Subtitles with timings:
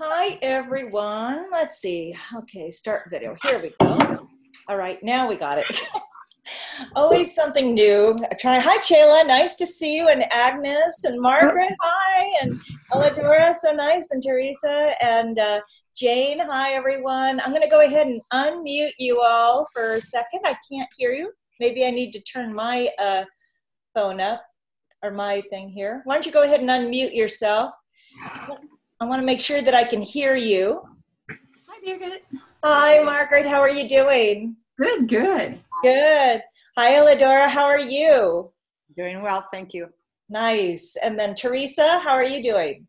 [0.00, 1.46] Hi, everyone.
[1.50, 2.14] Let's see.
[2.32, 3.34] Okay, start video.
[3.42, 4.28] Here we go.
[4.68, 5.66] All right, now we got it.
[6.94, 8.14] Always something new.
[8.38, 8.60] Try.
[8.60, 9.26] Hi, Chayla.
[9.26, 10.06] Nice to see you.
[10.06, 11.72] And Agnes and Margaret.
[11.82, 12.32] Hi.
[12.42, 12.52] And
[12.92, 13.56] Eladora.
[13.56, 14.12] So nice.
[14.12, 15.62] And Teresa and uh,
[15.96, 16.38] Jane.
[16.38, 17.40] Hi, everyone.
[17.40, 20.42] I'm going to go ahead and unmute you all for a second.
[20.44, 21.32] I can't hear you.
[21.58, 23.24] Maybe I need to turn my uh,
[23.96, 24.44] phone up
[25.02, 26.02] or my thing here.
[26.04, 27.72] Why don't you go ahead and unmute yourself?
[29.00, 30.82] I want to make sure that I can hear you.
[31.30, 32.22] Hi, Birgit.
[32.64, 33.46] Hi, Margaret.
[33.46, 34.56] How are you doing?
[34.76, 35.60] Good, good.
[35.82, 36.42] Good.
[36.76, 37.48] Hi, Eladora.
[37.48, 38.50] How are you?
[38.96, 39.88] Doing well, thank you.
[40.28, 40.96] Nice.
[41.00, 42.88] And then Teresa, how are you doing?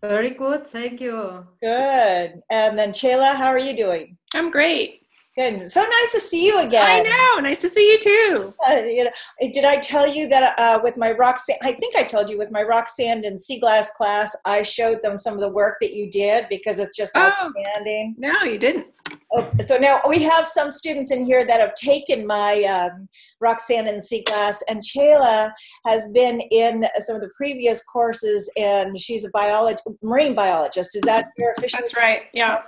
[0.00, 1.44] Very good, thank you.
[1.60, 2.40] Good.
[2.50, 4.16] And then Chayla, how are you doing?
[4.34, 5.01] I'm great.
[5.34, 5.66] Good.
[5.70, 6.84] So nice to see you again.
[6.84, 7.40] I know.
[7.40, 8.54] Nice to see you too.
[8.68, 9.10] Uh, you know,
[9.54, 11.58] did I tell you that uh, with my rock sand?
[11.62, 15.00] I think I told you with my rock sand and sea glass class, I showed
[15.00, 17.20] them some of the work that you did because it's just Oh.
[17.30, 18.14] outstanding.
[18.18, 18.88] No, you didn't.
[19.34, 23.08] Oh, so now we have some students in here that have taken my um,
[23.40, 25.50] Rock Sand and Sea Glass, and Chayla
[25.86, 30.94] has been in some of the previous courses, and she's a biolog- marine biologist.
[30.94, 31.78] Is that your official?
[31.78, 32.24] That's right.
[32.34, 32.60] Yeah.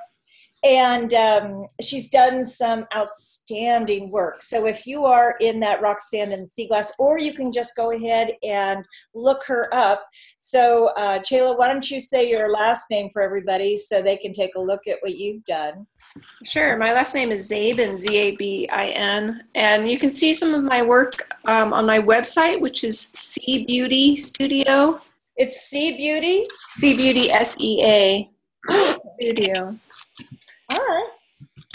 [0.64, 4.42] And um, she's done some outstanding work.
[4.42, 7.76] So if you are in that rock, sand, and Sea Glass, or you can just
[7.76, 8.82] go ahead and
[9.14, 10.06] look her up.
[10.38, 14.32] So uh, Chayla, why don't you say your last name for everybody so they can
[14.32, 15.86] take a look at what you've done?
[16.44, 16.78] Sure.
[16.78, 19.42] My last name is Zabin, Z A B I N.
[19.54, 23.64] And you can see some of my work um, on my website, which is Sea
[23.66, 25.00] Beauty Studio.
[25.36, 26.46] It's Sea Beauty.
[26.68, 28.30] Sea Beauty S E A
[29.20, 29.76] Studio.
[30.74, 31.08] All right.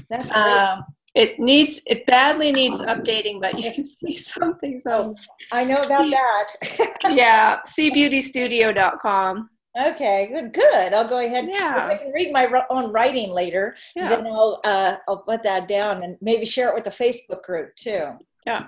[0.09, 0.37] That's great.
[0.37, 0.83] Um,
[1.15, 4.79] it needs, it badly needs updating, but you can see something.
[4.79, 5.15] So,
[5.51, 6.97] I know about that.
[7.09, 9.49] yeah, seabeautystudio.com.
[9.87, 10.53] okay, good.
[10.53, 10.93] Good.
[10.93, 11.47] I'll go ahead.
[11.47, 11.85] Yeah.
[11.85, 13.75] If I can read my own writing later.
[13.95, 14.09] Yeah.
[14.09, 17.75] Then I'll uh, I'll put that down and maybe share it with the Facebook group
[17.75, 18.11] too.
[18.45, 18.67] Yeah.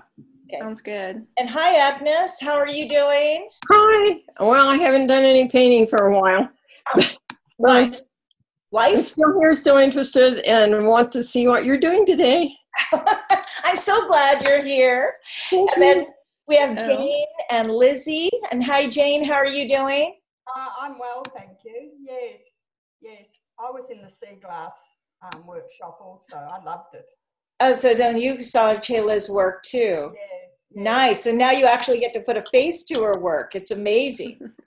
[0.49, 0.59] Okay.
[0.59, 1.25] Sounds good.
[1.39, 2.37] And hi, Agnes.
[2.41, 3.49] How are you doing?
[3.71, 4.19] Hi.
[4.39, 6.49] Well, I haven't done any painting for a while.
[7.63, 8.01] But
[8.73, 9.05] I'm Life.
[9.07, 12.53] still here, so interested, and want to see what you're doing today.
[13.63, 15.15] I'm so glad you're here.
[15.49, 16.05] Thank And then
[16.47, 16.95] we have Hello.
[16.97, 18.29] Jane and Lizzie.
[18.49, 19.25] And hi, Jane.
[19.25, 20.15] How are you doing?
[20.55, 21.91] Uh, I'm well, thank you.
[22.01, 22.39] Yes,
[23.01, 23.25] yes.
[23.59, 24.71] I was in the sea glass
[25.21, 26.37] um, workshop also.
[26.37, 27.05] I loved it.
[27.59, 29.79] Oh, so then you saw Chayla's work too.
[29.79, 31.23] Yeah, yeah, Nice.
[31.23, 33.55] So now you actually get to put a face to her work.
[33.55, 34.39] It's amazing.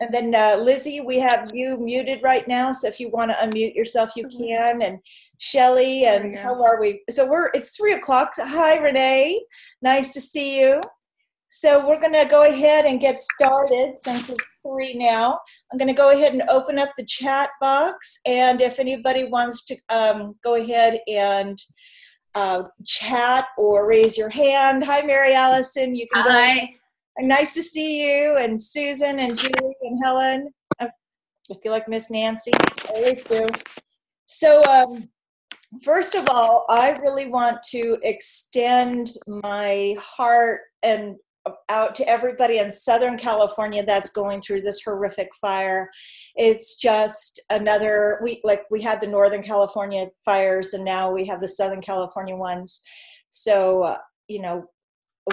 [0.00, 3.36] And then uh, Lizzie, we have you muted right now, so if you want to
[3.36, 4.82] unmute yourself, you can.
[4.82, 4.98] And
[5.38, 7.02] Shelly, and how are we?
[7.10, 8.32] So we're it's three o'clock.
[8.36, 9.44] Hi, Renee.
[9.82, 10.80] Nice to see you.
[11.48, 15.38] So we're going to go ahead and get started since it's three now.
[15.70, 19.64] I'm going to go ahead and open up the chat box, and if anybody wants
[19.66, 21.56] to um, go ahead and
[22.34, 24.84] uh, chat or raise your hand.
[24.84, 25.94] Hi, Mary Allison.
[25.94, 26.74] You can go Hi.
[27.20, 30.48] Nice to see you and Susan and Julie and Helen.
[30.80, 30.88] I
[31.62, 32.50] feel like Miss Nancy.
[32.54, 33.46] I always do.
[34.26, 35.08] So, um,
[35.82, 41.16] first of all, I really want to extend my heart and
[41.68, 45.90] out to everybody in Southern California that's going through this horrific fire.
[46.36, 51.40] It's just another we like we had the Northern California fires and now we have
[51.40, 52.82] the Southern California ones.
[53.30, 54.64] So, uh, you know,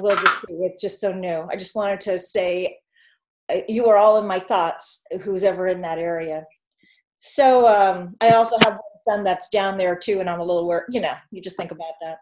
[0.02, 0.46] we'll just.
[0.50, 1.48] It's just so new.
[1.52, 2.78] I just wanted to say
[3.52, 6.46] uh, you are all in my thoughts, who's ever in that area.
[7.20, 10.68] So um, I also have one son that's down there too, and I'm a little
[10.68, 10.86] worried.
[10.90, 12.18] You know, you just think about that.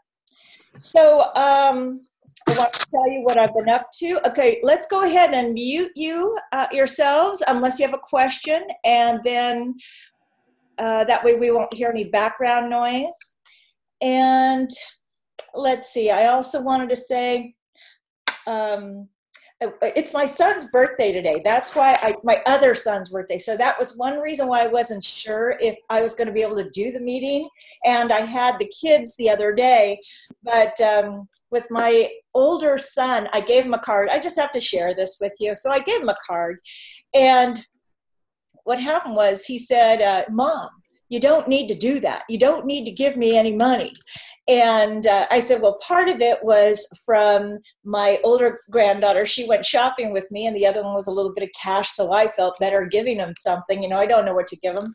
[0.82, 2.02] So um,
[2.48, 4.28] I want to tell you what I've been up to.
[4.30, 9.20] Okay, let's go ahead and mute you uh, yourselves unless you have a question, and
[9.24, 9.76] then
[10.78, 13.18] uh, that way we won't hear any background noise.
[14.02, 14.70] And
[15.54, 16.10] let's see.
[16.10, 17.54] I also wanted to say
[18.48, 19.10] um,
[19.62, 21.42] it's my son's birthday today.
[21.44, 23.40] That's why I, my other son's birthday.
[23.40, 26.42] So that was one reason why I wasn't sure if I was going to be
[26.42, 27.47] able to do the meeting.
[27.85, 30.00] And I had the kids the other day,
[30.44, 34.09] but um, with my older son, I gave him a card.
[34.09, 35.55] I just have to share this with you.
[35.55, 36.59] So I gave him a card.
[37.13, 37.66] And
[38.63, 40.69] what happened was he said, uh, Mom,
[41.09, 42.23] you don't need to do that.
[42.29, 43.91] You don't need to give me any money.
[44.47, 49.28] And uh, I said, well, part of it was from my older granddaughter.
[49.28, 51.90] She went shopping with me, and the other one was a little bit of cash,
[51.90, 53.84] so I felt better giving him something.
[53.84, 54.91] You know, I don't know what to give him.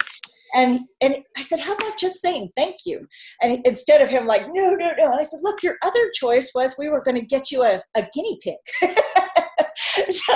[0.54, 3.06] And, and I said, how about just saying thank you?
[3.42, 5.10] And instead of him like, no, no, no.
[5.10, 7.82] And I said, look, your other choice was we were going to get you a,
[7.96, 8.56] a guinea pig.
[10.10, 10.34] so,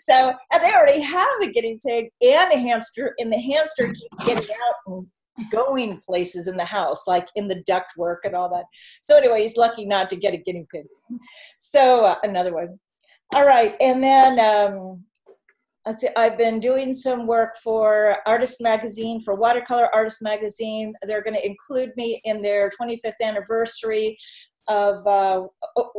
[0.00, 4.26] so and they already have a guinea pig and a hamster, and the hamster keeps
[4.26, 5.06] getting out and
[5.50, 8.64] going places in the house, like in the duct work and all that.
[9.02, 10.84] So anyway, he's lucky not to get a guinea pig.
[11.60, 12.78] So uh, another one.
[13.32, 15.04] All right, and then um,
[15.86, 20.92] let's see, I've been doing some work for Artist Magazine, for Watercolor Artist Magazine.
[21.02, 24.16] They're going to include me in their 25th anniversary
[24.68, 25.42] of uh,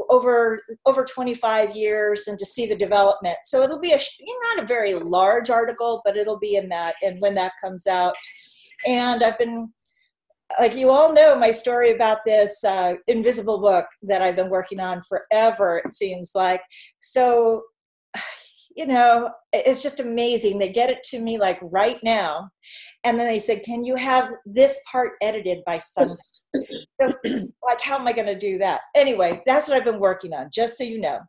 [0.10, 3.38] over over 25 years and to see the development.
[3.44, 4.00] So it'll be a
[4.56, 6.96] not a very large article, but it'll be in that.
[7.04, 8.16] And when that comes out,
[8.88, 9.72] and I've been
[10.60, 14.80] like you all know my story about this uh, invisible book that I've been working
[14.80, 15.82] on forever.
[15.84, 16.62] It seems like
[17.00, 17.64] so.
[18.76, 20.58] You know, it's just amazing.
[20.58, 22.50] They get it to me like right now,
[23.04, 26.14] and then they said, "Can you have this part edited by Sunday?"
[27.02, 27.08] So,
[27.64, 28.82] like, how am I going to do that?
[28.96, 31.20] Anyway, that's what I've been working on, just so you know,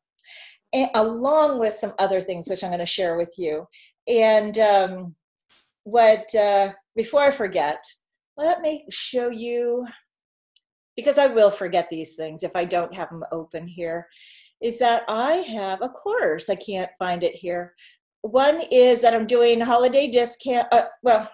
[0.72, 3.66] and along with some other things which I'm going to share with you.
[4.08, 5.14] And um,
[5.84, 7.78] what, uh, before I forget,
[8.36, 9.86] let me show you,
[10.96, 14.06] because I will forget these things if I don't have them open here,
[14.62, 16.48] is that I have a course.
[16.48, 17.74] I can't find it here.
[18.22, 21.28] One is that I'm doing holiday discount, uh, well,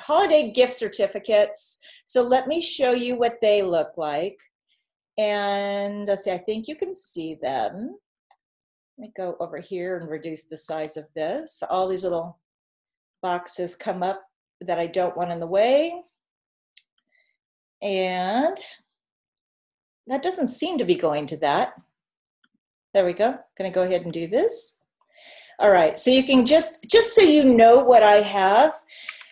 [0.00, 1.78] holiday gift certificates.
[2.06, 4.38] So let me show you what they look like.
[5.18, 7.96] And let's see, I think you can see them.
[8.96, 11.62] Let me go over here and reduce the size of this.
[11.68, 12.38] All these little
[13.22, 14.22] boxes come up
[14.60, 16.00] that I don't want in the way.
[17.82, 18.56] And
[20.06, 21.74] that doesn't seem to be going to that.
[22.92, 23.38] There we go.
[23.56, 24.78] Gonna go ahead and do this.
[25.58, 28.72] All right, so you can just, just so you know what I have.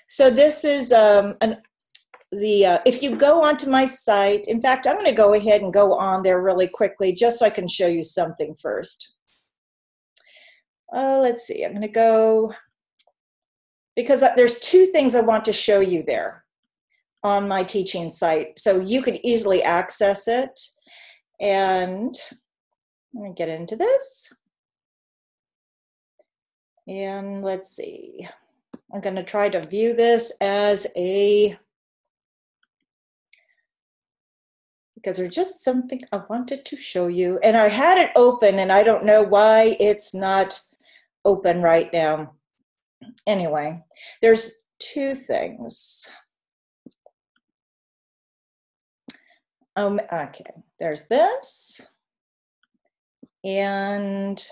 [0.08, 1.56] So this is um, an,
[2.30, 5.72] the, uh, if you go onto my site, in fact, I'm gonna go ahead and
[5.72, 9.14] go on there really quickly just so I can show you something first.
[10.94, 12.52] Uh, let's see, I'm gonna go,
[13.96, 16.44] because there's two things I want to show you there
[17.24, 18.60] on my teaching site.
[18.60, 20.60] So you could easily access it.
[21.40, 22.14] And
[23.14, 24.32] let me get into this.
[26.86, 28.26] And let's see.
[28.92, 31.58] I'm going to try to view this as a
[34.94, 37.38] because there's just something I wanted to show you.
[37.44, 40.60] And I had it open and I don't know why it's not
[41.24, 42.34] open right now.
[43.26, 43.80] Anyway,
[44.20, 46.10] there's two things.
[49.76, 50.50] Um, okay,
[50.80, 51.86] there's this.
[53.44, 54.44] And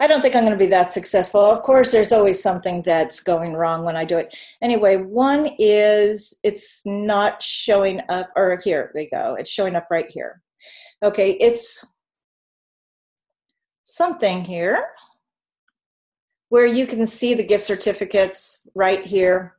[0.00, 1.40] I don't think I'm going to be that successful.
[1.40, 4.36] Of course, there's always something that's going wrong when I do it.
[4.62, 10.08] Anyway, one is it's not showing up, or here we go, it's showing up right
[10.08, 10.42] here.
[11.02, 11.84] Okay, it's
[13.82, 14.84] something here
[16.50, 19.56] where you can see the gift certificates right here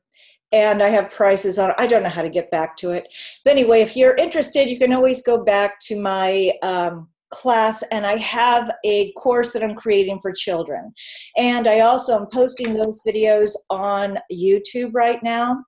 [0.51, 1.73] and I have prices on.
[1.77, 3.07] I don't know how to get back to it,
[3.43, 8.05] but anyway, if you're interested, you can always go back to my um, class, and
[8.05, 10.93] I have a course that I'm creating for children,
[11.37, 15.63] and I also am posting those videos on YouTube right now.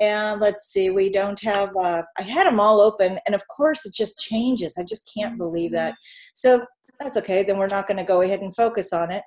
[0.00, 1.70] And let's see, we don't have.
[1.76, 4.76] Uh, I had them all open, and of course, it just changes.
[4.78, 5.94] I just can't believe that.
[6.34, 6.64] So
[6.98, 7.42] that's okay.
[7.42, 9.24] Then we're not going to go ahead and focus on it.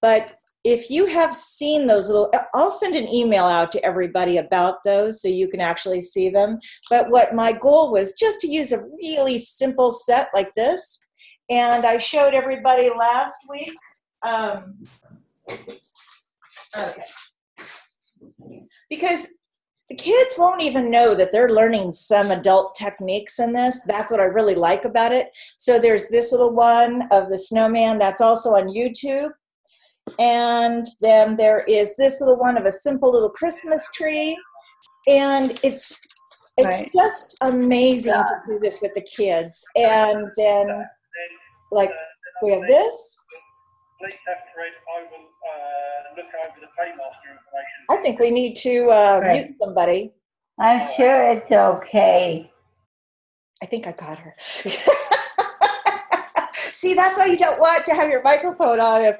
[0.00, 0.36] But
[0.66, 5.22] if you have seen those little i'll send an email out to everybody about those
[5.22, 6.58] so you can actually see them
[6.90, 11.00] but what my goal was just to use a really simple set like this
[11.50, 13.72] and i showed everybody last week
[14.26, 14.56] um,
[16.76, 17.02] okay
[18.90, 19.34] because
[19.88, 23.84] the kids won't even know that they're learning some adult techniques in this.
[23.84, 25.28] That's what I really like about it.
[25.58, 29.30] So there's this little one of the snowman that's also on YouTube.
[30.18, 34.36] And then there is this little one of a simple little Christmas tree.
[35.06, 36.00] And it's
[36.58, 36.90] it's Right.
[36.96, 39.62] just amazing to do this with the kids.
[39.76, 40.66] And then
[41.70, 41.90] like
[42.42, 43.18] we have this.
[44.00, 47.86] Please have Fred, I will uh, look over the paymaster information.
[47.90, 49.46] I think we need to uh, Right.
[49.46, 50.12] mute somebody.
[50.58, 52.50] I'm sure it's okay.
[53.62, 54.34] I think I got her.
[56.86, 59.04] See, that's why you don't want to have your microphone on.
[59.04, 59.18] If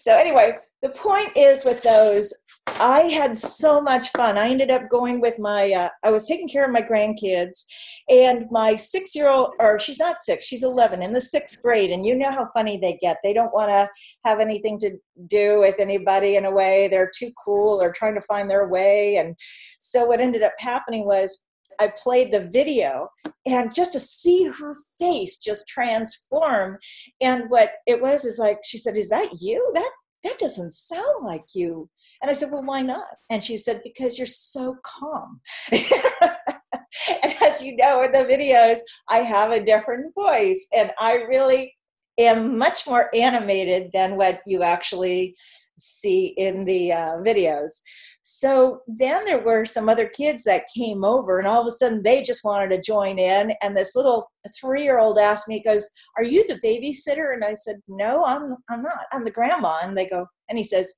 [0.00, 2.34] so, anyway, the point is with those,
[2.80, 4.36] I had so much fun.
[4.36, 5.72] I ended up going with my.
[5.72, 7.66] Uh, I was taking care of my grandkids,
[8.08, 12.16] and my six-year-old, or she's not six, she's eleven, in the sixth grade, and you
[12.16, 13.18] know how funny they get.
[13.22, 13.88] They don't want to
[14.24, 16.88] have anything to do with anybody in a way.
[16.88, 19.36] They're too cool or trying to find their way, and
[19.78, 21.44] so what ended up happening was
[21.80, 23.08] I played the video
[23.46, 26.78] and just to see her face just transform.
[27.20, 29.70] And what it was is like, she said, Is that you?
[29.74, 29.90] That
[30.24, 31.88] that doesn't sound like you.
[32.22, 33.04] And I said, Well, why not?
[33.30, 35.40] And she said, Because you're so calm.
[35.72, 38.78] and as you know in the videos,
[39.08, 41.74] I have a different voice, and I really
[42.18, 45.34] am much more animated than what you actually
[45.78, 47.80] see in the uh, videos.
[48.22, 52.02] So then there were some other kids that came over, and all of a sudden
[52.02, 53.52] they just wanted to join in.
[53.62, 58.24] And this little three-year-old asked me, "Goes, are you the babysitter?" And I said, "No,
[58.24, 58.56] I'm.
[58.70, 59.06] I'm not.
[59.12, 60.94] I'm the grandma." And they go, and he says,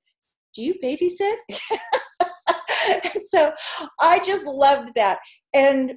[0.53, 1.35] "Do you babysit?"
[3.25, 3.51] so
[3.99, 5.19] I just loved that,
[5.53, 5.93] and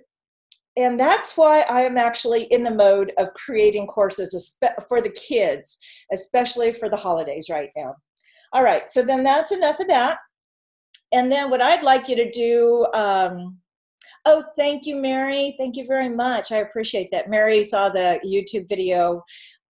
[0.76, 4.56] and that's why I am actually in the mode of creating courses
[4.88, 5.76] for the kids,
[6.12, 7.94] especially for the holidays right now.
[8.52, 10.18] All right, so then that's enough of that.
[11.12, 13.58] And then what I'd like you to do, um,
[14.26, 15.54] oh, thank you, Mary.
[15.58, 16.52] Thank you very much.
[16.52, 17.30] I appreciate that.
[17.30, 19.22] Mary saw the YouTube video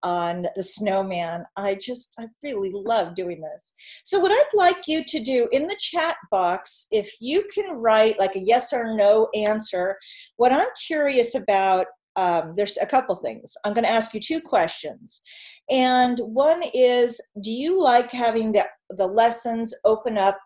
[0.03, 1.45] on the snowman.
[1.57, 3.73] I just, I really love doing this.
[4.03, 8.19] So, what I'd like you to do in the chat box, if you can write
[8.19, 9.97] like a yes or no answer,
[10.37, 11.87] what I'm curious about
[12.21, 13.53] um, there's a couple things.
[13.65, 15.21] I'm going to ask you two questions.
[15.69, 20.37] And one is Do you like having the, the lessons open up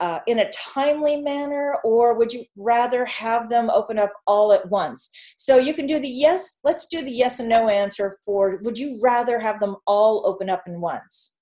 [0.00, 4.68] uh, in a timely manner, or would you rather have them open up all at
[4.70, 5.10] once?
[5.36, 8.78] So you can do the yes, let's do the yes and no answer for would
[8.78, 11.38] you rather have them all open up in once?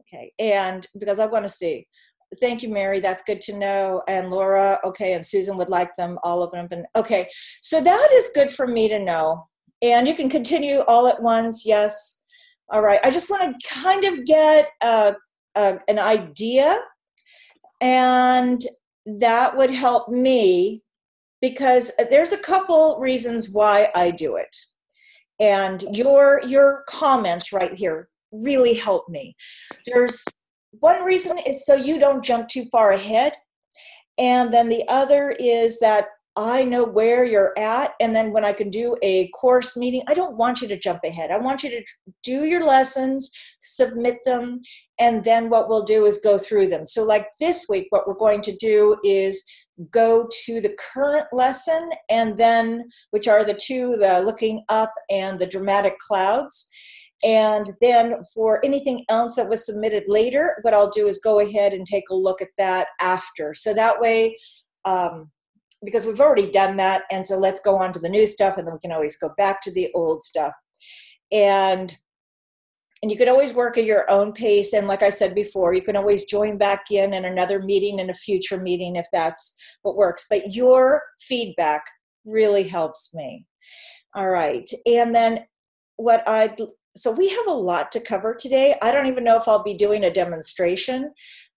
[0.00, 1.86] Okay, and because I want to see.
[2.40, 3.00] Thank you, Mary.
[3.00, 4.02] That's good to know.
[4.08, 6.72] And Laura, okay, and Susan would like them all open up.
[6.72, 7.28] And okay,
[7.62, 9.46] so that is good for me to know.
[9.80, 11.64] And you can continue all at once.
[11.64, 12.18] Yes.
[12.70, 12.98] All right.
[13.04, 16.80] I just want to kind of get an idea,
[17.80, 18.60] and
[19.06, 20.82] that would help me
[21.40, 24.56] because there's a couple reasons why I do it.
[25.38, 29.36] And your your comments right here really help me.
[29.86, 30.24] There's
[30.80, 33.32] one reason is so you don't jump too far ahead.
[34.18, 36.06] And then the other is that
[36.36, 37.94] I know where you're at.
[37.98, 41.00] And then when I can do a course meeting, I don't want you to jump
[41.04, 41.30] ahead.
[41.30, 41.82] I want you to
[42.22, 43.30] do your lessons,
[43.60, 44.60] submit them,
[44.98, 46.86] and then what we'll do is go through them.
[46.86, 49.42] So, like this week, what we're going to do is
[49.90, 55.38] go to the current lesson and then, which are the two the looking up and
[55.38, 56.68] the dramatic clouds.
[57.26, 61.72] And then for anything else that was submitted later, what I'll do is go ahead
[61.72, 63.52] and take a look at that after.
[63.52, 64.38] So that way,
[64.84, 65.32] um,
[65.84, 68.66] because we've already done that, and so let's go on to the new stuff, and
[68.66, 70.52] then we can always go back to the old stuff.
[71.32, 71.94] And
[73.02, 74.72] and you can always work at your own pace.
[74.72, 78.08] And like I said before, you can always join back in in another meeting in
[78.08, 80.24] a future meeting if that's what works.
[80.30, 81.82] But your feedback
[82.24, 83.44] really helps me.
[84.14, 84.68] All right.
[84.86, 85.44] And then
[85.96, 86.58] what I'd
[86.96, 88.74] so we have a lot to cover today.
[88.82, 91.12] I don't even know if I'll be doing a demonstration,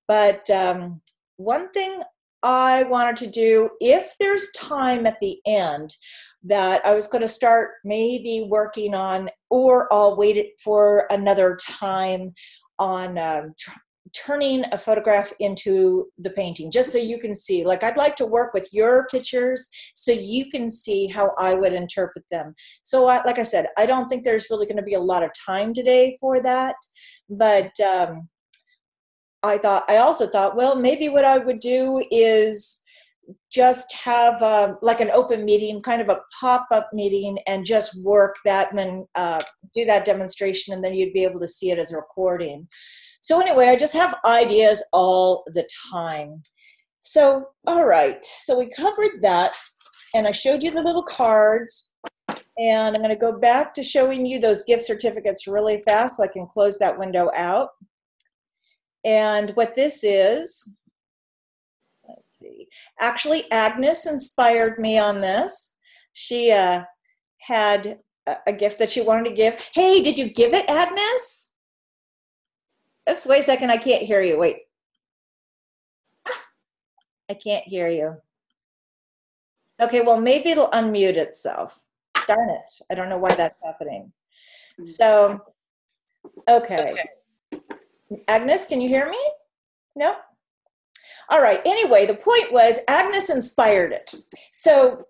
[0.08, 1.02] but um,
[1.38, 2.02] one thing
[2.44, 5.96] I wanted to do, if there's time at the end,
[6.44, 12.34] that I was going to start maybe working on, or I'll wait for another time
[12.78, 13.72] on um, tr-
[14.14, 18.26] turning a photograph into the painting just so you can see like i'd like to
[18.26, 22.54] work with your pictures so you can see how i would interpret them.
[22.84, 25.24] So I, like i said i don't think there's really going to be a lot
[25.24, 26.76] of time today for that
[27.30, 28.28] but um,
[29.44, 32.84] i thought i also thought well maybe what i would do is
[33.52, 38.04] just have uh, like an open meeting, kind of a pop up meeting, and just
[38.04, 39.40] work that and then uh,
[39.74, 42.68] do that demonstration, and then you'd be able to see it as a recording.
[43.22, 46.44] So, anyway, I just have ideas all the time.
[47.00, 49.56] So, all right, so we covered that,
[50.14, 51.92] and I showed you the little cards.
[52.60, 56.24] And I'm going to go back to showing you those gift certificates really fast so
[56.24, 57.70] I can close that window out.
[59.06, 60.68] And what this is,
[62.42, 62.68] see.
[63.00, 65.74] Actually, Agnes inspired me on this.
[66.14, 66.84] She uh,
[67.40, 69.70] had a, a gift that she wanted to give.
[69.74, 71.50] Hey, did you give it, Agnes?
[73.10, 73.72] Oops, wait a second.
[73.72, 74.38] I can't hear you.
[74.38, 74.58] Wait.
[77.30, 78.16] I can't hear you.
[79.82, 81.80] Okay, well, maybe it'll unmute itself.
[82.28, 82.72] Darn it.
[82.92, 84.12] I don't know why that's happening.
[84.84, 85.40] So,
[86.50, 86.96] okay.
[88.28, 89.20] Agnes, can you hear me?
[89.96, 90.16] No?
[91.30, 91.62] All right.
[91.66, 94.14] Anyway, the point was Agnes inspired it.
[94.54, 95.04] So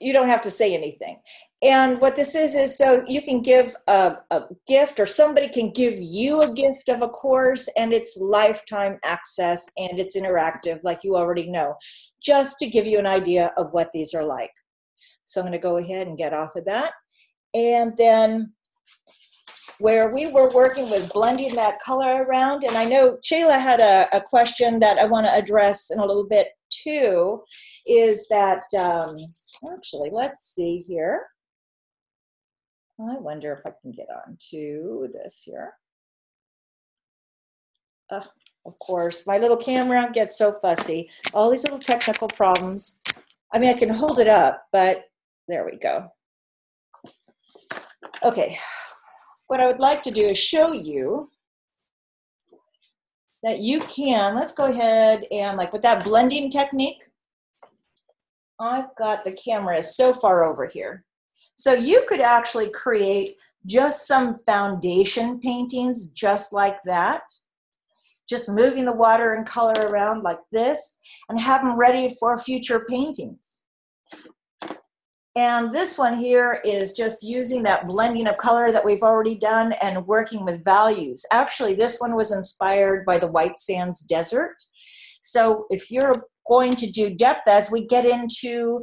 [0.00, 1.20] you don't have to say anything.
[1.62, 5.70] And what this is is so you can give a, a, gift, or somebody can
[5.70, 11.04] give you a gift of a course, and it's lifetime access and it's interactive, like
[11.04, 11.76] you already know,
[12.20, 14.50] just to give you an idea of what these are like.
[15.24, 16.94] So I'm going to go ahead and get off of that.
[17.54, 18.52] And then
[19.78, 24.08] where we were working with blending that color around, and I know Chayla had a,
[24.16, 27.42] a question that I want to address in a little bit too,
[27.86, 29.16] is that, um,
[29.72, 31.26] actually, let's see here.
[33.00, 35.72] I wonder if I can get on to this here.
[38.10, 38.24] Uh,
[38.64, 41.10] of course, my little camera gets so fussy.
[41.34, 42.98] All these little technical problems.
[43.52, 45.04] I mean, I can hold it up, but
[45.48, 46.12] there we go.
[48.22, 48.56] Okay,
[49.52, 51.28] what I would like to do is show you
[53.42, 57.04] that you can, let's go ahead and like with that blending technique,
[58.58, 61.04] I've got the camera so far over here.
[61.56, 63.34] So you could actually create
[63.66, 67.20] just some foundation paintings just like that.
[68.26, 72.86] Just moving the water and color around like this and have them ready for future
[72.88, 73.61] paintings.
[75.34, 79.72] And this one here is just using that blending of color that we've already done
[79.80, 81.24] and working with values.
[81.32, 84.56] Actually, this one was inspired by the White Sands Desert.
[85.22, 88.82] So if you're going to do depth as we get into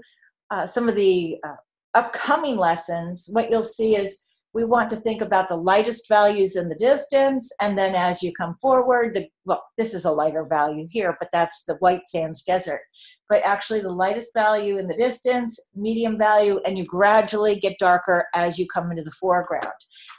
[0.50, 1.56] uh, some of the uh,
[1.94, 6.70] upcoming lessons, what you'll see is we want to think about the lightest values in
[6.70, 10.88] the distance, and then as you come forward, the well, this is a lighter value
[10.90, 12.82] here, but that's the White Sands Desert.
[13.30, 18.26] But actually, the lightest value in the distance, medium value, and you gradually get darker
[18.34, 19.72] as you come into the foreground.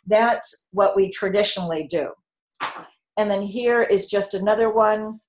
[0.07, 2.13] That's what we traditionally do.
[3.17, 5.21] And then here is just another one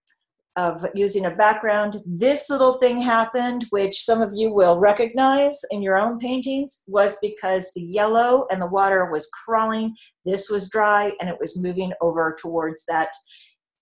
[0.57, 1.97] of using a background.
[2.05, 7.17] This little thing happened, which some of you will recognize in your own paintings, was
[7.21, 9.95] because the yellow and the water was crawling.
[10.25, 13.09] This was dry and it was moving over towards that,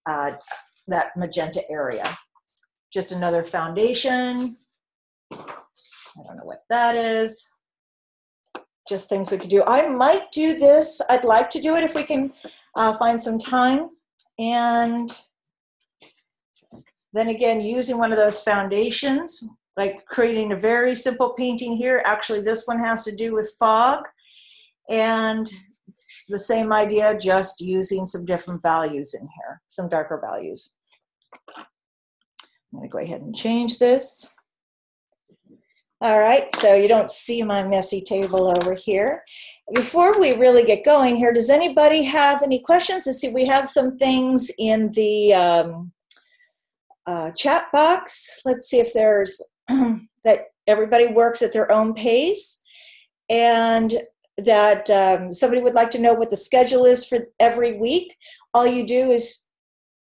[0.08, 0.34] uh,
[0.88, 2.18] that magenta area.
[2.92, 4.58] Just another foundation.
[5.32, 7.52] I don't know what that is.
[8.88, 9.64] Just things we could do.
[9.66, 11.00] I might do this.
[11.10, 12.34] I'd like to do it if we can
[12.76, 13.90] uh, find some time.
[14.40, 15.12] And
[17.14, 19.48] then again, using one of those foundations,
[19.78, 22.02] like creating a very simple painting here.
[22.06, 24.04] Actually, this one has to do with fog.
[24.90, 25.48] And
[26.28, 30.79] the same idea, just using some different values in here, some darker values.
[32.72, 34.34] I'm going to go ahead and change this.
[36.02, 39.22] All right, so you don't see my messy table over here.
[39.74, 43.06] Before we really get going here, does anybody have any questions?
[43.06, 45.92] Let's see, we have some things in the um,
[47.06, 48.40] uh, chat box.
[48.46, 52.62] Let's see if there's that everybody works at their own pace
[53.30, 54.02] and
[54.38, 58.16] that um, somebody would like to know what the schedule is for every week.
[58.54, 59.49] All you do is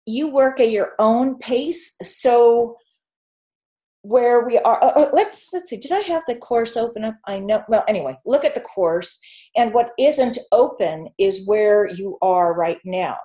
[0.07, 1.95] you work at your own pace.
[2.01, 2.77] So
[4.01, 5.77] where we are, uh, uh let's let's see.
[5.77, 7.15] Did I have the course open up?
[7.27, 7.61] I know.
[7.67, 9.19] Well, anyway, look at the course,
[9.55, 13.17] and what isn't open is where you are right now.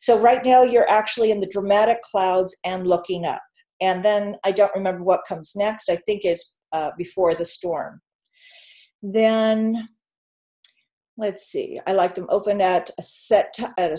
[0.00, 3.42] So right now you're actually in the dramatic clouds and looking up.
[3.80, 5.88] And then I don't remember what comes next.
[5.88, 8.00] I think it's uh, before the storm.
[9.02, 9.88] Then
[11.16, 11.78] let's see.
[11.86, 13.98] I like them open at a set at a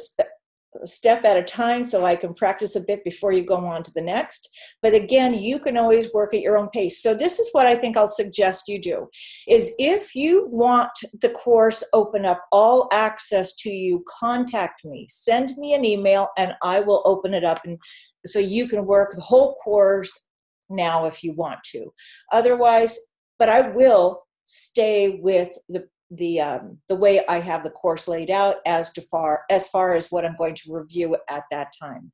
[0.85, 3.91] step at a time so I can practice a bit before you go on to
[3.93, 4.49] the next.
[4.81, 7.01] But again, you can always work at your own pace.
[7.01, 9.07] So this is what I think I'll suggest you do
[9.47, 15.05] is if you want the course open up all access to you, contact me.
[15.09, 17.77] Send me an email and I will open it up and
[18.25, 20.27] so you can work the whole course
[20.69, 21.93] now if you want to.
[22.31, 22.97] Otherwise,
[23.37, 28.29] but I will stay with the the um, the way I have the course laid
[28.29, 32.11] out as to far as far as what I'm going to review at that time.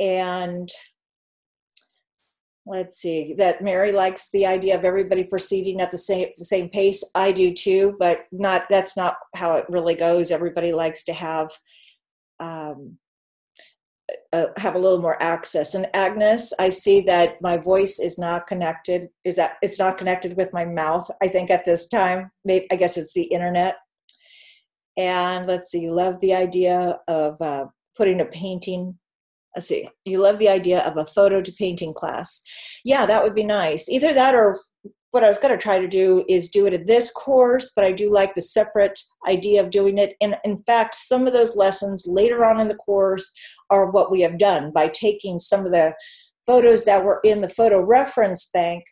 [0.00, 0.68] And
[2.66, 6.68] let's see that Mary likes the idea of everybody proceeding at the same the same
[6.68, 7.04] pace.
[7.14, 10.30] I do too, but not that's not how it really goes.
[10.30, 11.50] Everybody likes to have
[12.40, 12.98] um,
[14.32, 15.74] uh, have a little more access.
[15.74, 19.08] And Agnes, I see that my voice is not connected.
[19.24, 21.10] Is that it's not connected with my mouth?
[21.22, 23.76] I think at this time, maybe I guess it's the internet.
[24.96, 28.98] And let's see, you love the idea of uh, putting a painting.
[29.54, 32.42] Let's see, you love the idea of a photo to painting class.
[32.84, 33.88] Yeah, that would be nice.
[33.88, 34.54] Either that or
[35.10, 37.84] what I was going to try to do is do it in this course, but
[37.84, 40.14] I do like the separate idea of doing it.
[40.20, 43.32] And in fact, some of those lessons later on in the course
[43.70, 45.94] are what we have done by taking some of the
[46.46, 48.84] photos that were in the photo reference bank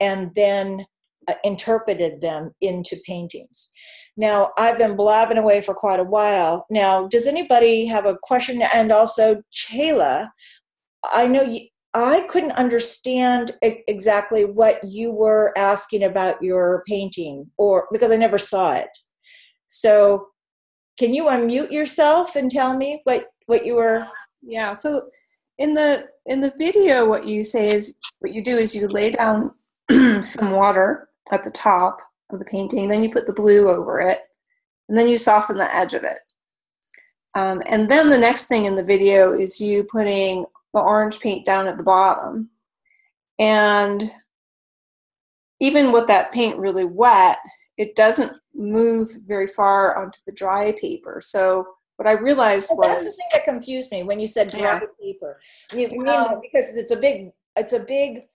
[0.00, 0.84] and then
[1.28, 3.70] uh, interpreted them into paintings.
[4.16, 6.66] Now, I've been blabbing away for quite a while.
[6.70, 8.62] Now, does anybody have a question?
[8.74, 10.28] And also, Chayla,
[11.04, 17.88] I know you, I couldn't understand exactly what you were asking about your painting, or
[17.92, 18.90] because I never saw it.
[19.68, 20.28] So,
[20.98, 24.06] can you unmute yourself and tell me what what you were?
[24.42, 24.72] Yeah.
[24.72, 25.10] So
[25.58, 29.10] in the in the video, what you say is what you do is you lay
[29.10, 29.52] down
[30.22, 31.98] some water at the top
[32.30, 34.20] of the painting, then you put the blue over it,
[34.88, 36.18] and then you soften the edge of it.
[37.34, 41.44] Um, and then the next thing in the video is you putting the orange paint
[41.44, 42.50] down at the bottom.
[43.38, 44.02] And
[45.60, 47.38] even with that paint really wet,
[47.76, 51.20] it doesn't move very far onto the dry paper.
[51.22, 51.66] So
[52.00, 54.80] what I realized Oh, That's the thing that confused me when you said dry Yeah.
[54.98, 55.38] paper.
[55.74, 58.26] You mean Well- that because it's a big it's a big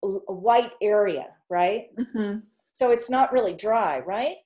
[0.00, 1.94] white area, right?
[1.96, 2.42] Mhm.
[2.72, 4.36] So it's not really dry, right?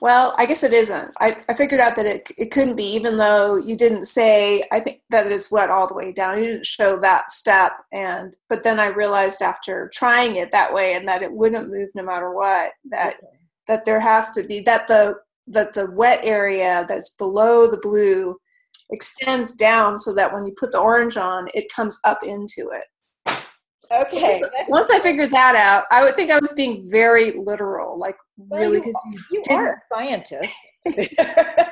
[0.00, 1.16] Well, I guess it isn't.
[1.18, 4.80] I, I figured out that it, it couldn't be, even though you didn't say I
[4.80, 6.38] think that it's wet all the way down.
[6.38, 10.92] You didn't show that step, and but then I realized after trying it that way
[10.94, 12.72] and that it wouldn't move no matter what.
[12.90, 13.26] That Okay.
[13.68, 15.14] that there has to be that the
[15.50, 18.36] that the wet area that's below the blue
[18.90, 22.84] extends down so that when you put the orange on, it comes up into it.
[23.90, 24.40] Okay.
[24.68, 28.60] Once I figured that out, I would think I was being very literal, like Well,
[28.60, 30.54] really, you, because you you are a scientist.
[30.88, 31.70] I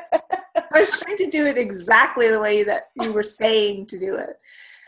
[0.73, 4.31] was trying to do it exactly the way that you were saying to do it.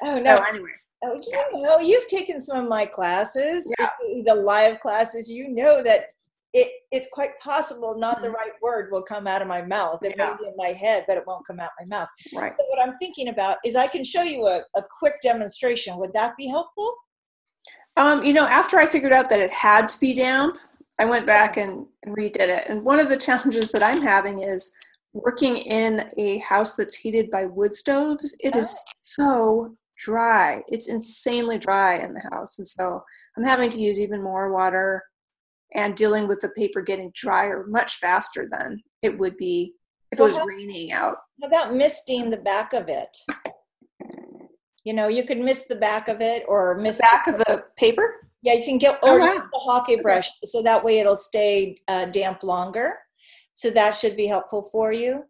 [0.03, 0.41] oh So no.
[0.49, 0.71] anyway,
[1.05, 1.15] Oh,
[1.55, 3.89] you know, you've taken some of my classes, Yeah.
[4.25, 5.31] the live classes.
[5.31, 6.07] You know that
[6.55, 8.35] it it's quite possible not the Mhm.
[8.35, 10.03] right word will come out of my mouth.
[10.03, 10.31] It Yeah.
[10.31, 12.09] may be in my head, but it won't come out my mouth.
[12.35, 12.51] right.
[12.51, 15.99] So what I'm thinking about is I can show you a, a quick demonstration.
[15.99, 16.95] Would that be helpful?
[17.97, 20.57] Um, you know, after I figured out that it had to be damp,
[21.01, 22.65] I went back and, and redid it.
[22.69, 24.75] And one of the challenges that I'm having is
[25.13, 28.37] working in a house that's heated by wood stoves.
[28.41, 30.63] It is so dry.
[30.69, 32.59] It's insanely dry in the house.
[32.59, 33.03] And so
[33.37, 35.03] I'm having to use even more water
[35.75, 39.75] and dealing with the paper getting drier much faster than it would be
[40.11, 41.15] if it Well, was how- raining out.
[41.43, 43.17] How about misting the back of it?
[44.85, 47.39] You know, you could mist the back of it or miss The mist back of
[47.39, 48.27] the paper?
[48.43, 49.35] Yeah, you can get Oh, or wow.
[49.35, 52.95] use the hake brush so that way it'll stay uh, damp longer.
[53.55, 55.25] So that should be helpful for you.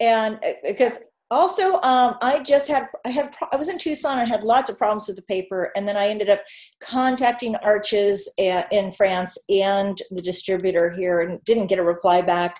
[0.00, 4.18] And uh, because also, um, I just had I had I was in Tucson.
[4.18, 6.40] I had lots of problems with the paper, and then I ended up
[6.80, 12.58] contacting Arches a- in France and the distributor here, and didn't get a reply back.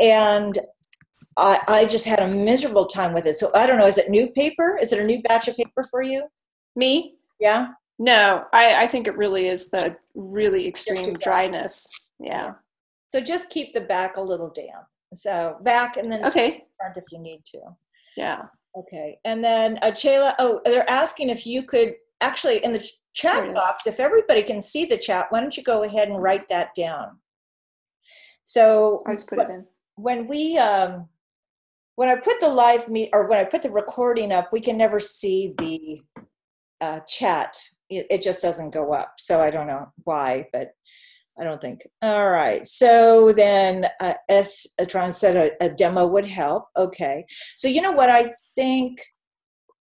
[0.00, 0.54] And
[1.38, 3.36] I, I just had a miserable time with it.
[3.36, 3.86] So I don't know.
[3.86, 4.78] Is it new paper?
[4.80, 6.24] Is it a new batch of paper for you?
[6.76, 7.16] Me?
[7.40, 7.68] Yeah.
[7.98, 11.88] No, I, I think it really is the really extreme dryness.
[12.18, 12.54] Yeah.
[13.14, 14.86] So just keep the back a little damp.
[15.14, 16.64] So back and then Okay.
[16.78, 17.60] front if you need to.
[18.16, 18.42] Yeah.
[18.76, 19.18] Okay.
[19.24, 23.86] And then uh, Chayla, oh, they're asking if you could actually in the chat box,
[23.86, 27.18] if everybody can see the chat, why don't you go ahead and write that down?
[28.44, 29.66] So I just put it in.
[29.96, 31.08] when we um,
[31.96, 34.76] when I put the live meet or when I put the recording up, we can
[34.76, 36.00] never see the
[36.80, 37.56] uh, chat.
[37.90, 39.14] It, it just doesn't go up.
[39.18, 40.72] So I don't know why, but
[41.42, 41.80] I don't think.
[42.02, 42.64] All right.
[42.68, 44.64] So then uh, S.
[44.88, 46.66] Tron said a, a demo would help.
[46.76, 47.24] Okay.
[47.56, 49.02] So you know what I think.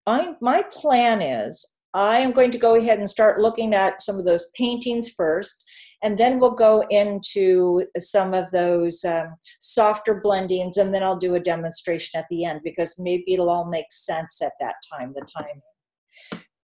[0.07, 4.17] I my plan is I am going to go ahead and start looking at some
[4.17, 5.65] of those paintings first,
[6.01, 11.35] and then we'll go into some of those um, softer blendings, and then I'll do
[11.35, 15.27] a demonstration at the end because maybe it'll all make sense at that time, the
[15.37, 15.61] timing.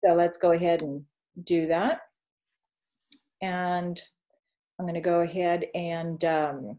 [0.05, 1.01] So let's go ahead and
[1.43, 2.01] do that.
[3.41, 3.99] And
[4.79, 6.77] I'm going to go ahead and um,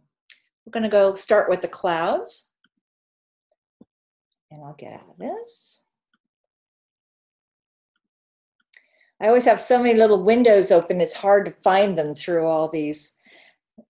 [0.64, 2.50] we're going to go start with the clouds.
[4.50, 5.80] And I'll get out of this.
[9.20, 12.68] I always have so many little windows open, it's hard to find them through all
[12.68, 13.16] these,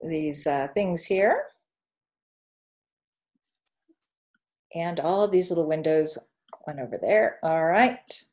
[0.06, 1.44] these uh, things here.
[4.74, 6.18] And all these little windows
[6.66, 7.38] went over there.
[7.42, 8.24] All right.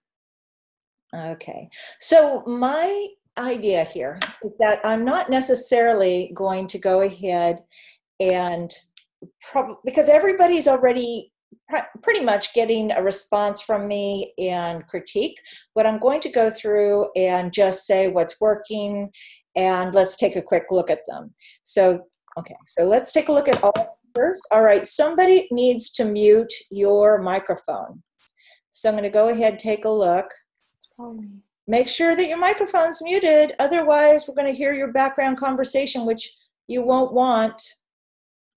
[1.14, 1.70] Okay.
[2.00, 3.08] So my
[3.42, 7.60] idea here is that I'm not necessarily going to go ahead
[8.20, 8.72] and
[9.52, 11.32] prob- because everybody's already
[11.70, 15.38] pr- pretty much getting a response from me and critique.
[15.76, 19.12] But I'm going to go through and just say what's working
[19.56, 21.34] and let's take a quick look at them.
[21.64, 22.06] So,
[22.38, 24.48] okay, so let's take a look at all first.
[24.52, 28.04] All right, somebody needs to mute your microphone.
[28.70, 30.28] So I'm going to go ahead take a look.
[30.78, 31.44] It's probably me.
[31.68, 33.54] Make sure that your microphone's muted.
[33.60, 36.34] Otherwise, we're going to hear your background conversation, which
[36.68, 37.62] you won't want.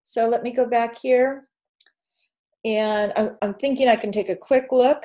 [0.04, 1.48] So let me go back here.
[2.64, 3.12] And
[3.42, 5.04] I'm, thinking I can take a quick look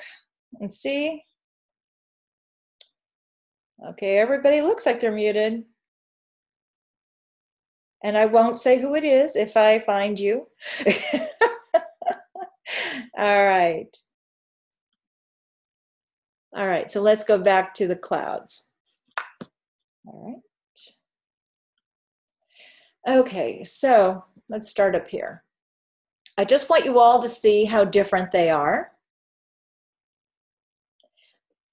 [0.62, 1.24] and see.
[3.90, 5.64] Okay, everybody looks like they're muted.
[8.04, 10.48] And I won't say who it is if I find you.
[13.18, 13.94] All right.
[16.56, 18.72] All right, so let's go back to the clouds.
[20.06, 20.42] All
[23.06, 23.18] right.
[23.18, 25.44] Okay, so let's start up here.
[26.38, 28.92] I just want you all to see how different they are.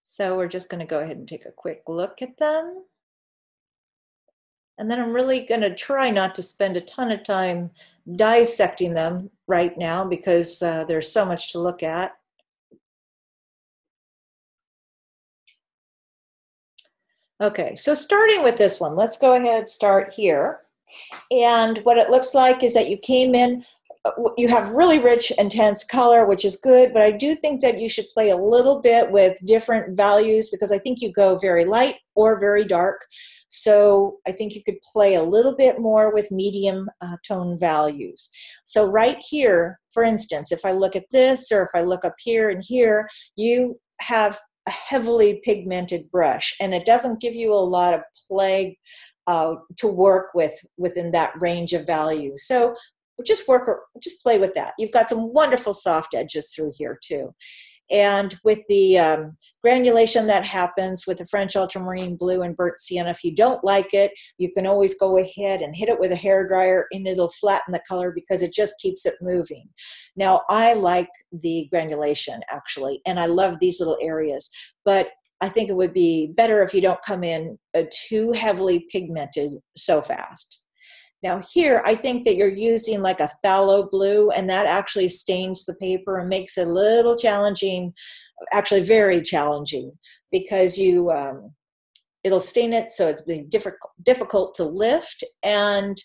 [0.04, 2.84] So we're just going to go ahead and take a quick look at them.
[4.78, 7.70] And then I'm really going to try not to spend a ton of time
[8.14, 12.16] dissecting them right now because uh, there's so much to look at.
[17.40, 20.61] Okay, so starting with this one, let's go ahead start here.
[21.31, 23.62] And what it looks like is that you came in,
[24.07, 27.79] uh, you have really rich, intense color, which is good, but I do think that
[27.79, 31.66] you should play a little bit with different values because I think you go very
[31.66, 33.05] light or very dark.
[33.51, 38.31] So I think you could play a little bit more with medium uh, tone values.
[38.64, 42.14] So right here, for instance, if I look at this or if I look up
[42.18, 47.55] here and here, you have a heavily pigmented brush and it doesn't give you a
[47.55, 48.79] lot of play
[49.26, 52.76] uh, to work with within that range of value So
[53.24, 54.74] just work or just play with that.
[54.79, 57.35] You've got some wonderful soft edges through here too.
[57.90, 63.11] And with the um, granulation that happens with the French ultramarine blue and burnt sienna,
[63.11, 66.16] if you don't like it, you can always go ahead and hit it with a
[66.16, 69.68] hair dryer and it'll flatten the color because it just keeps it moving.
[70.16, 74.51] Now, I like the granulation actually, and I love these little areas,
[74.85, 75.09] but
[75.40, 79.55] I think it would be better if you don't come in uh, too heavily pigmented
[79.77, 80.62] so fast.
[81.22, 85.64] Now here, I think that you're using like a phthalo blue and that actually stains
[85.64, 87.94] the paper and makes it a little challenging,
[88.52, 89.92] actually very challenging
[90.31, 91.52] because you, um,
[92.22, 95.96] it'll stain it so it's difficult, difficult to lift and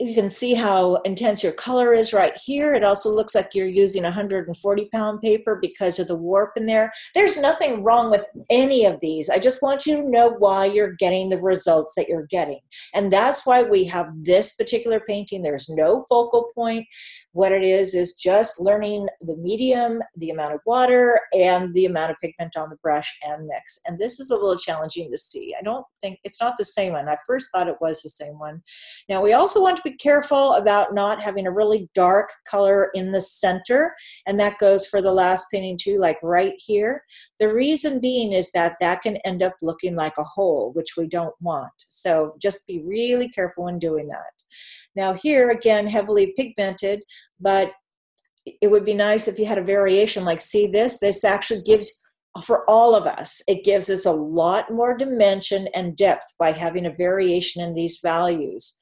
[0.00, 2.72] you can see how intense your color is right here.
[2.72, 6.92] It also looks like you're using 140 pound paper because of the warp in there.
[7.16, 9.28] There's nothing wrong with any of these.
[9.28, 12.60] I just want you to know why you're getting the results that you're getting.
[12.94, 15.42] And that's why we have this particular painting.
[15.42, 16.86] There's no focal point.
[17.32, 22.12] What it is is just learning the medium, the amount of water, and the amount
[22.12, 23.80] of pigment on the brush and mix.
[23.86, 25.54] And this is a little challenging to see.
[25.58, 27.08] I don't think it's not the same one.
[27.08, 28.62] I first thought it was the same one.
[29.08, 33.12] Now we also want to be careful about not having a really dark color in
[33.12, 33.94] the center,
[34.26, 37.02] and that goes for the last painting too, like right here.
[37.38, 41.06] The reason being is that that can end up looking like a hole, which we
[41.06, 41.72] don't want.
[41.78, 44.32] So just be really careful when doing that.
[44.96, 47.02] Now here, again, heavily pigmented,
[47.40, 47.72] but
[48.62, 52.02] it would be nice if you had a variation like see this this actually gives
[52.42, 56.86] for all of us it gives us a lot more dimension and depth by having
[56.86, 58.77] a variation in these values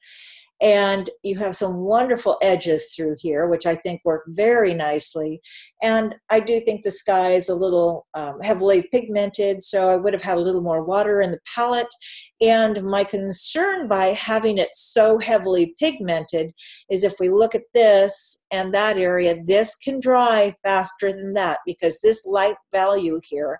[0.61, 5.39] and you have some wonderful edges through here which i think work very nicely.
[5.83, 10.13] And i do think the sky is a little um, heavily pigmented so i would
[10.13, 11.93] have had a little more water in the palette.
[12.39, 16.51] And my concern by having it so heavily pigmented
[16.89, 21.59] is if we look at this and that area this can dry faster than that
[21.65, 23.59] because this light value here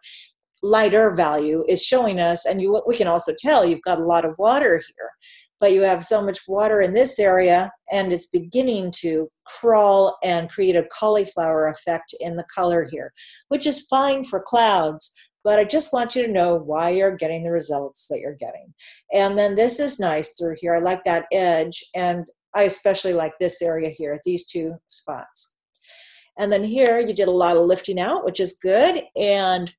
[0.63, 2.45] lighter value is showing us.
[2.45, 5.11] And you we can also tell you've got a lot of water here
[5.59, 10.49] but you have so much water in this area and it's beginning to crawl and
[10.49, 13.13] create a cauliflower effect in the color here,
[13.49, 15.13] which is fine for clouds.
[15.43, 18.73] But I just want you to know why you're getting the results that you're getting.
[19.13, 20.75] And then this is nice through here.
[20.75, 25.53] I like that edge, and I especially like this area here, these two spots.
[26.37, 29.03] And then here you did a lot of lifting out, which is good.
[29.15, 29.73] And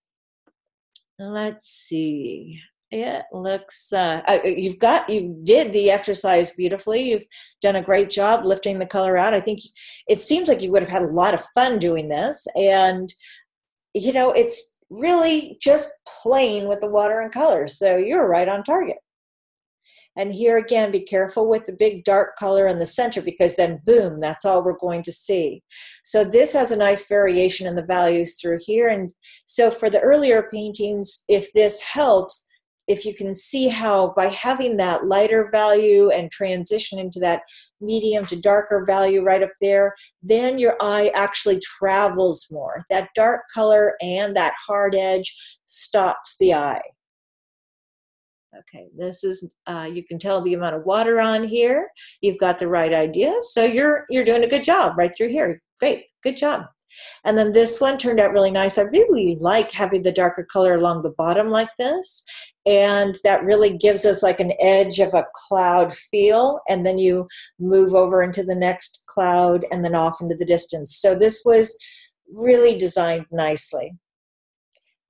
[1.19, 7.11] let's see it looks uh, you've got you did the exercise beautifully.
[7.11, 7.27] You've
[7.61, 9.35] done a great job lifting the color out.
[9.35, 9.61] I think
[10.09, 12.47] it seems like you would have had a lot of fun doing this.
[12.57, 13.13] And
[13.95, 15.91] you know it's really just
[16.23, 17.69] playing with the water and color.
[17.69, 18.97] So you're right on target.
[20.17, 23.83] And here again be careful with the big dark color in the center because then
[23.85, 25.63] boom that's all we're going to see.
[26.05, 28.89] So this has a nice variation in the values through here.
[28.89, 29.13] And
[29.45, 32.49] so for the earlier paintings if this helps
[32.89, 37.43] if you can see how by having that lighter value and transition into that
[37.81, 42.85] medium to darker value right up there, then your eye actually travels more.
[42.91, 46.81] That dark color and that hard edge stops the eye.
[48.61, 51.89] Okay, this is, uh, you can tell the amount of water on here.
[52.23, 53.35] You've got the right idea.
[53.43, 55.61] So you're, you're doing a good job right through here.
[55.79, 56.65] Great, good job.
[57.25, 58.79] And then this one turned out really nice.
[58.79, 62.25] I really like having the darker color along the bottom like this.
[62.67, 66.61] And that really gives us like an edge of a cloud feel.
[66.69, 67.27] And then you
[67.59, 70.97] move over into the next cloud and then off into the distance.
[70.97, 71.77] So this was
[72.33, 73.93] really designed nicely.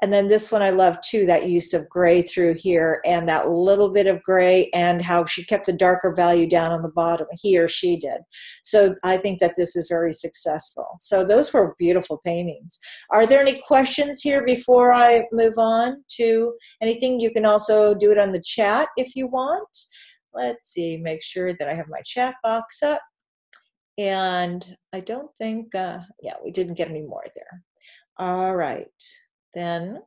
[0.00, 3.48] And then this one I love too, that use of gray through here and that
[3.48, 7.26] little bit of gray and how she kept the darker value down on the bottom.
[7.32, 8.20] He or she did.
[8.62, 10.86] So I think that this is very successful.
[11.00, 12.78] So those were beautiful paintings.
[13.10, 17.18] Are there any questions here before I move on to anything?
[17.18, 19.68] You can also do it on the chat if you want.
[20.32, 23.00] Let's see, make sure that I have my chat box up.
[23.96, 27.64] And I don't think, uh, yeah, we didn't get any more there.
[28.16, 28.86] All right.
[29.54, 30.02] Then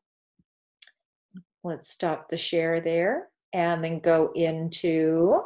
[1.63, 5.43] let's stop the share there and then go into,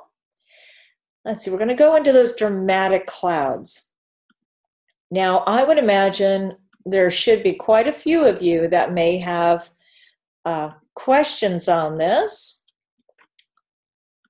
[1.23, 3.89] let's see, we're going to go into those dramatic clouds.
[5.12, 9.69] Now, I would imagine there should be quite a few of you that may have
[10.45, 12.63] uh, questions on this.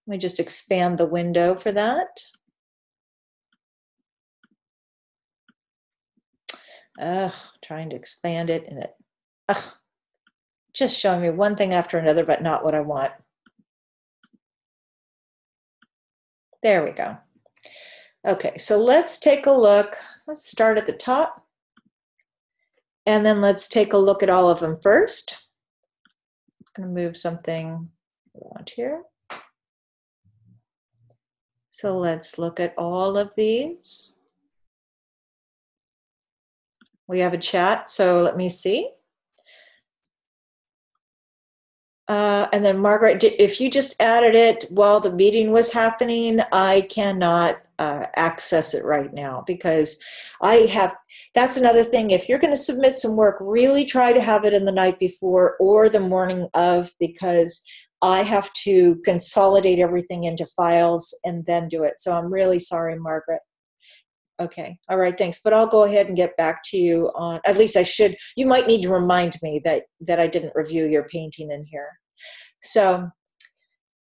[0.08, 2.26] Let me just expand the window for that.
[7.02, 8.94] Ugh, trying to expand it and it
[9.50, 9.64] ugh,
[10.74, 13.12] just showing me one thing after another, but not what I want.
[16.64, 17.18] There we go.
[18.28, 19.96] Okay, so let's take a look.
[20.28, 21.46] Let's start at the top.
[23.06, 25.44] And then let's take a look at all of them first.
[26.60, 27.92] I'm going to move something
[28.36, 29.04] around here.
[31.70, 34.16] So let's look at all of these.
[37.08, 38.90] We have a chat, so let me see.
[42.08, 46.82] Uh, and then Margaret, if you just added it while the meeting was happening, I
[46.82, 50.00] cannot uh, access it right now because
[50.42, 50.96] I have.
[51.34, 52.12] That's another thing.
[52.12, 55.00] If you're going to submit some work, really try to have it in the night
[55.00, 57.64] before or the morning of because
[58.02, 62.00] I have to consolidate everything into files and then do it.
[62.00, 63.42] So I'm really sorry, Margaret.
[64.42, 64.78] Okay.
[64.90, 65.18] All right.
[65.18, 65.40] Thanks.
[65.42, 67.40] But I'll go ahead and get back to you on.
[67.46, 68.18] At least I should.
[68.36, 71.90] You might need to remind me that that I didn't review your painting in here.
[72.62, 73.10] So,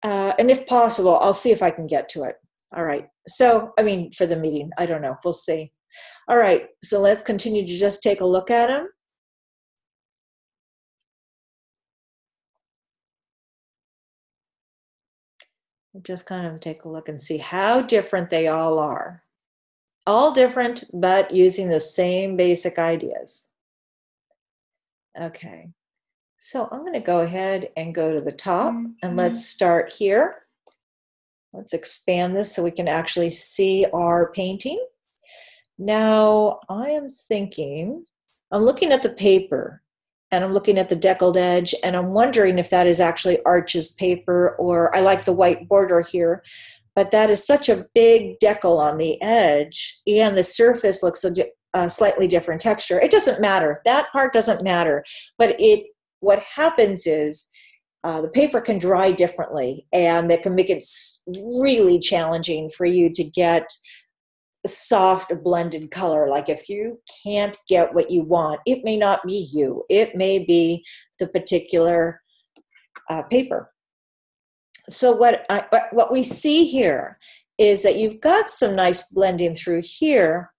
[0.03, 2.37] uh, and if possible, I'll see if I can get to it.
[2.75, 3.07] All right.
[3.27, 5.17] So, I mean, for the meeting, I don't know.
[5.25, 5.73] We'll see.
[6.29, 6.69] All right.
[6.83, 8.89] So let's continue to just take a look at them.
[16.03, 19.25] Just kind of take a look and see how different they all are
[20.07, 23.51] all different, but using the same basic ideas.
[25.21, 25.71] Okay,
[26.37, 28.93] so I'm going to go ahead and go to the top mm-hmm.
[29.03, 30.47] and let's start here.
[31.53, 34.85] Let's expand this so we can actually see our painting.
[35.79, 38.07] Now, I am thinking,
[38.51, 39.83] I'm looking at the paper
[40.31, 43.91] and I'm looking at the deckled edge and I'm wondering if that is actually Arches
[43.91, 46.43] paper or I like the white border here
[46.95, 51.33] but that is such a big deckle on the edge and the surface looks a,
[51.75, 53.01] a slightly different texture.
[53.01, 53.81] It doesn't matter.
[53.85, 55.05] That part doesn't matter.
[55.39, 55.87] But it
[56.21, 57.49] what happens is
[58.05, 60.85] uh, the paper can dry differently and it can make it
[61.37, 63.69] really challenging for you to get
[64.67, 66.29] soft blended color.
[66.29, 69.85] Like if you can't get what you want it may not be you.
[69.91, 70.85] It may be
[71.19, 72.21] the particular
[73.11, 73.74] uh, paper
[74.89, 77.19] so what I, what we see here
[77.59, 80.51] is that you've got some nice blending through here.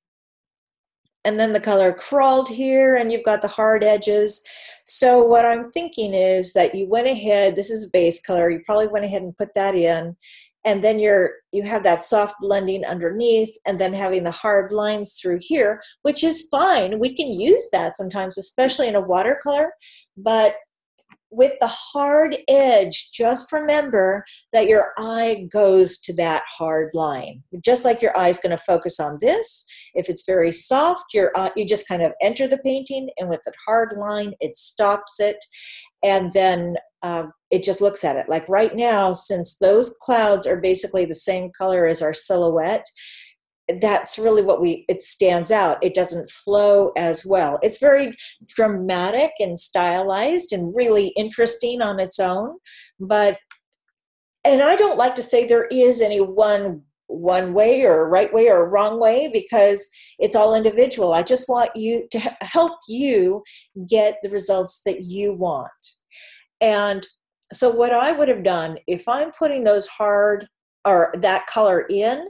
[1.24, 4.44] And then the color crawled here and you've got the hard edges.
[4.86, 8.62] So what i'm thinking is that you went ahead this is a base color you
[8.66, 10.16] probably went ahead and put that in.
[10.64, 15.18] And then you're you have that soft blending underneath and then having the hard lines
[15.22, 17.00] through here which is fine.
[17.00, 19.74] We can use that sometimes especially in a watercolor.
[20.18, 20.56] But
[21.36, 27.44] with the hard edge, just remember that your eye goes to that hard line.
[27.64, 29.66] Just like your eye is going to focus on this.
[29.94, 33.42] If it's very soft, your uh, you just kind of enter the painting, and with
[33.46, 35.38] the hard line, it stops it,
[36.04, 38.28] and then uh, it just looks at it.
[38.30, 42.86] Like right now, since those clouds are basically the same color as our silhouette,
[43.82, 45.84] that's really what we it stands out.
[45.84, 47.60] It doesn't flow as well.
[47.62, 48.14] It's very
[48.48, 52.58] dramatic and stylized and really interesting on its own
[53.00, 53.38] but
[54.44, 58.50] and i don't like to say there is any one one way or right way
[58.50, 59.88] or wrong way because
[60.18, 61.14] it's all individual.
[61.14, 63.44] I just want you to help you
[63.88, 65.70] get the results that you want.
[66.62, 67.06] And
[67.54, 70.48] so what i would have done if i'm putting those hard
[70.84, 72.28] or that color in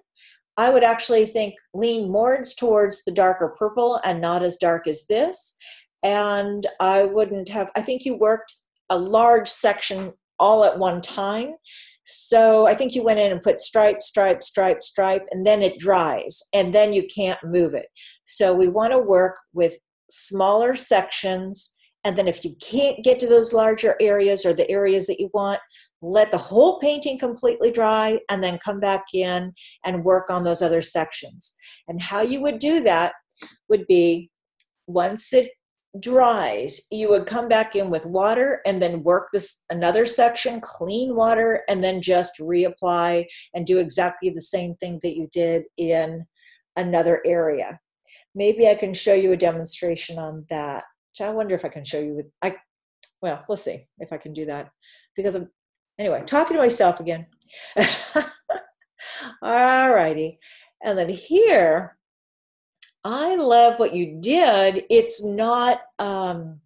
[0.58, 5.06] I would actually think lean more towards the darker purple and not as dark as
[5.10, 5.58] this.
[6.04, 8.54] And I wouldn't have, I think you worked
[8.90, 11.56] a large section all at one time.
[12.06, 15.80] So I think you went in and put stripe, stripe, stripe, stripe, and then it
[15.80, 17.88] dries, and then you can't move it.
[18.26, 19.74] So we want to work with
[20.12, 25.08] smaller sections, and then if you can't get to those larger areas or the areas
[25.08, 25.60] that you want,
[26.02, 30.62] let the whole painting completely dry, and then come back in and work on those
[30.62, 31.56] other sections.
[31.88, 33.14] And how you would do that
[33.70, 34.30] would be
[34.88, 35.52] once it
[36.00, 41.16] dries, you would come back in with water and then work this another section, clean
[41.16, 46.26] water, and then just reapply and do exactly the same thing that you did in
[46.76, 47.80] another area.
[48.34, 50.84] Maybe I can show you a demonstration on that.
[51.22, 52.58] I wonder if I can show you with I
[53.22, 54.70] well, we'll see if I can do that
[55.16, 55.50] because I'm
[55.98, 57.26] Anyway, talking to myself again.
[59.42, 60.40] All righty.
[60.84, 61.98] And then here,
[63.04, 64.84] I love what you did.
[64.90, 66.60] It's not um,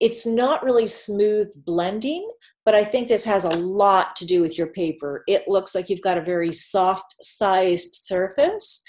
[0.00, 2.28] it's not really smooth blending,
[2.64, 5.22] but I think this has a lot to do with your paper.
[5.28, 8.82] It looks like you've got a very soft sized surface.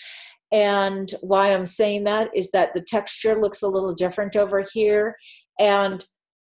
[0.54, 5.16] And why I'm saying that is that the texture looks a little different over here.
[5.60, 6.06] And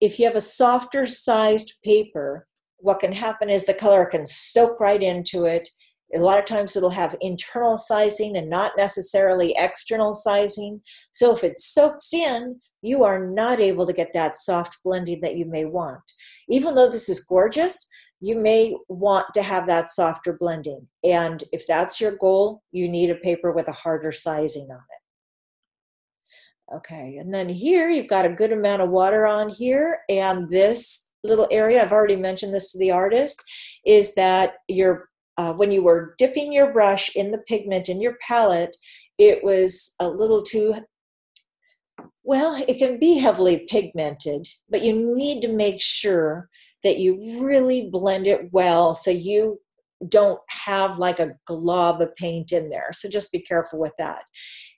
[0.00, 2.46] if you have a softer sized paper,
[2.84, 5.70] what can happen is the color can soak right into it.
[6.14, 10.82] A lot of times it'll have internal sizing and not necessarily external sizing.
[11.10, 15.36] So if it soaks in, you are not able to get that soft blending that
[15.36, 16.02] you may want.
[16.50, 17.88] Even though this is gorgeous,
[18.20, 20.86] you may want to have that softer blending.
[21.02, 26.76] And if that's your goal, you need a paper with a harder sizing on it.
[26.76, 31.03] Okay, and then here you've got a good amount of water on here, and this
[31.24, 33.42] little area, I've already mentioned this to the artist,
[33.84, 38.16] is that your uh, when you were dipping your brush in the pigment in your
[38.24, 38.76] palette,
[39.18, 40.76] it was a little too
[42.24, 46.48] well, it can be heavily pigmented, but you need to make sure
[46.82, 49.60] that you really blend it well so you
[50.08, 52.90] don't have like a glob of paint in there.
[52.92, 54.22] So just be careful with that.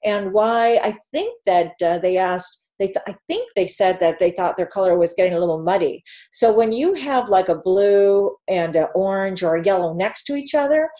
[0.04, 4.18] And why I think that uh, they asked they th- I think they said that
[4.18, 6.02] they thought their color was getting a little muddy.
[6.30, 10.34] So when you have like a blue and an orange or a yellow next to
[10.34, 10.90] each other,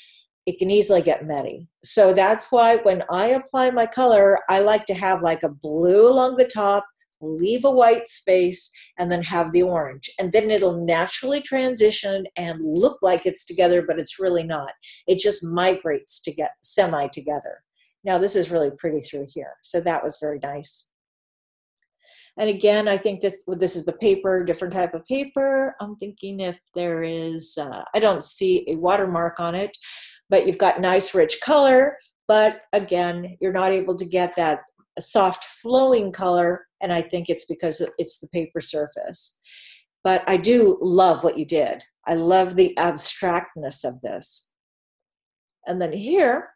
[0.47, 1.69] it can easily get muddy.
[1.85, 6.09] So that's why when I apply my color, I like to have like a blue
[6.09, 6.87] along the top,
[7.21, 10.09] leave a white space, and then have the orange.
[10.21, 14.73] And then it'll naturally transition and look like it's together, but it's really not.
[15.09, 17.63] It just migrates to get semi together.
[18.05, 19.55] Now this is really pretty through here.
[19.63, 20.91] So that was very nice.
[22.39, 25.75] And again, I think this this is the paper, different type of paper.
[25.81, 29.77] I'm thinking if there is, uh, I don't see a watermark on it,
[30.29, 31.97] but you've got nice rich color.
[32.29, 34.61] But again, you're not able to get that
[35.01, 39.39] soft flowing color, and I think it's because it's the paper surface.
[40.05, 41.85] But I do love what you did.
[42.07, 44.53] I love the abstractness of this.
[45.67, 46.51] And then here,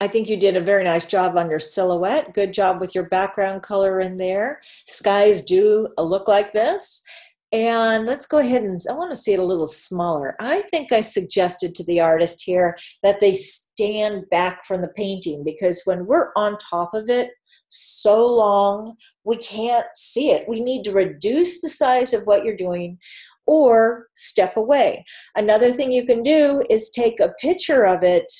[0.00, 2.32] I think you did a very nice job on your silhouette.
[2.32, 4.60] Good job with your background color in there.
[4.86, 7.02] Skies do uh, look like this.
[7.50, 10.36] And let's go ahead and I want to see it a little smaller.
[10.38, 15.42] I think I suggested to the artist here that they stand back from the painting
[15.44, 17.30] because when we're on top of it
[17.70, 20.46] so long, we can't see it.
[20.46, 22.98] We need to reduce the size of what you're doing
[23.46, 25.06] or step away.
[25.34, 28.30] Another thing you can do is take a picture of it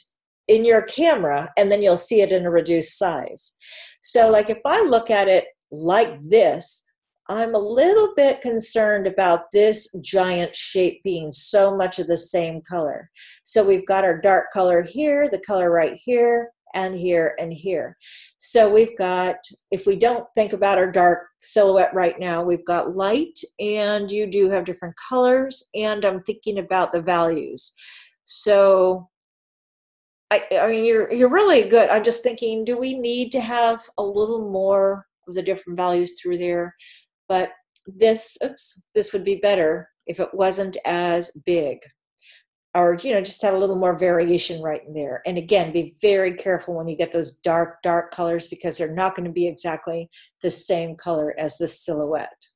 [0.48, 3.56] in your camera and then you'll see it in a reduced size.
[4.00, 6.84] So, like if I look at it like this,
[7.30, 12.62] I'm a little bit concerned about this giant shape being so much of the same
[12.62, 13.10] color.
[13.42, 17.96] So we've got our dark color here, the color right here, and here and here.
[18.38, 19.36] So we've got,
[19.70, 24.26] if we don't think about our dark silhouette right now, we've got light and you
[24.26, 27.74] do have different colors and I'm thinking about the values.
[28.24, 29.08] So
[30.30, 31.88] I, I mean, you're you're really good.
[31.90, 36.20] I'm just thinking, do we need to have a little more of the different values
[36.20, 36.74] through there?
[37.28, 37.50] But
[37.86, 41.78] this, oops, this would be better if it wasn't as big.
[42.74, 45.94] or you know just had a little more variation right in there and again be
[46.00, 49.46] very careful when you get those dark dark colors because they're not going to be
[49.46, 50.08] exactly
[50.42, 52.46] the same color as the silhouette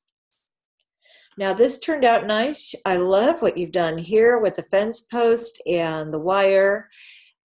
[1.37, 5.61] now this turned out nice i love what you've done here with the fence post
[5.67, 6.89] and the wire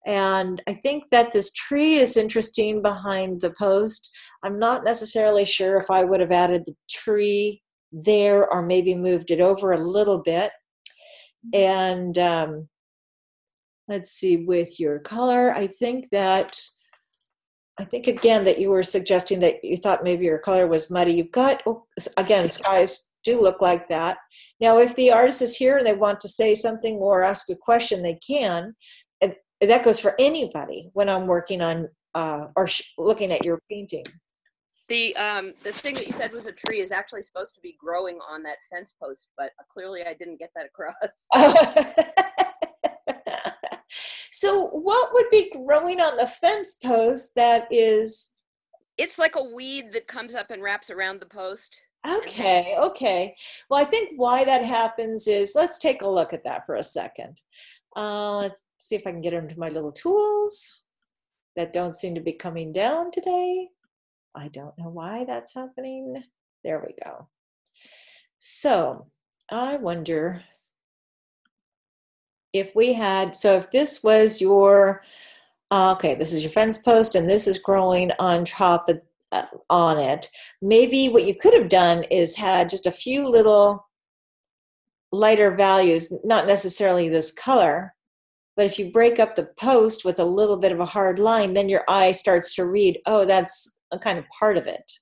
[0.09, 4.11] and i think that this tree is interesting behind the post.
[4.43, 9.31] I'm not necessarily sure if i would have added the tree there or maybe moved
[9.31, 10.51] it over a little bit.
[11.55, 12.69] And um,
[13.89, 16.61] let's see with your color i think that
[17.81, 21.13] i think again that you were suggesting that you thought maybe your color was muddy.
[21.13, 21.85] You've got oh,
[22.17, 24.19] again skies do look like that.
[24.61, 27.57] Now if the artist is here and they want to say something or ask a
[27.57, 28.75] question they can
[29.61, 34.05] that goes for anybody when i'm working on uh, or sh- looking at your painting
[34.89, 37.77] The um the thing that you said was a tree is actually supposed to be
[37.79, 41.27] growing on that fence post, but clearly I didn't get that across.
[44.31, 48.33] so what would be growing on the fence post that is
[48.97, 51.81] It's like a weed that comes up and wraps around the post.
[52.07, 53.35] okay okay
[53.69, 56.83] well i think why that happens is let's take a look at that for a
[56.83, 57.41] second
[57.97, 60.83] uh, let's see if i can get into my little tools
[61.57, 63.69] that don't seem to be coming down today.
[64.37, 66.23] I don't know why that's happening.
[66.63, 67.29] There we go.
[68.39, 69.09] So
[69.51, 70.43] i wonder
[72.53, 75.03] if we had so if this was your
[75.71, 79.01] uh, okay this is your fence post and this is growing on top of
[79.33, 80.29] uh, on it.
[80.63, 83.87] Maybe what you could have done is had just a few little
[85.13, 87.95] lighter values not necessarily this color
[88.57, 91.55] but if you break up the post with a little bit of a hard line
[91.55, 94.93] then your eye starts to read oh that's a kind of part of it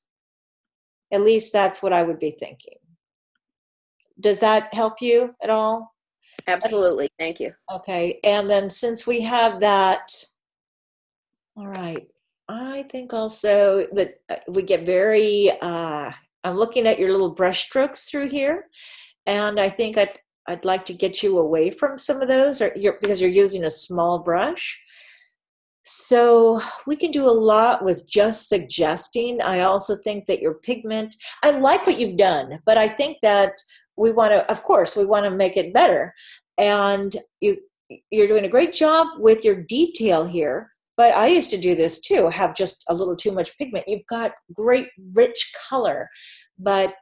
[1.12, 2.78] at least that's what i would be thinking
[4.20, 5.92] does that help you at all
[6.48, 7.08] Absolutely.
[7.18, 7.52] Thank you.
[7.72, 10.12] Okay, and then since we have that,
[11.56, 12.06] all right,
[12.48, 16.10] I think also that uh, we get very, uh,
[16.44, 18.68] I'm looking at your little brush strokes through here,
[19.26, 22.72] and I think I'd, I'd like to get you away from some of those or
[22.76, 24.80] you're, because you're using a small brush.
[25.88, 29.40] So we can do a lot with just suggesting.
[29.40, 31.14] I also think that your pigment,
[31.44, 33.52] I like what you've done, but I think that
[33.96, 36.14] we want to of course we want to make it better
[36.58, 37.56] and you
[38.10, 42.00] you're doing a great job with your detail here but i used to do this
[42.00, 46.08] too have just a little too much pigment you've got great rich color
[46.58, 46.94] but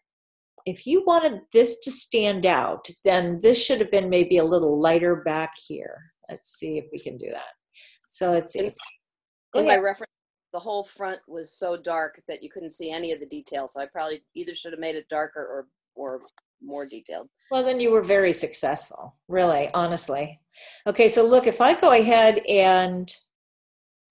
[0.67, 4.81] if you wanted this to stand out then this should have been maybe a little
[4.81, 7.53] lighter back here let's see if we can do that
[7.99, 10.11] so it's In, in my reference,
[10.53, 13.75] the whole front was so dark that you couldn't see any of the details.
[13.75, 16.21] So I probably either should have made it darker or or
[16.63, 17.29] more detailed.
[17.51, 20.41] Well, then you were very successful, really, honestly.
[20.87, 23.15] Okay, so look, if I go ahead and,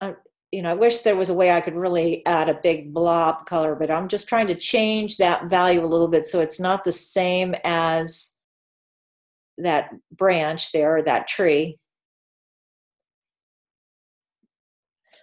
[0.01, 0.13] uh,
[0.53, 3.47] you know, I wish there was a way I could really add a big blob
[3.47, 6.83] color, but I'm just trying to change that value a little bit so it's not
[6.83, 8.35] the same as
[9.57, 11.75] that branch there, or that tree.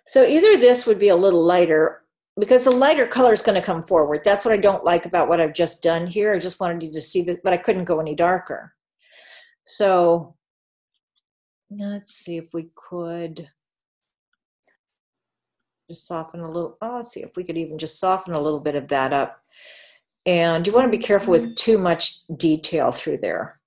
[0.05, 2.03] So either this would be a little lighter
[2.39, 4.23] because the lighter color is going to come forward.
[4.25, 6.35] That's what I don't like about what I've just done here.
[6.35, 8.75] I just wanted you to see this, but I couldn't go any darker.
[9.65, 10.35] So
[11.71, 13.49] let's see if we could
[15.91, 16.79] just soften a little.
[16.81, 19.43] Oh, let's see if we could even just soften a little bit of that up.
[20.25, 21.55] And you want to be careful with mm-hmm.
[21.55, 23.59] too much detail through there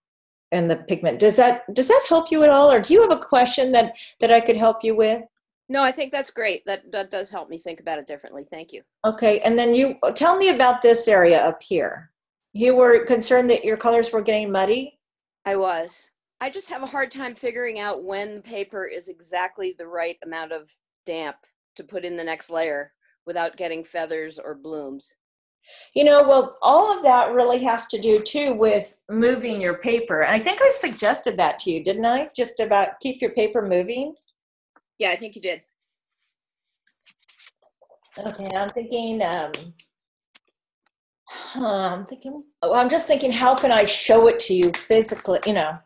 [0.53, 1.19] and the pigment.
[1.19, 3.93] Does that does that help you at all, or do you have a question that
[4.21, 5.23] that I could help you with?
[5.67, 6.65] No, I think that's great.
[6.65, 8.45] That that does help me think about it differently.
[8.49, 8.83] Thank you.
[9.05, 12.11] Okay, and then you tell me about this area up here.
[12.53, 14.97] You were concerned that your colors were getting muddy.
[15.45, 16.09] I was.
[16.39, 20.17] I just have a hard time figuring out when the paper is exactly the right
[20.23, 21.37] amount of damp
[21.75, 22.93] to put in the next layer
[23.25, 25.15] without getting feathers or blooms.
[25.95, 30.25] You know, well, all of that really has to do too with moving your paper.
[30.25, 32.29] I think I suggested that to you, didn't I?
[32.35, 34.13] Just about keep your paper moving.
[34.99, 35.61] Yeah, I think you did.
[38.17, 39.21] Okay, I'm thinking.
[39.23, 39.51] Um,
[41.55, 42.43] I'm thinking.
[42.61, 43.31] Oh, I'm just thinking.
[43.31, 45.39] How can I show it to you physically?
[45.45, 45.79] You know.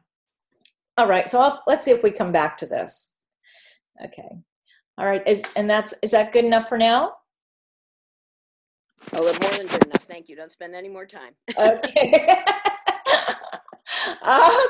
[0.97, 1.29] All right.
[1.29, 3.11] So I'll, let's see if we come back to this.
[4.03, 4.39] Okay.
[4.97, 5.21] All right.
[5.27, 7.13] Is and that's is that good enough for now?
[9.13, 10.03] Oh, more than good enough.
[10.03, 10.35] Thank you.
[10.35, 11.33] Don't spend any more time.
[11.57, 12.27] Okay.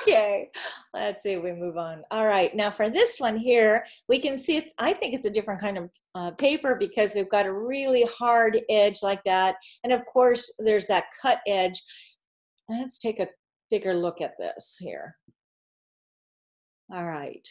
[0.01, 0.49] okay.
[0.93, 2.03] Let's see we move on.
[2.11, 2.55] All right.
[2.55, 5.77] Now for this one here, we can see it's, I think it's a different kind
[5.77, 9.55] of uh, paper because we've got a really hard edge like that.
[9.83, 11.81] And of course, there's that cut edge.
[12.69, 13.27] Let's take a
[13.71, 15.15] bigger look at this here.
[16.93, 17.47] All right.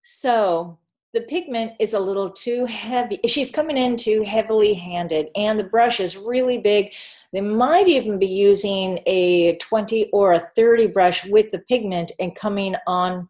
[0.00, 0.78] So
[1.12, 3.18] the pigment is a little too heavy.
[3.26, 6.92] She's coming in too heavily handed, and the brush is really big.
[7.32, 12.34] They might even be using a 20 or a 30 brush with the pigment and
[12.34, 13.28] coming on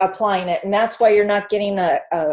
[0.00, 0.62] applying it.
[0.64, 2.26] And that's why you're not getting a, a,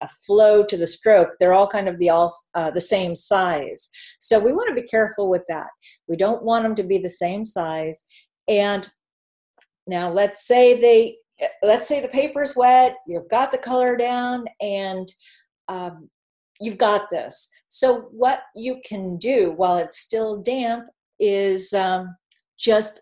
[0.00, 1.30] a flow to the stroke.
[1.38, 3.90] They're all kind of the all uh, the same size.
[4.18, 5.68] So we want to be careful with that.
[6.08, 8.06] We don't want them to be the same size.
[8.48, 8.88] And
[9.86, 11.16] now let's say they
[11.62, 15.08] let's say the paper's wet, you've got the color down, and
[15.68, 16.08] um,
[16.60, 17.48] you've got this.
[17.68, 20.88] So, what you can do while it's still damp
[21.18, 22.16] is um,
[22.58, 23.00] just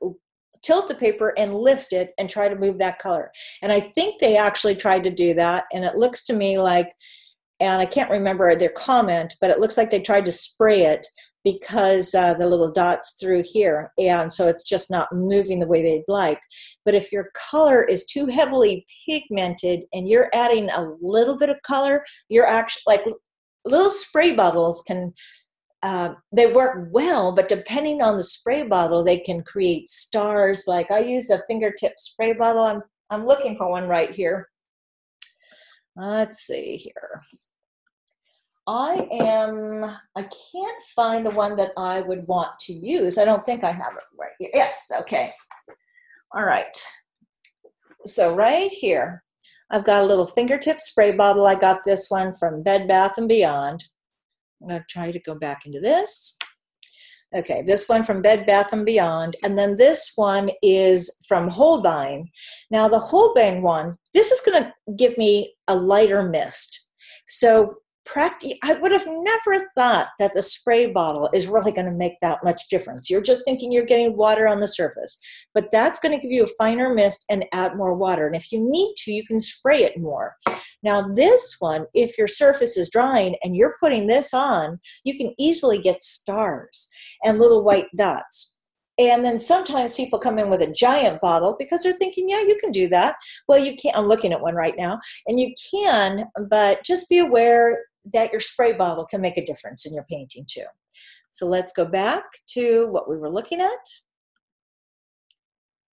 [0.62, 3.30] tilt the paper and lift it and try to move that color.
[3.62, 6.90] And I think they actually tried to do that, and it looks to me like,
[7.60, 11.06] and I can't remember their comment, but it looks like they tried to spray it
[11.52, 15.82] because uh, the little dots through here and so it's just not moving the way
[15.82, 16.40] they'd like.
[16.84, 21.56] But if your color is too heavily pigmented and you're adding a little bit of
[21.62, 23.00] color you're actually like
[23.64, 25.14] little spray bottles can
[25.82, 30.64] uh, they work well but depending on the spray bottle they can create stars.
[30.66, 32.62] Like i use a fingertip spray bottle.
[32.62, 34.48] I'm, I'm looking for one right here.
[35.96, 37.22] Let's see here
[38.68, 43.16] I am, I can't find the one that I would want to use.
[43.16, 44.50] I don't think I have it right here.
[44.52, 45.32] Yes, okay.
[46.34, 46.76] All right.
[48.04, 49.24] So right here,
[49.70, 51.46] I've got a little fingertip spray bottle.
[51.46, 53.84] I got this one from Bed Bath & Beyond.
[54.60, 56.36] I'm to try to go back into this.
[57.34, 59.36] Okay, this one from Bed Bath & Beyond.
[59.42, 62.28] And then this one is from Holbein.
[62.70, 66.86] Now the Holbein one, this is to give me a lighter mist.
[67.26, 67.76] So
[68.16, 72.38] i would have never thought that the spray bottle is really going to make that
[72.42, 75.18] much difference you're just thinking you're getting water on the surface
[75.54, 78.50] but that's going to give you a finer mist and add more water and if
[78.52, 80.36] you need to you can spray it more
[80.82, 85.32] now this one if your surface is drying and you're putting this on you can
[85.38, 86.88] easily get stars
[87.24, 88.58] and little white dots
[88.98, 92.58] and then sometimes people come in with a giant bottle because they're thinking, yeah, you
[92.60, 93.14] can do that.
[93.46, 93.96] Well, you can't.
[93.96, 94.98] I'm looking at one right now,
[95.28, 99.86] and you can, but just be aware that your spray bottle can make a difference
[99.86, 100.64] in your painting too.
[101.30, 103.70] So let's go back to what we were looking at.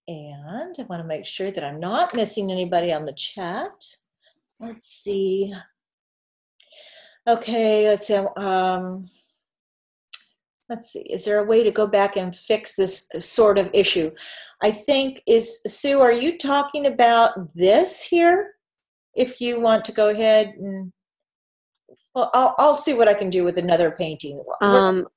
[0.07, 3.71] And I want to make sure that I'm not missing anybody on the chat.
[4.59, 5.53] Let's see.
[7.27, 8.15] Okay, let's see.
[8.35, 9.07] Um,
[10.69, 11.01] let's see.
[11.01, 14.11] Is there a way to go back and fix this sort of issue?
[14.61, 16.01] I think is Sue.
[16.01, 18.55] Are you talking about this here?
[19.15, 20.91] If you want to go ahead and
[22.15, 24.43] well, I'll, I'll see what I can do with another painting.
[24.61, 25.07] Um,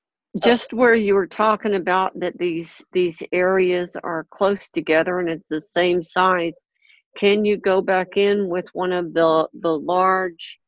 [0.40, 5.48] just where you were talking about that these these areas are close together and it's
[5.48, 6.54] the same size.
[7.16, 10.58] Can you go back in with one of the the large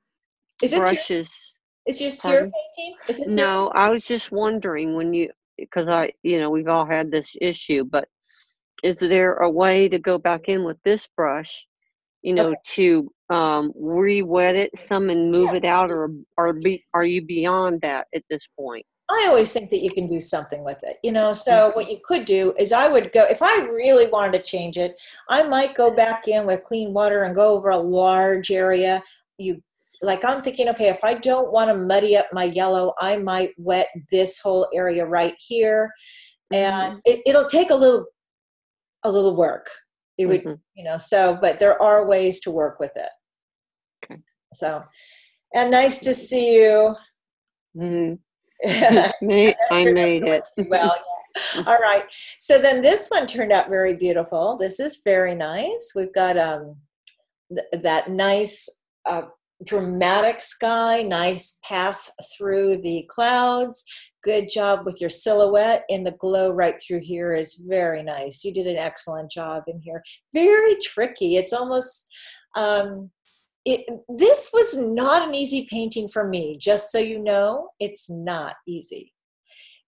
[0.62, 1.54] is this brushes?
[1.86, 2.96] Your, is this your painting?
[3.08, 3.76] Is this no, your?
[3.76, 7.84] I was just wondering when you because I you know we've all had this issue,
[7.84, 8.08] but
[8.82, 11.66] is there a way to go back in with this brush,
[12.22, 12.56] you know, okay.
[12.74, 15.56] to um, re-wet it some and move yeah.
[15.56, 18.84] it out, or are be, are you beyond that at this point?
[19.10, 21.32] I always think that you can do something with it, you know.
[21.32, 24.76] So what you could do is I would go if I really wanted to change
[24.76, 25.00] it,
[25.30, 29.02] I might go back in with clean water and go over a large area.
[29.38, 29.62] You
[30.02, 33.52] like I'm thinking, okay, if I don't want to muddy up my yellow, I might
[33.56, 35.90] wet this whole area right here,
[36.52, 36.98] and mm-hmm.
[37.06, 38.04] it, it'll take a little
[39.04, 39.70] a little work.
[40.18, 40.54] It would, mm-hmm.
[40.74, 40.98] you know.
[40.98, 43.08] So, but there are ways to work with it.
[44.52, 44.82] So,
[45.54, 46.94] and nice to see you.
[47.76, 48.14] Mm-hmm.
[49.70, 50.48] I made it.
[50.68, 51.62] well, yeah.
[51.66, 52.04] All right.
[52.38, 54.56] So then this one turned out very beautiful.
[54.56, 55.92] This is very nice.
[55.94, 56.76] We've got um
[57.50, 58.68] th- that nice
[59.06, 59.22] uh,
[59.64, 63.84] dramatic sky, nice path through the clouds.
[64.22, 68.44] Good job with your silhouette, and the glow right through here is very nice.
[68.44, 70.02] You did an excellent job in here.
[70.34, 71.36] Very tricky.
[71.36, 72.08] It's almost
[72.56, 73.10] um,
[73.68, 78.54] it, this was not an easy painting for me, just so you know, it's not
[78.66, 79.12] easy.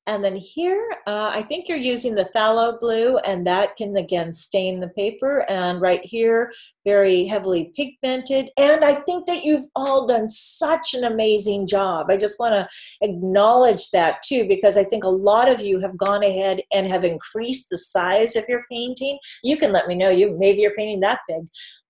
[0.06, 4.32] And then here, uh, I think you're using the phthalo blue, and that can again
[4.32, 5.44] stain the paper.
[5.48, 6.52] And right here,
[6.84, 8.50] very heavily pigmented.
[8.56, 12.06] And I think that you've all done such an amazing job.
[12.10, 12.68] I just want to
[13.02, 17.04] acknowledge that too, because I think a lot of you have gone ahead and have
[17.04, 19.18] increased the size of your painting.
[19.44, 21.42] You can let me know you maybe you're painting that big,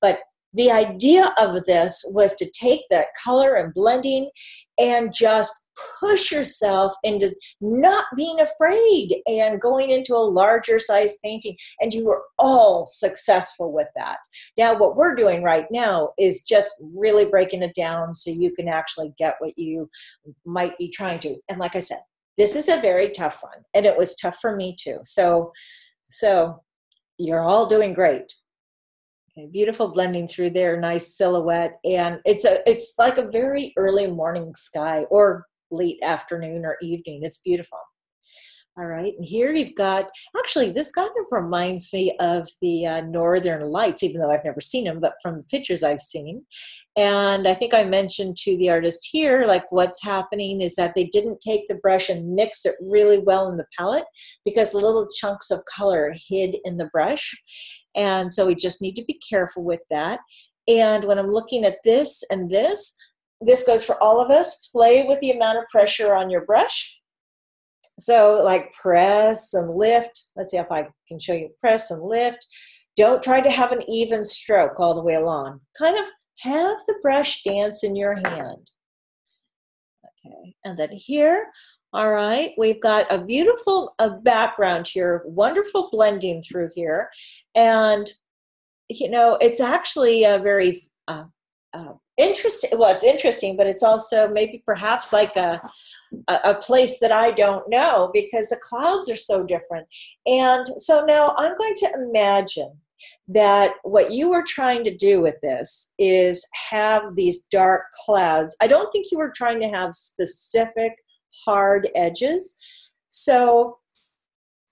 [0.02, 0.18] but
[0.52, 4.30] the idea of this was to take that color and blending
[4.78, 5.68] and just
[6.00, 11.56] push yourself into not being afraid and going into a larger size painting.
[11.80, 14.18] And you were all successful with that.
[14.58, 18.68] Now, what we're doing right now is just really breaking it down so you can
[18.68, 19.88] actually get what you
[20.44, 21.36] might be trying to.
[21.48, 22.00] And like I said,
[22.36, 24.98] this is a very tough one, and it was tough for me too.
[25.02, 25.52] So,
[26.08, 26.62] so
[27.18, 28.32] you're all doing great.
[29.46, 34.54] Beautiful blending through there, nice silhouette, and it's a it's like a very early morning
[34.54, 37.20] sky or late afternoon or evening.
[37.22, 37.78] It's beautiful.
[38.78, 43.00] All right, and here you've got actually this kind of reminds me of the uh,
[43.02, 46.46] Northern Lights, even though I've never seen them, but from the pictures I've seen.
[46.96, 51.04] And I think I mentioned to the artist here, like what's happening is that they
[51.04, 54.04] didn't take the brush and mix it really well in the palette
[54.44, 57.36] because little chunks of color hid in the brush.
[57.94, 60.20] And so we just need to be careful with that.
[60.68, 62.96] And when I'm looking at this and this,
[63.40, 64.68] this goes for all of us.
[64.72, 66.96] Play with the amount of pressure on your brush.
[67.98, 70.28] So, like press and lift.
[70.36, 72.46] Let's see if I can show you press and lift.
[72.96, 75.60] Don't try to have an even stroke all the way along.
[75.78, 76.06] Kind of
[76.40, 78.70] have the brush dance in your hand.
[80.04, 81.46] Okay, and then here,
[81.92, 87.10] all right, we've got a beautiful background here, wonderful blending through here.
[87.54, 88.08] And,
[88.88, 91.24] you know, it's actually a very uh,
[91.72, 92.70] uh, interesting.
[92.78, 95.60] Well, it's interesting, but it's also maybe perhaps like a,
[96.28, 99.86] a place that I don't know because the clouds are so different.
[100.26, 102.72] And so now I'm going to imagine
[103.28, 108.56] that what you were trying to do with this is have these dark clouds.
[108.60, 110.92] I don't think you were trying to have specific
[111.44, 112.56] hard edges.
[113.08, 113.78] So,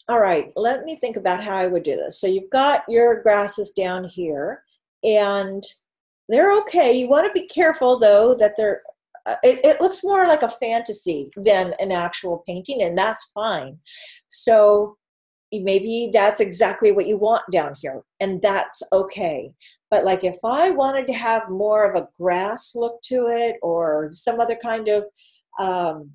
[0.08, 2.20] all right, let me think about how I would do this.
[2.20, 4.62] So you've got your grasses down here
[5.02, 5.62] and
[6.28, 6.92] they're okay.
[6.92, 8.82] You want to be careful though that they're
[9.28, 13.78] uh, it, it, looks more like a fantasy than an actual painting and that's fine
[14.28, 14.96] so
[15.52, 19.50] maybe that's exactly what you want down here and that's okay
[19.90, 24.08] but like if i wanted to have more of a grass look to it or
[24.12, 25.04] some other kind of
[25.58, 26.10] um,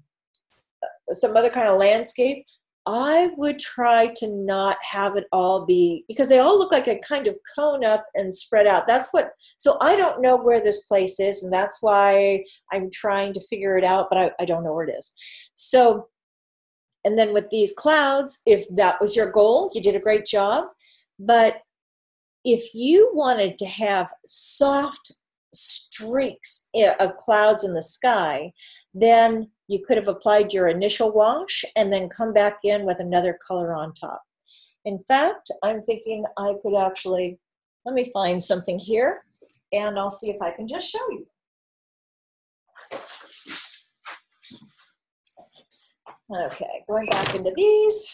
[1.09, 2.45] some other kind of landscape
[2.85, 6.99] I would try to not have it all be because they all look like a
[6.99, 8.87] kind of cone up and spread out.
[8.87, 13.31] That's what, so I don't know where this place is, and that's why I'm trying
[13.33, 15.13] to figure it out, but I, I don't know where it is.
[15.55, 16.07] So,
[17.05, 20.65] and then with these clouds, if that was your goal, you did a great job.
[21.17, 21.61] But
[22.43, 25.13] if you wanted to have soft
[25.53, 28.51] streaks eh, of clouds in the sky,
[28.93, 33.37] then you could have applied your initial wash and then come back in with another
[33.45, 34.21] color on top.
[34.85, 37.39] In fact, I'm thinking I could actually,
[37.85, 39.23] let me find something here
[39.71, 41.25] and I'll see if I can just show you.
[46.31, 48.13] Okay, going back into these.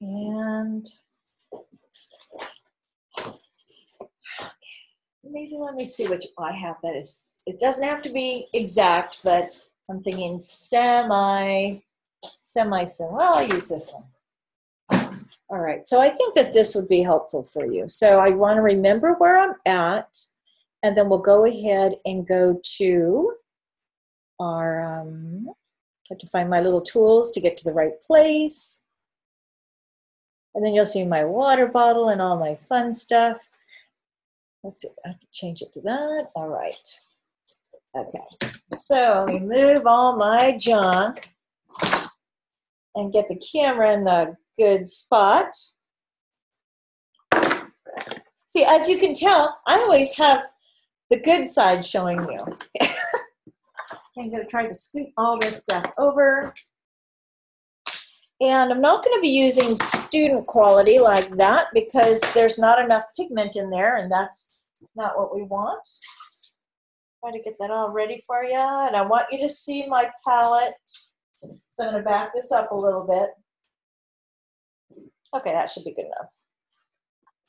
[0.00, 0.86] And
[5.30, 9.18] maybe let me see which I have that is, it doesn't have to be exact,
[9.22, 9.58] but
[9.90, 11.78] I'm thinking semi,
[12.22, 14.04] semi, semi, well, I'll use this one.
[15.48, 17.88] All right, so I think that this would be helpful for you.
[17.88, 20.16] So I want to remember where I'm at,
[20.82, 23.32] and then we'll go ahead and go to
[24.38, 25.52] our, um, I
[26.10, 28.82] have to find my little tools to get to the right place.
[30.54, 33.36] And then you'll see my water bottle and all my fun stuff.
[34.66, 36.30] Let's see, I can change it to that.
[36.34, 36.74] All right.
[37.96, 38.50] Okay,
[38.80, 41.32] so we move all my junk
[42.96, 45.54] and get the camera in the good spot.
[48.48, 50.42] See, as you can tell, I always have
[51.10, 52.44] the good side showing you.
[54.18, 56.52] I'm going to try to scoot all this stuff over.
[58.40, 63.04] And I'm not going to be using student quality like that because there's not enough
[63.16, 64.52] pigment in there and that's
[64.94, 65.86] not what we want.
[67.20, 68.54] Try to get that all ready for you.
[68.54, 70.74] And I want you to see my palette.
[71.70, 73.30] So I'm going to back this up a little bit.
[75.34, 76.30] Okay, that should be good enough.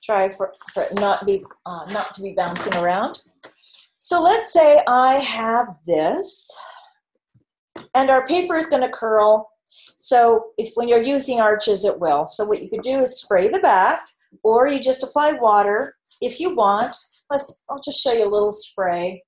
[0.03, 3.21] Try for, for it not, be, uh, not to be bouncing around.
[3.99, 6.49] So let's say I have this,
[7.93, 9.49] and our paper is going to curl.
[9.97, 12.25] So if when you're using arches, it will.
[12.25, 14.07] So what you could do is spray the back,
[14.43, 16.95] or you just apply water if you want
[17.30, 19.24] let's, I'll just show you a little spray,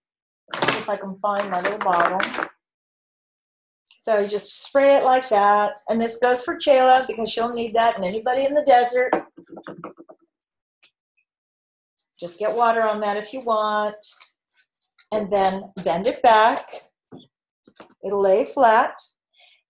[0.53, 2.21] if I can find my little bottle.
[3.99, 5.81] So you just spray it like that.
[5.89, 9.11] And this goes for Chayla because she'll need that and anybody in the desert
[12.19, 13.95] Just get water on that if you want.
[15.11, 16.69] And then bend it back.
[18.05, 18.93] It'll lay flat.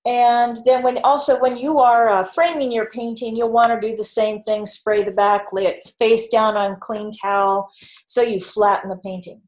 [0.09, 3.95] And then when also when you are uh, framing your painting, you'll want to do
[3.95, 4.65] the same thing.
[4.65, 7.69] Spray the back, lay it face down on clean towel
[8.07, 9.39] so you flatten the painting.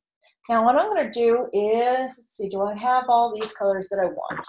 [0.48, 3.90] Now what I'm going to do is, let's see, do I have all these colors
[3.90, 4.48] that I want?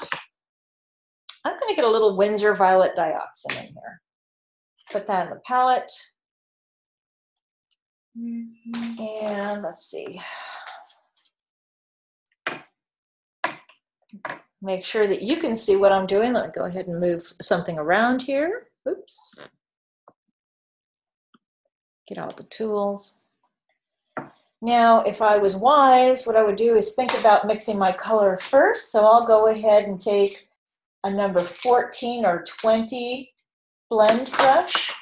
[1.46, 4.02] I'm going to get a little Winsor Violet Dioxin in here.
[4.90, 5.92] Put that in the palette.
[8.14, 10.20] And let's see.
[14.64, 16.32] Make sure that you can see what I'm doing.
[16.32, 18.68] Let me go ahead and move something around here.
[18.88, 19.50] Oops.
[22.06, 23.22] Get out the tools.
[24.60, 28.36] Now, if I was wise, what I would do is think about mixing my color
[28.36, 28.92] first.
[28.92, 30.48] So I'll go ahead and take
[31.02, 33.32] a number 14 or 20
[33.90, 34.92] blend brush.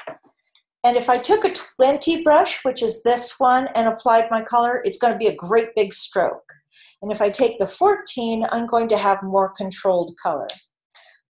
[0.82, 4.80] And if I took a 20 brush, which is this one, and applied my color,
[4.86, 6.54] it's going to be a great big stroke.
[7.02, 10.48] And if I take the 14, I'm going to have more controlled color.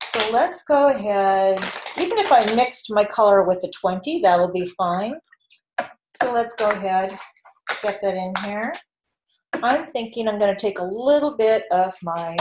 [0.04, 1.62] So let's go ahead,
[1.98, 5.14] even if I mixed my color with the 20, that'll be fine.
[6.20, 7.16] So let's go ahead,
[7.82, 8.72] get that in here.
[9.62, 12.36] I'm thinking I'm going to take a little bit of my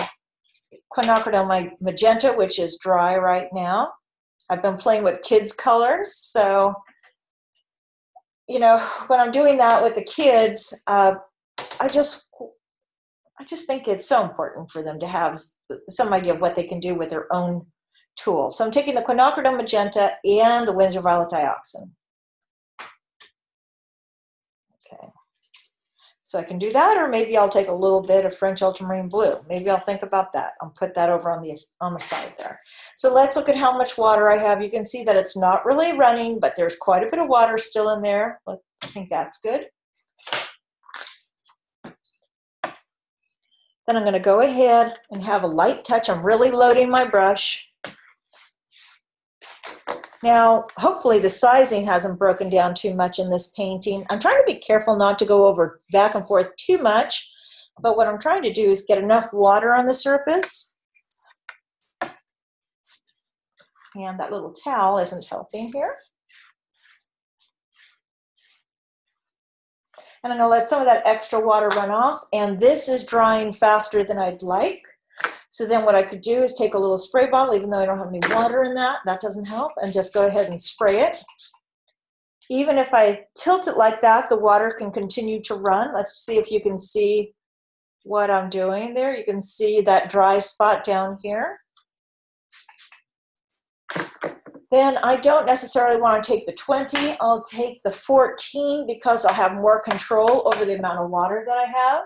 [0.92, 3.92] quinacridone my magenta, which is dry right now.
[4.50, 6.74] I've been playing with kids' colors, so
[8.48, 11.16] you know when I'm doing that with the kids, uh,
[11.80, 12.28] I just
[13.40, 15.40] I just think it's so important for them to have
[15.88, 17.66] some idea of what they can do with their own
[18.18, 18.58] tools.
[18.58, 21.92] So I'm taking the quinacridone magenta and the Winsor violet dioxin.
[24.92, 25.08] Okay.
[26.26, 29.08] So I can do that, or maybe I'll take a little bit of French ultramarine
[29.08, 29.40] blue.
[29.48, 30.52] Maybe I'll think about that.
[30.62, 32.60] I'll put that over on the, on the side there.
[32.98, 34.62] So let's look at how much water I have.
[34.62, 37.58] You can see that it's not really running, but there's quite a bit of water
[37.58, 38.42] still in there.
[38.48, 39.68] I think that's good.
[43.90, 46.12] Then I'm gonna go ahead and have a light touch.
[46.12, 47.68] I'm really loading my brush.
[50.22, 54.06] Now, hopefully the sizing hasn't broken down too much in this painting.
[54.12, 57.28] I'm trying to be careful not to go over back and forth too much,
[57.82, 60.72] but what I'm trying to do is get enough water on the surface.
[63.96, 65.98] And that little towel isn't helping here.
[70.24, 73.54] And I'm gonna let some of that extra water run off, and this is drying
[73.54, 74.82] faster than I'd like.
[75.50, 77.86] So then what I could do is take a little spray bottle, even though I
[77.86, 81.02] don't have any water in that, that doesn't help, and just go ahead and spray
[81.02, 81.24] it.
[82.50, 85.94] Even if I tilt it like that, the water can continue to run.
[85.94, 87.34] Let's see if you can see
[88.04, 89.16] what I'm doing there.
[89.16, 91.60] You can see that dry spot down here.
[94.72, 99.34] Then I don't necessarily want to take the 20, I'll take the 14 because I'll
[99.34, 102.04] have more control over the amount of water that I have.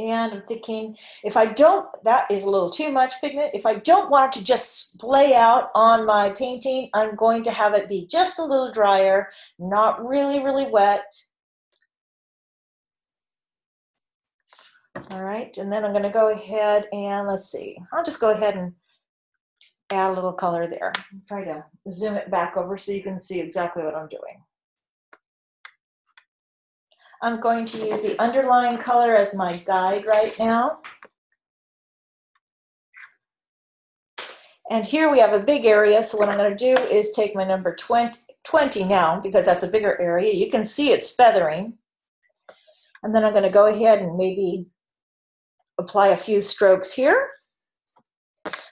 [0.00, 3.50] And I'm thinking, if I don't, that is a little too much pigment.
[3.52, 7.50] If I don't want it to just splay out on my painting, I'm going to
[7.50, 9.28] have it be just a little drier,
[9.58, 11.04] not really, really wet.
[15.08, 18.56] All right, and then I'm gonna go ahead and let's see, I'll just go ahead
[18.56, 18.74] and
[19.90, 20.92] add a little color there.
[21.26, 24.42] Try to zoom it back over so you can see exactly what I'm doing.
[27.22, 30.78] I'm going to use the underlying color as my guide right now.
[34.70, 37.34] And here we have a big area, so what I'm going to do is take
[37.34, 40.32] my number 20, 20 now, because that's a bigger area.
[40.32, 41.74] You can see it's feathering.
[43.02, 44.70] And then I'm going to go ahead and maybe
[45.80, 47.30] apply a few strokes here.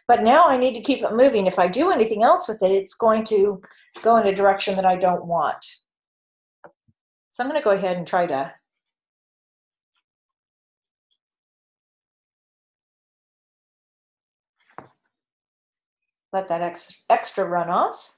[0.07, 1.47] But now I need to keep it moving.
[1.47, 3.61] If I do anything else with it, it's going to
[4.03, 5.65] go in a direction that I don't want.
[7.31, 8.53] So I'm going to go ahead and try to
[16.33, 18.15] let that ex extra run off.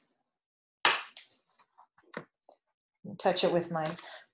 [3.18, 3.86] Touch it with my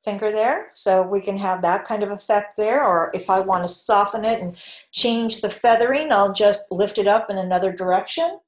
[0.06, 0.70] finger there.
[0.72, 2.82] So we can have that kind of effect there.
[2.82, 4.58] Or if I want to soften it and
[4.92, 8.38] change the feathering, I'll just lift it up in another direction.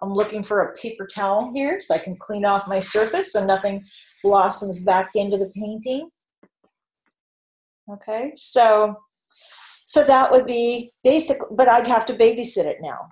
[0.00, 3.44] I'm looking for a paper towel here so I can clean off my surface so
[3.44, 3.82] nothing
[4.22, 6.10] blossoms back into the painting.
[7.90, 8.96] Okay, so
[9.86, 13.08] so that would be basic, but I'd have to babysit it now.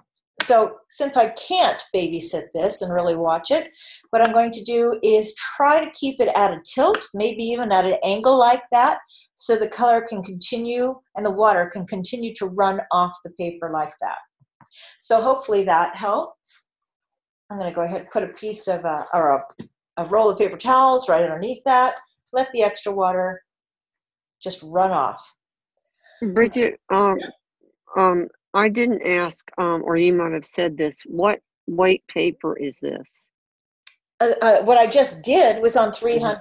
[0.46, 3.68] So since I can't babysit this and really watch it,
[4.10, 7.72] what I'm going to do is try to keep it at a tilt, maybe even
[7.72, 8.98] at an angle like that,
[9.34, 13.70] so the color can continue and the water can continue to run off the paper
[13.72, 14.18] like that.
[15.00, 16.48] So hopefully that helped.
[17.50, 19.64] I'm going to go ahead and put a piece of, uh, or a,
[19.96, 21.98] a roll of paper towels right underneath that.
[22.32, 23.42] Let the extra water
[24.40, 25.34] just run off.
[26.22, 27.18] Bridget, um,
[27.96, 31.02] um, I didn't ask, um, or you might have said this.
[31.02, 33.26] What white paper is this?
[34.18, 36.40] Uh, uh, what I just did was on 300.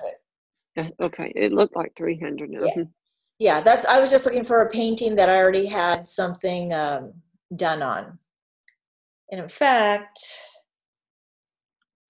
[0.78, 2.51] That's, okay, it looked like 300.
[2.51, 2.74] Yeah.
[2.74, 2.89] mhm.
[3.38, 3.86] Yeah, that's.
[3.86, 7.16] I was just looking for a painting that I already had something um,
[7.53, 8.18] done on.
[9.30, 10.20] And in fact,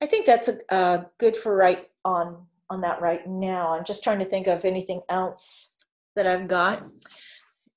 [0.04, 3.76] I think that's a, uh, good for right on on that right now.
[3.76, 5.76] I'm just trying to think of anything else
[6.16, 6.84] that I've got.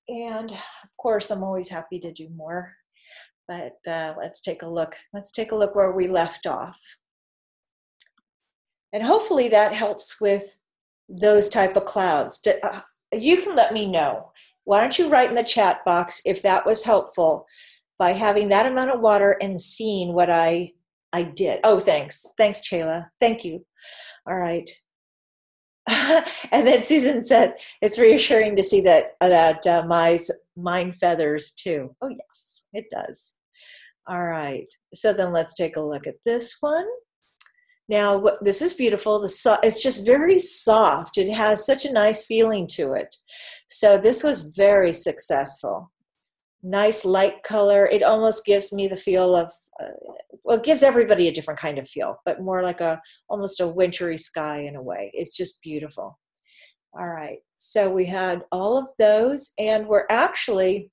[0.08, 0.54] And
[0.98, 2.74] course, I'm always happy to do more.
[3.46, 4.94] But uh, let's take a look.
[5.14, 6.78] Let's take a look where we left off.
[8.92, 10.54] And hopefully that helps with
[11.08, 12.46] those type of clouds.
[12.46, 12.80] Uh,
[13.12, 14.32] You can let me know.
[14.64, 17.46] Why don't you write in the chat box if that was helpful
[17.98, 20.72] by having that amount of water and seeing what I
[21.12, 21.60] I did.
[21.64, 22.34] Oh, thanks.
[22.36, 23.06] Thanks, Chayla.
[23.18, 23.64] Thank you.
[24.28, 24.68] All right.
[26.52, 30.18] and then Susan said, "It's reassuring to see that that uh, my
[30.56, 33.34] mine feathers too." Oh yes, it does.
[34.06, 34.66] All right.
[34.94, 36.86] So then let's take a look at this one.
[37.88, 39.18] Now, what, this is beautiful.
[39.18, 41.16] The so, it's just very soft.
[41.16, 43.16] It has such a nice feeling to it.
[43.68, 45.90] So this was very successful.
[46.62, 47.86] Nice light color.
[47.86, 49.52] It almost gives me the feel of
[50.44, 53.68] well, it gives everybody a different kind of feel, but more like a almost a
[53.68, 55.10] wintry sky in a way.
[55.14, 56.18] It's just beautiful.
[56.98, 60.90] All right, so we had all of those, and we're actually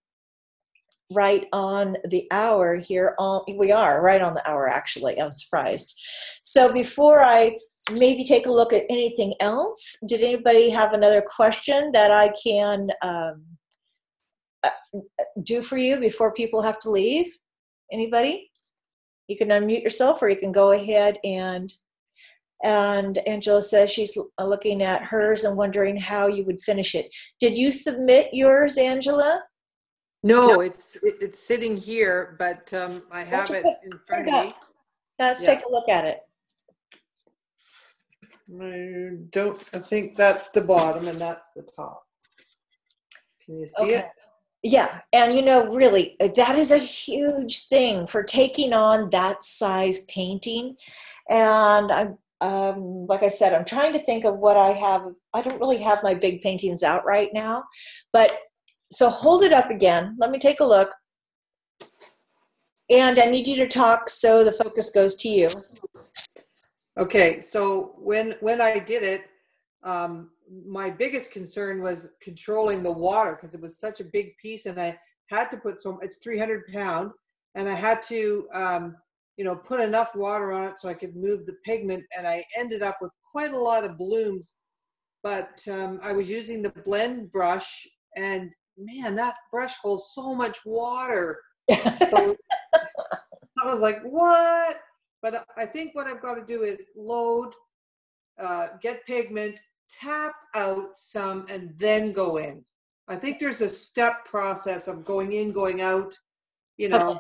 [1.13, 3.15] right on the hour here.
[3.17, 4.67] On we are right on the hour.
[4.67, 5.99] Actually, I'm surprised.
[6.43, 7.57] So before I
[7.91, 12.89] maybe take a look at anything else, did anybody have another question that I can
[13.01, 13.43] um,
[14.63, 14.69] uh,
[15.43, 17.27] do for you before people have to leave?
[17.91, 18.49] Anybody?
[19.27, 21.73] You can unmute yourself or you can go ahead and
[22.63, 27.57] and angela says she's looking at hers and wondering how you would finish it did
[27.57, 29.41] you submit yours angela
[30.23, 34.53] No, it's it's sitting here, but um, I have it in front of me.
[35.19, 35.47] let's Yeah.
[35.55, 36.19] take a look at it
[38.61, 39.59] I don't.
[39.73, 42.03] I think that's the bottom and that's the top.
[43.43, 44.05] Can you see it?
[44.65, 49.43] Yeah and you know really uh, that is a huge thing for taking on that
[49.43, 50.75] size painting.
[51.29, 55.03] And i'm um, like i said i'm trying to think of what i have
[55.33, 57.63] i don't really have my big paintings out right now
[58.11, 58.37] but
[58.91, 60.15] so hold it up again.
[60.19, 60.89] Let me take a look.
[62.89, 65.47] And i need you to talk so the focus goes to you.
[66.97, 69.23] Okay, so when when I did it,
[69.83, 70.29] um,
[70.67, 74.79] my biggest concern was controlling the water because it was such a big piece, and
[74.79, 74.97] I
[75.29, 75.99] had to put some.
[76.01, 77.11] It's 300 pound,
[77.55, 78.95] and I had to, um,
[79.37, 82.43] you know, put enough water on it so I could move the pigment, and I
[82.57, 84.53] ended up with quite a lot of blooms.
[85.23, 90.59] But um, I was using the blend brush, and man, that brush holds so much
[90.65, 91.39] water.
[91.75, 92.33] So
[93.63, 94.77] I was like, what?
[95.23, 97.53] But I think what I've got to do is load,
[98.39, 99.59] uh, get pigment,
[99.89, 102.63] tap out some, and then go in.
[103.07, 106.17] I think there's a step process of going in, going out,
[106.77, 107.19] you know, Okay.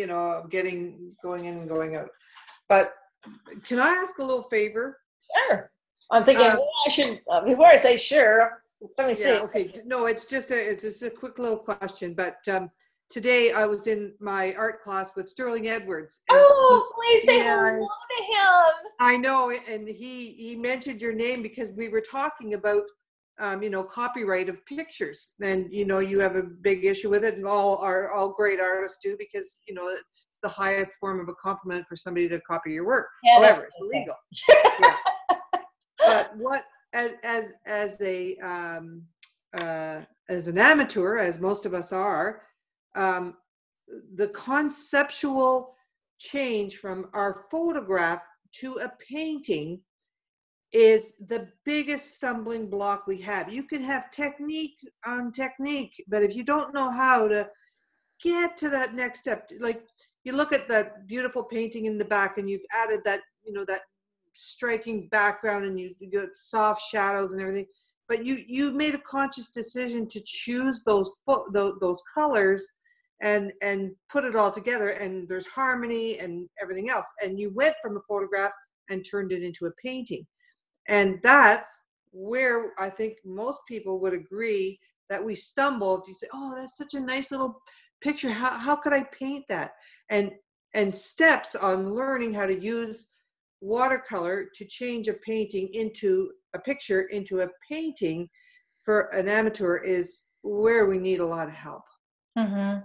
[0.00, 2.10] you know, getting going in and going out.
[2.68, 2.94] But
[3.64, 4.98] can I ask a little favor?
[5.48, 5.70] sure
[6.10, 8.50] i'm thinking Uh, well, i should uh, before i say sure
[8.96, 9.70] let me see Yeah, okay.
[9.84, 12.14] No, it's just a it's just a quick little question.
[12.14, 12.70] But um,
[13.10, 16.22] today I was in my art class with Sterling Edwards.
[16.30, 17.86] oh please say hello
[18.16, 18.47] to him
[19.00, 22.82] I know, and he he mentioned your name because we were talking about
[23.38, 27.24] um, you know copyright of pictures, and you know you have a big issue with
[27.24, 31.20] it, and all our all great artists do because you know it's the highest form
[31.20, 33.06] of a compliment for somebody to copy your work.
[33.22, 34.14] Yeah, However, it's illegal.
[34.80, 34.96] yeah.
[35.98, 39.02] But what as as as a um,
[39.56, 42.42] uh, as an amateur, as most of us are,
[42.96, 43.34] um,
[44.16, 45.74] the conceptual
[46.18, 48.22] change from our photograph
[48.52, 49.80] to a painting
[50.72, 53.52] is the biggest stumbling block we have.
[53.52, 57.48] You can have technique on technique, but if you don't know how to
[58.22, 59.82] get to that next step, like
[60.24, 63.64] you look at that beautiful painting in the back and you've added that, you know,
[63.64, 63.82] that
[64.34, 67.66] striking background and you, you got soft shadows and everything,
[68.08, 71.16] but you you made a conscious decision to choose those
[71.52, 72.72] those, those colors
[73.20, 77.74] and and put it all together and there's harmony and everything else and you went
[77.82, 78.52] from a photograph
[78.90, 80.24] and turned it into a painting
[80.88, 84.78] and that's where i think most people would agree
[85.10, 87.60] that we stumble if you say oh that's such a nice little
[88.00, 89.72] picture how, how could i paint that
[90.10, 90.30] and
[90.74, 93.08] and steps on learning how to use
[93.60, 98.28] watercolor to change a painting into a picture into a painting
[98.88, 101.82] for an amateur is where we need a lot of help.
[102.38, 102.78] Mm-hmm.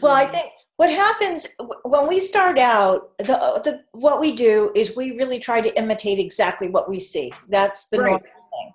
[0.00, 1.46] Well, I think what happens
[1.84, 3.24] when we start out, the,
[3.64, 7.32] the what we do is we really try to imitate exactly what we see.
[7.48, 8.10] That's the Right.
[8.10, 8.70] normal thing.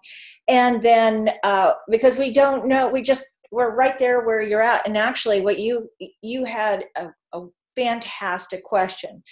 [0.48, 4.88] And then uh, because we don't know, we just we're right there where you're at.
[4.88, 5.90] And actually, what you
[6.22, 9.24] you had a, a fantastic question.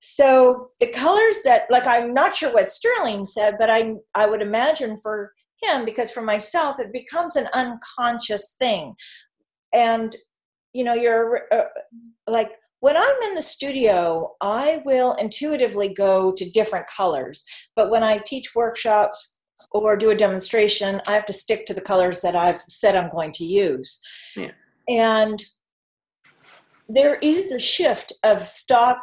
[0.00, 4.42] So the colors that, like, I'm not sure what Sterling said, but I I would
[4.42, 8.94] imagine for him because for myself it becomes an unconscious thing
[9.72, 10.14] and
[10.72, 11.64] you know you're uh,
[12.26, 17.44] like when i'm in the studio i will intuitively go to different colors
[17.76, 19.36] but when i teach workshops
[19.72, 23.10] or do a demonstration i have to stick to the colors that i've said i'm
[23.10, 24.00] going to use
[24.36, 24.52] Yeah.
[24.88, 25.42] and
[26.88, 28.98] there is a shift of stock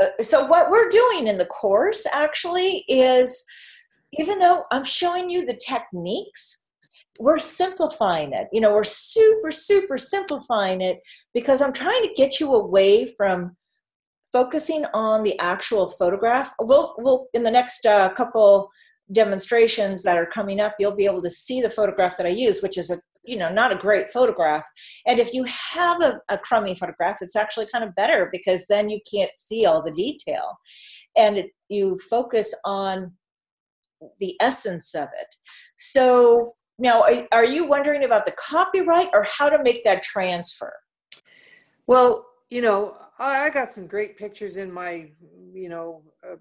[0.00, 3.44] uh, so what we're doing in the course actually is
[4.18, 6.62] even though i'm showing you the techniques
[7.18, 8.48] we're simplifying it.
[8.52, 10.98] You know we're super super simplifying it
[11.34, 13.56] because i'm trying to get you away from
[14.32, 16.52] focusing on the actual photograph.
[16.60, 18.70] We'll we'll in the next uh, couple
[19.10, 22.60] demonstrations that are coming up you'll be able to see the photograph that i use
[22.60, 24.66] which is a you know not a great photograph.
[25.06, 28.88] And if you have a, a crummy photograph it's actually kind of better because then
[28.88, 30.58] you can't see all the detail.
[31.16, 33.12] And it, you focus on
[34.20, 35.34] the essence of it
[35.76, 36.40] so
[36.78, 40.72] now are, you wondering about the copyright or how to make that transfer
[41.86, 45.10] Well, you know, I I got some great pictures in my,
[45.52, 46.36] you know, uh,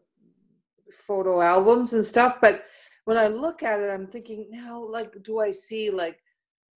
[0.92, 2.66] photo albums and stuff, but
[3.06, 6.20] when I look at it, I'm thinking now, like, do I see, like,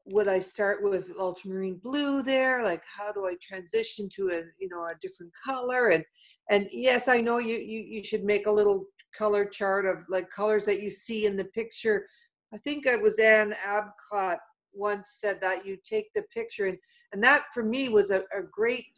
[0.04, 2.64] would I start with ultramarine blue there?
[2.64, 5.88] Like, how do I transition to a, you know, a different color?
[5.88, 6.04] And,
[6.48, 10.30] and yes, I know you, you, you should make a little color chart of like
[10.30, 12.06] colors that you see in the picture.
[12.52, 14.38] I think it was Anne Abgott
[14.72, 16.78] once said that you take the picture and
[17.12, 18.96] and that for me was a, a great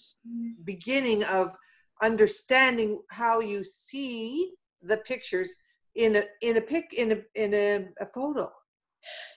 [0.64, 1.54] beginning of
[2.02, 4.52] understanding how you see
[4.82, 5.54] the pictures
[5.94, 8.50] in a in a pic in a in a, a photo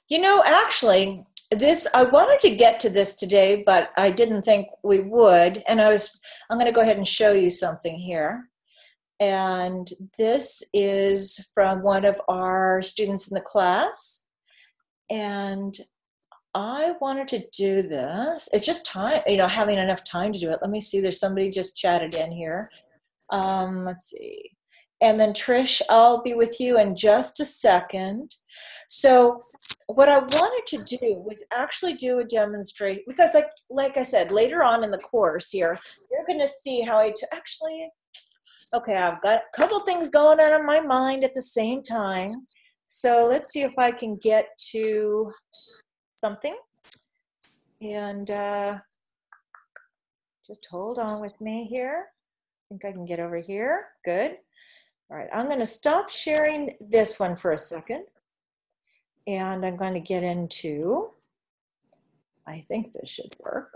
[0.10, 4.68] you know actually this i wanted to get to this today but i didn't think
[4.84, 6.20] we would and i was
[6.50, 8.50] i'm going to go ahead and show you something here
[9.20, 14.26] and this is from one of our students in the class.
[15.10, 15.78] And
[16.54, 18.50] i wanted to do this.
[18.54, 20.60] It's just time you know having enough time to do it.
[20.62, 22.70] Let me see there's somebody just chatted in here.
[23.32, 24.52] Um let's see.
[25.02, 28.36] And then trish i'll be with you in just a second.
[28.88, 29.38] So
[29.88, 34.32] what i wanted to do was actually do a demonstrate because like like i said
[34.32, 35.78] later on in the course here
[36.12, 37.88] you're going to see how i t- actually
[38.74, 42.30] okay i've got a couple things going on in my mind at the same time.
[42.88, 45.32] So let's see if i can get to
[46.16, 46.56] something.
[47.82, 48.76] And uh
[50.48, 52.06] just hold on with me here.
[52.08, 53.88] I think i can get over here.
[54.04, 54.38] Good.
[55.10, 58.06] All right i'm going to stop sharing this one for a second.
[59.28, 61.02] And I'm going to get into,
[62.48, 63.72] I think this should work.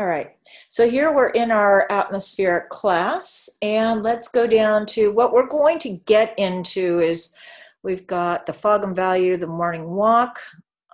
[0.00, 0.30] All right,
[0.70, 5.78] so here we're in our atmospheric class, and let's go down to what we're going
[5.80, 7.34] to get into is
[7.82, 10.40] we've got the fog and value, the morning walk.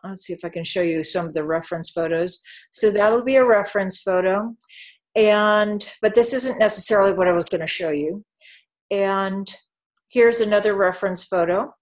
[0.03, 2.43] Let's see if I can show you some of the reference photos.
[2.73, 4.57] So that'll be a reference photo,
[5.15, 8.25] and but this isn't necessarily what I was going to show you.
[8.91, 9.49] And
[10.09, 11.75] Here's another reference photo.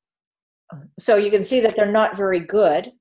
[0.98, 2.92] So you can see that they're not very good.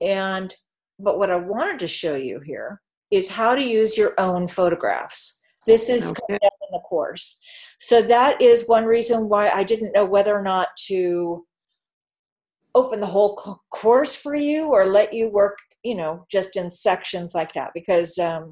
[0.00, 0.54] And,
[0.98, 2.80] but what I wanted to show you here
[3.12, 5.40] is how to use your own photographs.
[5.66, 6.20] This is Okay.
[6.26, 7.40] coming up in the course.
[7.78, 11.46] So that is one reason why I didn't know whether or not to
[12.74, 13.36] open the whole
[13.70, 18.18] course for you or let you work, you know, just in sections like that because
[18.18, 18.48] um,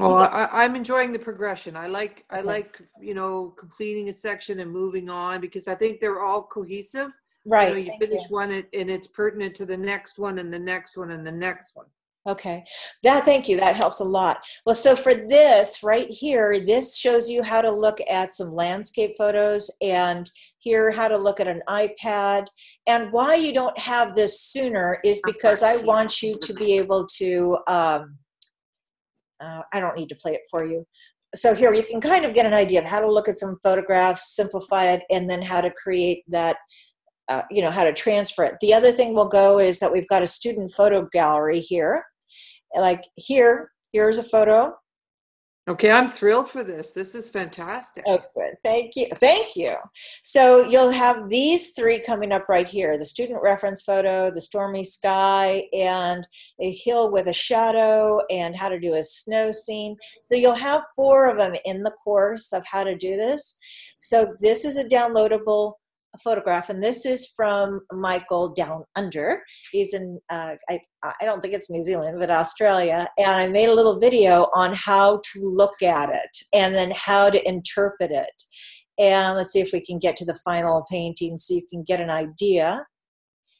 [0.00, 4.60] oh I, i'm enjoying the progression i like i like you know completing a section
[4.60, 7.10] and moving on because i think they're all cohesive
[7.44, 7.68] right.
[7.68, 10.58] you know you finish one and, and it's pertinent to the next one and the
[10.58, 11.86] next one and the next one
[12.28, 12.62] Okay,
[13.02, 13.56] that thank you.
[13.56, 14.38] That helps a lot.
[14.64, 19.14] Well, so for this right here, this shows you how to look at some landscape
[19.18, 22.46] photos and here how to look at an iPad.
[22.86, 27.08] And why you don't have this sooner is because I want you to be able
[27.18, 27.58] to.
[27.66, 28.18] Um,
[29.40, 30.86] uh, I don't need to play it for you.
[31.34, 33.56] So here you can kind of get an idea of how to look at some
[33.64, 36.58] photographs, simplify it, and then how to create that
[37.28, 40.08] uh, you know how to transfer it the other thing we'll go is that we've
[40.08, 42.04] got a student photo gallery here
[42.74, 44.74] like here Here's a photo.
[45.68, 46.92] Okay, I'm thrilled for this.
[46.92, 48.02] This is fantastic.
[48.08, 48.54] Oh, good.
[48.64, 49.06] Thank you.
[49.20, 49.74] Thank you.
[50.24, 54.82] So you'll have these three coming up right here the student reference photo, the stormy
[54.82, 56.26] sky, and
[56.60, 59.94] a hill with a shadow, and how to do a snow scene.
[60.26, 63.58] So you'll have four of them in the course of how to do this.
[64.00, 65.74] So this is a downloadable
[66.18, 69.42] photograph, and this is from Michael Down Under.
[69.70, 73.08] He's in, uh, I, I don't think it's New Zealand, but Australia.
[73.18, 77.30] And I made a little video on how to look at it and then how
[77.30, 78.42] to interpret it.
[78.98, 82.00] And let's see if we can get to the final painting so you can get
[82.00, 82.84] an idea.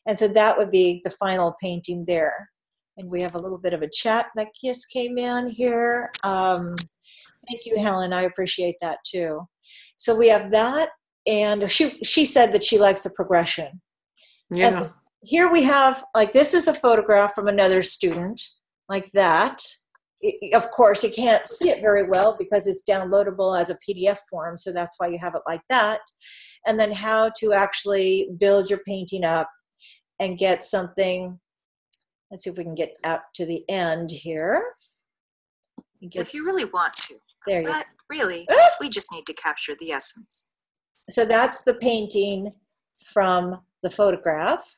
[0.06, 2.50] And so that would be the final painting there.
[2.98, 6.10] And we have a little bit of a chat that just came in here.
[6.24, 6.58] Um,
[7.48, 8.12] thank you, Helen.
[8.12, 9.40] I appreciate that too.
[9.96, 10.90] So we have that
[11.26, 13.80] and she she said that she likes the progression.
[14.50, 14.68] Yeah.
[14.68, 14.92] And so
[15.22, 18.40] here we have like this is a photograph from another student
[18.88, 19.62] like that.
[20.20, 24.18] It- of course, you can't see it very well because it's downloadable as a PDF
[24.30, 26.00] form, so that's why you have it like that.
[26.66, 29.48] And then how to actually build your painting up
[30.20, 31.40] and get something.
[32.30, 34.62] Let's see if we can get out to the end here.
[36.00, 37.16] If you really want to.
[37.46, 38.70] There you But really, Ah!
[38.80, 40.48] we just need to capture the essence.
[41.10, 42.52] So that's the painting
[43.12, 44.76] from the photograph.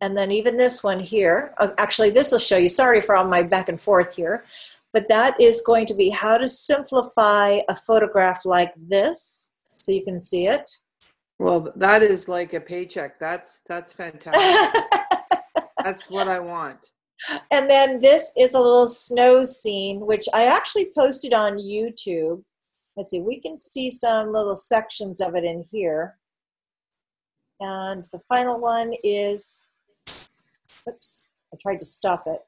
[0.00, 3.26] And then even this one here, uh, actually this will show you, sorry for all
[3.26, 4.44] my back and forth here,
[4.92, 10.04] but that is going to be how to simplify a photograph like this, so you
[10.04, 10.70] can see it.
[11.38, 13.18] Well, that is like a paycheck.
[13.18, 14.82] That's that's fantastic.
[15.84, 16.90] that's what I want.
[17.50, 22.42] And then this is a little snow scene, which I actually posted on YouTube.
[22.96, 26.16] Let's see, we can see some little sections of it in here.
[27.60, 32.40] And the final one is, oops, I tried to stop it.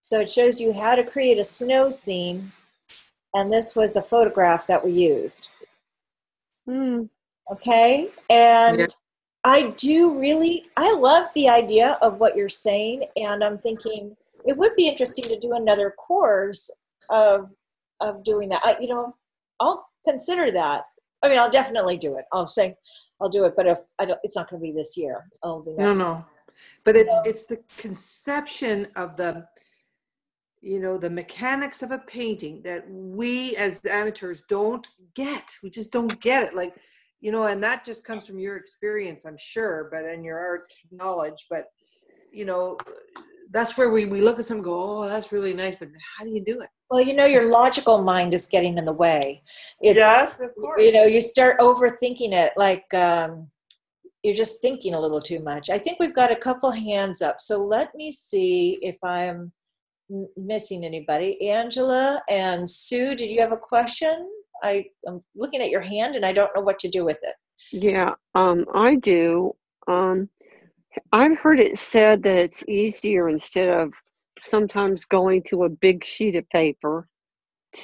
[0.00, 2.52] So it shows you how to create a snow scene.
[3.34, 5.50] And this was the photograph that we used.
[6.66, 7.04] Hmm.
[7.52, 8.08] Okay.
[8.30, 8.86] And Yeah.
[9.44, 13.02] I do really, I love the idea of what you're saying.
[13.16, 14.16] And I'm thinking
[14.46, 16.70] it would be interesting to do another course
[17.12, 17.50] of,
[18.00, 18.62] of doing that.
[18.64, 19.14] I, you know,
[19.60, 20.84] I'll consider that.
[21.22, 22.24] I mean, I'll definitely do it.
[22.32, 22.76] I'll say,
[23.20, 25.26] I'll do it, but if I don't, it's not going to be this year.
[25.78, 26.24] No, no.
[26.84, 29.46] But it's So- it's the conception of the
[30.60, 35.56] you know the mechanics of a painting that we as amateurs don't get.
[35.62, 36.54] We just don't get it.
[36.56, 36.74] Like
[37.20, 40.72] you know, and that just comes from your experience, I'm sure, but and your art
[40.90, 41.46] knowledge.
[41.50, 41.66] But
[42.32, 42.76] you know,
[43.50, 46.24] that's where we we look at some and go, oh, that's really nice, but how
[46.24, 46.68] do you do it?
[46.90, 49.42] Well, you know, your logical mind is getting in the way.
[49.80, 50.80] It's, yes, of course.
[50.82, 53.50] you know you start overthinking it like um,
[54.22, 57.40] you're just thinking a little too much i think we've got a couple hands up
[57.40, 59.52] so let me see if i'm
[60.10, 64.28] m- missing anybody angela and sue did you have a question
[64.62, 67.34] I, i'm looking at your hand and i don't know what to do with it
[67.72, 69.54] Yeah, um, I do.
[69.86, 70.28] Um,
[71.12, 73.94] I've heard it said that it's easier instead of
[74.40, 77.08] sometimes going to a big sheet of paper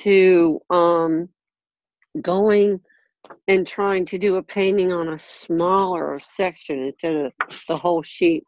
[0.02, 1.28] to um,
[2.20, 2.80] going
[3.48, 7.32] and trying to do a painting on a smaller section instead of
[7.68, 8.44] the whole sheet,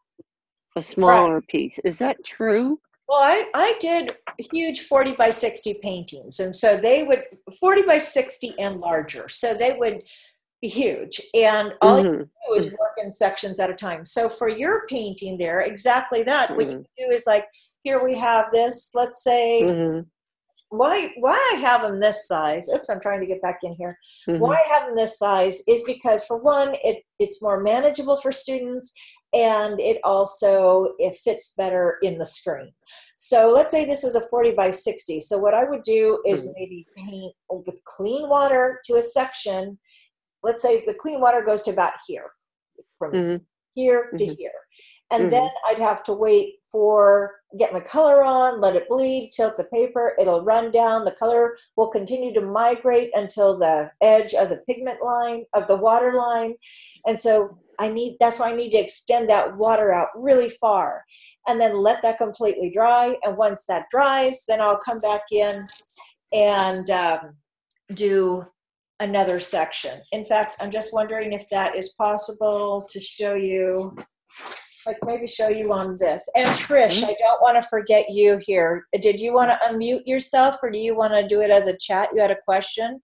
[0.75, 1.79] a smaller piece.
[1.83, 2.79] Is that true?
[3.07, 4.17] well i i did
[4.51, 7.23] huge 40 by 60 paintings and so they would
[7.59, 10.03] 40 by 60 and larger so they would
[10.61, 12.29] huge and all you Mhm.
[12.47, 14.05] do is work in sections at a time.
[14.05, 16.49] So for your painting there, exactly that.
[16.55, 17.47] What you do is like,
[17.83, 20.05] here we have this, let's say, Mhm.
[20.69, 22.67] why why I have them this size.
[22.69, 23.97] Oops, I'm trying to get back in here.
[24.39, 28.31] Why I have them this size is because for one, it it's more manageable for
[28.33, 28.93] students
[29.33, 32.73] and it also it fits better in the screen.
[33.17, 35.21] So let's say this was a 40 by 60.
[35.21, 39.79] So what I would do is maybe paint with clean water to a section.
[40.47, 42.31] Let's say the clean water goes to about here.
[42.97, 43.41] From Mhm.
[43.75, 44.37] here to Mhm.
[44.37, 44.59] here.
[45.11, 49.55] And then I'd have to wait for get my color on, let it bleed, tilt
[49.55, 54.49] the paper, it'll run down, the color will continue to migrate until the edge of
[54.49, 56.55] the pigment line of the water line.
[57.05, 61.05] And so I need that's why I need to extend that water out really far
[61.47, 63.15] and then let that completely dry.
[63.23, 65.55] And once that dries, then I'll come back in
[66.33, 67.35] and um,
[67.93, 68.45] do
[68.99, 70.01] another section.
[70.11, 73.95] In fact, I'm just wondering if that is possible to show you,
[74.85, 76.27] like maybe show you on this.
[76.35, 78.85] And Trish, I don't want to forget you here.
[79.01, 81.77] Did you want to unmute yourself or do you want to do it as a
[81.77, 82.09] chat?
[82.13, 83.01] You had a question?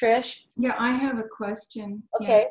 [0.00, 0.40] Trish?
[0.56, 2.02] Yeah, I have a question.
[2.20, 2.26] yeah.
[2.26, 2.44] Okay.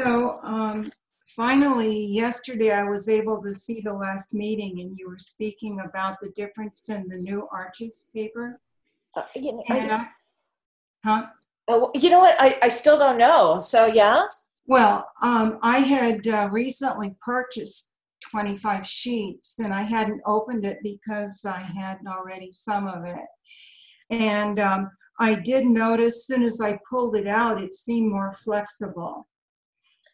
[0.00, 0.92] So, um,
[1.26, 6.18] finally, yesterday I was able to see the last meeting and you were speaking about
[6.22, 8.60] the difference in the new Arches paper.
[9.16, 10.08] Uh, you, know, I-
[11.04, 11.26] Huh?
[11.68, 12.36] oh, you know what?
[12.40, 13.60] I, I still don't know.
[13.60, 14.26] So yeah.
[14.66, 17.92] Well, um, I had uh, recently purchased
[18.30, 23.26] 25 sheets and I hadn't opened it because I had already some of it.
[24.10, 28.36] And um, I did notice as soon as I pulled it out, it seemed more
[28.44, 29.26] flexible.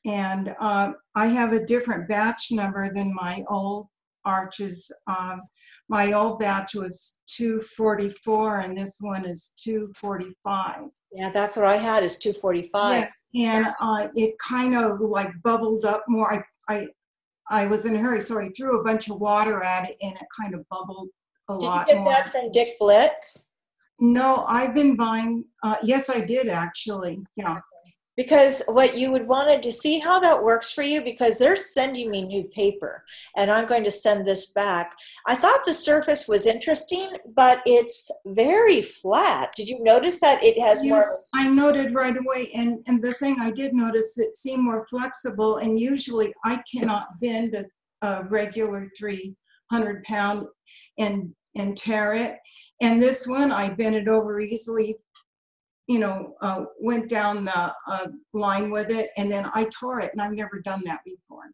[0.06, 3.88] And um, I have a different batch number than my old
[4.24, 4.90] arches.
[5.06, 5.42] Um,
[5.88, 10.82] my old batch was 244 and this one is 245.
[11.12, 13.08] Yeah, that's what I had is 245.
[13.32, 16.32] Yes, and uh, it kind of like bubbled up more.
[16.32, 16.86] I, I,
[17.50, 20.12] I was in a hurry, so I threw a bunch of water at it, and
[20.14, 21.08] it kind of bubbled
[21.48, 22.12] a Did you lot get more.
[22.12, 23.12] that from Dick Blick?
[23.98, 25.44] No, I've been buying.
[25.62, 27.20] Uh, yes, I did actually.
[27.36, 27.58] Yeah.
[28.18, 32.10] Because what you would want to see how that works for you, because they're sending
[32.10, 33.04] me new paper
[33.36, 34.96] and I'm going to send this back.
[35.28, 39.52] I thought the surface was interesting, but it's very flat.
[39.54, 41.06] Did you notice that it has more?
[41.32, 45.58] I noted right away, and and the thing I did notice it seemed more flexible.
[45.58, 47.64] And usually, I cannot bend a,
[48.06, 50.46] a regular 300 pound
[50.98, 52.36] and and tear it.
[52.80, 54.96] And this one, I bent it over easily.
[55.88, 60.12] You know, uh, went down the uh, line with it, and then I tore it.
[60.12, 61.44] And I've never done that before.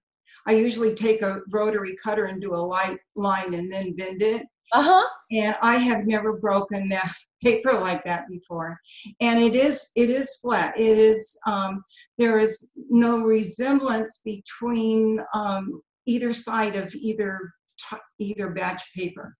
[0.46, 4.46] I usually take a rotary cutter and do a light line and then bend it.
[4.72, 5.08] Uh huh.
[5.30, 7.12] And I have never broken that
[7.42, 8.78] paper like that before.
[9.20, 10.78] And it is it is flat.
[10.78, 11.84] It is um,
[12.18, 17.38] there is no resemblance between um, either side of either
[17.78, 19.36] t- either batch paper.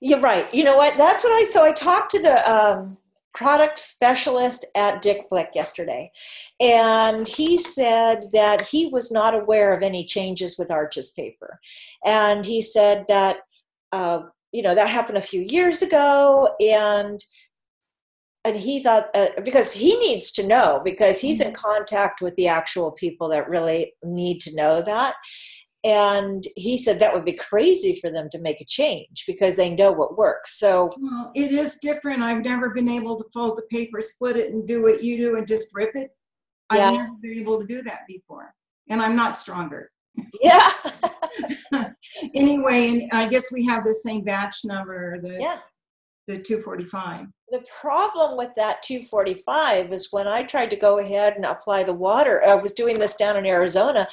[0.00, 0.52] You're right.
[0.54, 0.96] You know what?
[0.96, 2.96] That's what I so I talked to the um,
[3.34, 6.10] product specialist at Dick Blick yesterday,
[6.60, 11.60] and he said that he was not aware of any changes with Arches paper,
[12.04, 13.38] and he said that
[13.92, 14.20] uh,
[14.52, 17.20] you know that happened a few years ago, and
[18.44, 22.46] and he thought uh, because he needs to know because he's in contact with the
[22.46, 25.14] actual people that really need to know that
[25.84, 29.70] and he said that would be crazy for them to make a change because they
[29.70, 32.22] know what works so Well, it is different.
[32.22, 35.36] I've never been able to fold the paper, split it, and do what you do
[35.36, 36.10] and just rip it.
[36.72, 36.88] Yeah.
[36.88, 38.54] I've never been able to do that before,
[38.88, 39.90] and I'm not stronger.
[40.40, 40.70] yeah
[42.34, 45.58] anyway, and I guess we have the same batch number, the yeah
[46.26, 47.26] the 245.
[47.50, 51.92] the problem with that 245 is when i tried to go ahead and apply the
[51.92, 54.08] water i was doing this down in arizona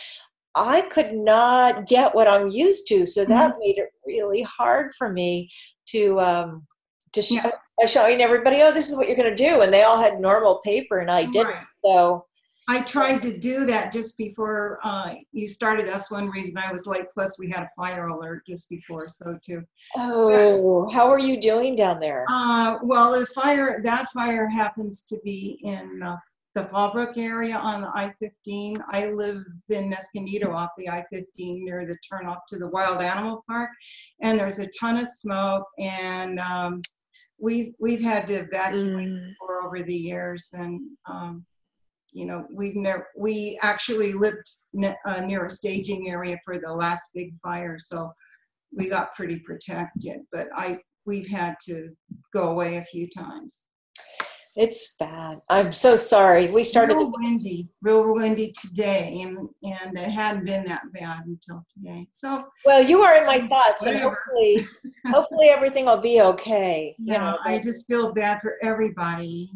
[0.55, 5.11] i could not get what i'm used to so that made it really hard for
[5.11, 5.49] me
[5.87, 6.65] to um
[7.13, 7.39] to show,
[7.79, 7.85] Yeah.
[7.87, 10.59] showing everybody oh this is what you're going to do and they all had normal
[10.63, 11.65] paper and i didn't Right.
[11.85, 12.25] so
[12.67, 15.85] I tried to do that just before uh, you started.
[15.87, 17.05] That's one reason I was late.
[17.11, 19.63] Plus, we had a fire alert just before, so too.
[19.97, 25.17] oh how are you doing down there Uh, well, the fire that fire happens to
[25.23, 26.15] be in uh,
[26.53, 28.81] the Fallbrook area on the I-15.
[28.91, 31.23] I live in Escondido off the I-15
[31.63, 33.69] near the turnoff to the Wild Animal Park,
[34.21, 35.65] and there's a ton of smoke.
[35.79, 36.81] And um,
[37.39, 39.33] we've we've had to evacuate Mm.
[39.39, 41.45] for over the years, and um,
[42.11, 46.71] you know we never we actually lived ne- uh, near a staging area for the
[46.73, 48.11] last big fire, so
[48.73, 50.19] we got pretty protected.
[50.33, 51.89] But I we've had to
[52.33, 53.67] go away a few times.
[54.55, 59.97] It's bad i'm so sorry we started real the windy, real windy today, and and
[59.97, 62.07] it hadn't been that bad until today.
[62.11, 64.65] So Well, you are in my thoughts, and hopefully,
[65.07, 66.95] hopefully everything will be okay.
[66.97, 69.51] You yeah, know, I just feel bad for everybody.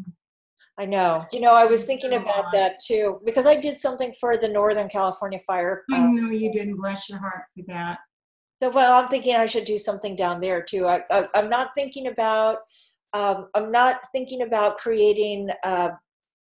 [0.78, 1.24] I know.
[1.32, 4.88] You know, I was thinking about that too because I did something for the Northern
[4.88, 5.84] California Fire.
[5.92, 7.98] I um, know you didn't bless your heart for that.
[8.60, 10.86] so, well, I'm thinking I should do something down there too.
[10.86, 12.58] I, I, I'm not thinking about.
[13.12, 15.90] Um, I'm not thinking about creating, uh,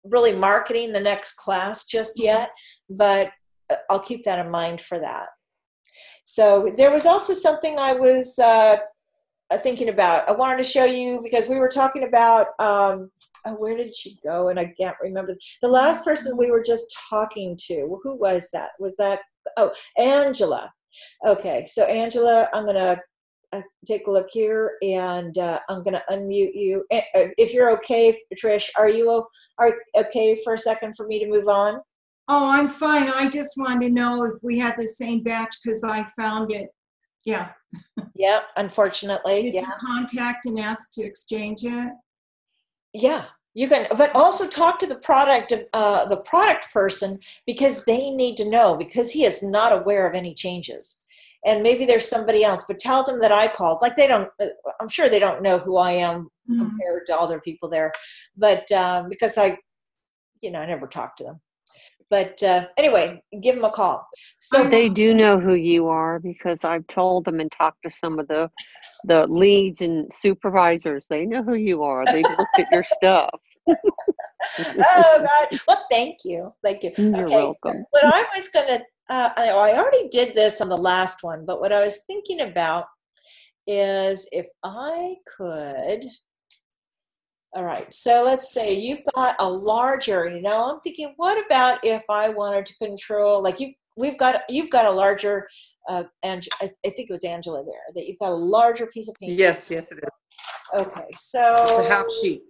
[0.03, 2.25] really marketing the next class just Mm-hmm.
[2.25, 2.49] yet,
[2.89, 3.31] but
[3.69, 5.27] uh, I'll keep that in mind for that.
[6.25, 8.77] So there was also something I was uh,
[9.51, 10.29] uh, thinking about.
[10.29, 13.11] I wanted to show you because we were talking about um,
[13.45, 14.47] oh, where did she go?
[14.47, 17.99] And I can't remember the last person we were just talking to.
[18.03, 18.69] Who was that?
[18.79, 19.19] Was that
[19.57, 20.71] oh Angela?
[21.25, 22.99] Okay, so Angela, I'm gonna
[23.53, 26.85] uh, take a look here, and uh, I'm gonna unmute you.
[26.91, 29.25] Eh, uh, If you're okay, Trish, are you
[29.57, 31.79] are okay for a second for me to move on?
[32.27, 33.09] Oh, I'm fine.
[33.09, 36.69] I just wanted to know if we had the same batch because I found it.
[37.25, 37.49] Yeah.
[38.15, 39.61] Yeah, unfortunately, Did yeah.
[39.61, 41.91] you contact and ask to exchange it?
[42.93, 48.11] Yeah, You can, but also talk to the product, uh, the product person because they
[48.11, 51.01] need to know because he is not aware of any changes.
[51.45, 53.79] And maybe there's somebody else, but tell them that I called.
[53.81, 54.29] Like they don't,
[54.79, 56.59] I'm sure they don't know who I am Mhm.
[56.59, 57.91] compared to other people there,
[58.35, 59.57] but um, because I,
[60.41, 61.41] you know, I never talked to them.
[62.09, 64.05] But uh, anyway, give them a call.
[64.39, 68.19] So they do know who you are because I've told them and talked to some
[68.19, 68.49] of the
[69.05, 71.07] the leads and supervisors.
[71.07, 72.05] They know who you are.
[72.05, 73.39] They've looked at your stuff.
[73.69, 73.75] Oh
[74.67, 75.59] God!
[75.67, 76.91] Well, thank you, thank you.
[76.97, 77.85] You're okay, welcome.
[77.91, 78.79] what I was gonna,
[79.09, 82.41] uh, I, I already did this on the last one, but what I was thinking
[82.41, 82.85] about
[83.67, 86.05] is if I could.
[87.53, 90.41] All right, so let's say you've got a large area.
[90.41, 94.69] Now I'm thinking, what about if I wanted to control, like you, we've got, you've
[94.69, 95.49] got a larger,
[95.89, 99.09] uh, and I, I think it was Angela there, that you've got a larger piece
[99.09, 99.33] of paint.
[99.33, 100.09] Yes, yes, it is.
[100.73, 102.41] Okay, so It's a half sheet.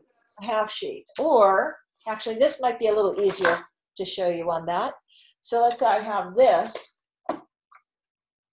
[0.42, 1.06] Half sheet.
[1.20, 1.78] Or
[2.08, 3.60] actually, this might be a little easier
[3.98, 4.94] to show you on that.
[5.42, 7.04] So let's say I have this.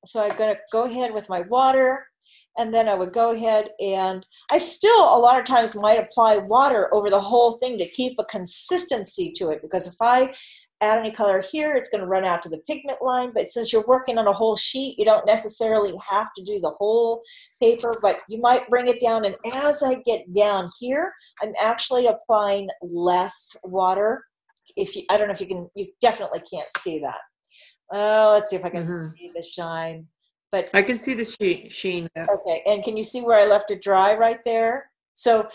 [0.06, 2.06] So I'm going to go ahead with my water,
[2.58, 6.38] and then I would go ahead and I still a lot of times might apply
[6.38, 10.34] water over the whole thing to keep a consistency to it because if I
[10.80, 13.32] add any color here, it's going to run out to the pigment line.
[13.34, 16.70] But since you're working on a whole sheet, you don't necessarily have to do the
[16.70, 17.22] whole
[17.60, 19.24] paper, but you might bring it down.
[19.24, 19.34] And
[19.64, 24.24] as I get down here, I'm actually applying less water.
[24.76, 27.18] If you, I don't know if you can, you definitely can't see that.
[27.92, 29.12] Uh, let's see if I can Mhm.
[29.16, 30.06] see the shine.
[30.50, 31.68] But I can see the sheen.
[31.68, 32.26] sheen yeah.
[32.30, 34.90] Okay, and can you see where I left it dry right there?
[35.12, 35.48] So,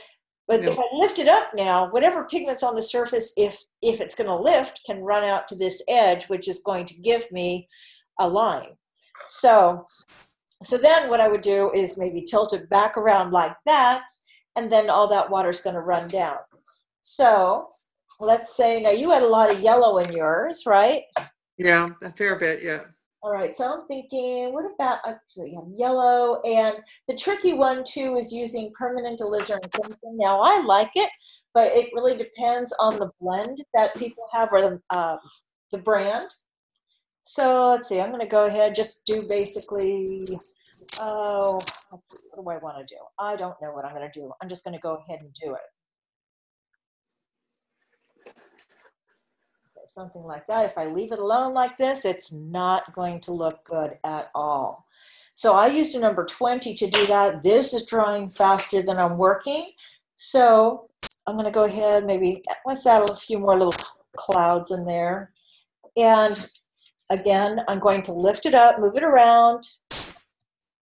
[0.48, 4.16] but if I lift it up now, whatever pigment's on the surface, if if it's
[4.16, 7.66] going to lift, can run out to this edge, which is going to give me
[8.20, 8.76] a line.
[9.28, 9.86] So,
[10.64, 14.04] so then what I would do is maybe tilt it back around like that,
[14.58, 16.38] and then all that water's going to run down.
[17.04, 17.66] So,
[18.20, 21.04] let's say now you had a lot of yellow in yours, right?
[21.58, 22.62] Yeah, a fair bit.
[22.62, 22.82] Yeah.
[23.24, 26.76] All right, so I'm thinking, what about, so you yellow, and
[27.08, 29.62] the tricky one too is using permanent alizarin.
[30.04, 31.10] Now, I like it,
[31.54, 35.16] but it really depends on the blend that people have or the, uh,
[35.72, 36.32] the brand.
[37.24, 40.06] So let's see, I'm going to go ahead, just do basically,
[41.00, 41.62] oh,
[42.34, 43.00] what do I want to do?
[43.18, 44.34] I don't know what I'm going to do.
[44.42, 45.62] I'm just going to go ahead and do it.
[49.94, 50.66] Something like that.
[50.66, 54.88] If I leave it alone like this, it's not going to look good at all.
[55.36, 57.44] So I used a number 20 to do that.
[57.44, 59.72] This is drawing faster than I'm working.
[60.16, 60.82] So
[61.28, 63.74] I'm going to go ahead, maybe let's add a few more little
[64.16, 65.32] clouds in there.
[65.98, 66.50] And
[67.10, 69.68] again, I'm going to lift it up, move it around.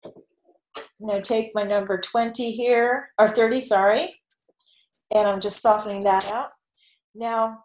[0.05, 4.11] I'm to take my number 20 here, or 30, sorry,
[5.15, 6.49] and I'm just softening that out.
[7.15, 7.65] Now,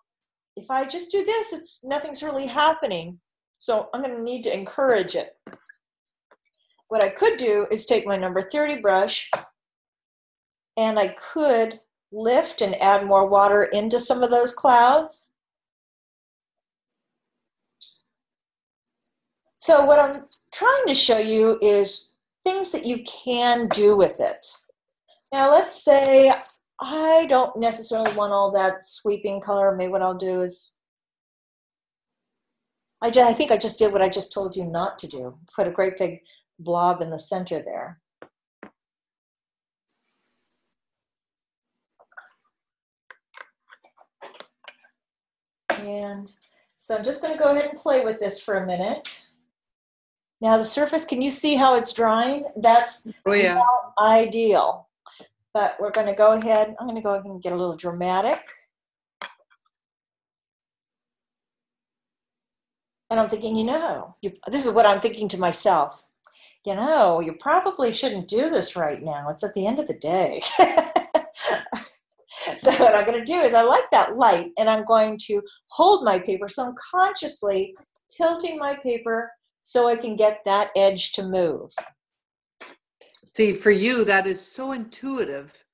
[0.60, 3.20] if I just do this, it's nothing's really happening.
[3.60, 5.38] So I'm going to need to encourage it.
[6.90, 9.30] What I could do is take my number 30 brush
[10.78, 11.80] and I could
[12.12, 15.30] lift and add more water into some of those clouds.
[19.60, 20.14] So what I'm
[20.54, 22.10] trying to show you is
[22.44, 24.46] things that you can do with it.
[25.34, 26.34] Now let's say
[26.82, 29.76] I don't necessarily want all that sweeping color.
[29.76, 30.78] Maybe what I'll do is,
[33.02, 35.38] I, just, I think I just did what I just told you not to do.
[35.56, 36.22] Put a great big
[36.58, 38.00] blob in the center there.
[45.70, 46.32] And
[46.80, 49.28] so I'm just going to go ahead and play with this for a minute.
[50.42, 52.46] Now the surface, can you see how it's drying?
[52.56, 53.56] That's Oh, yeah.
[53.56, 54.89] not ideal.
[55.54, 57.76] But we're going to go ahead, I'm going to go ahead and get a little
[57.76, 58.40] dramatic.
[63.10, 66.04] And I'm thinking, you know, you, this is what I'm thinking to myself.
[66.66, 69.30] You know, you probably shouldn't do this right now.
[69.30, 70.44] It's at the end of the day.
[72.60, 75.42] so what I'm going to do is I like that light and I'm going to
[75.68, 76.48] hold my paper.
[76.50, 77.74] So I'm consciously
[78.16, 79.32] tilting my paper
[79.62, 81.72] so I can get that edge to move.
[83.36, 85.66] See, for you, that is so intuitive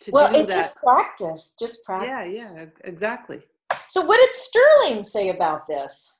[0.00, 0.56] to Well, do it's that.
[0.56, 2.08] just practice, just practice.
[2.08, 2.24] Yeah,
[2.54, 3.42] yeah, exactly.
[3.88, 6.18] So what did Sterling say about this?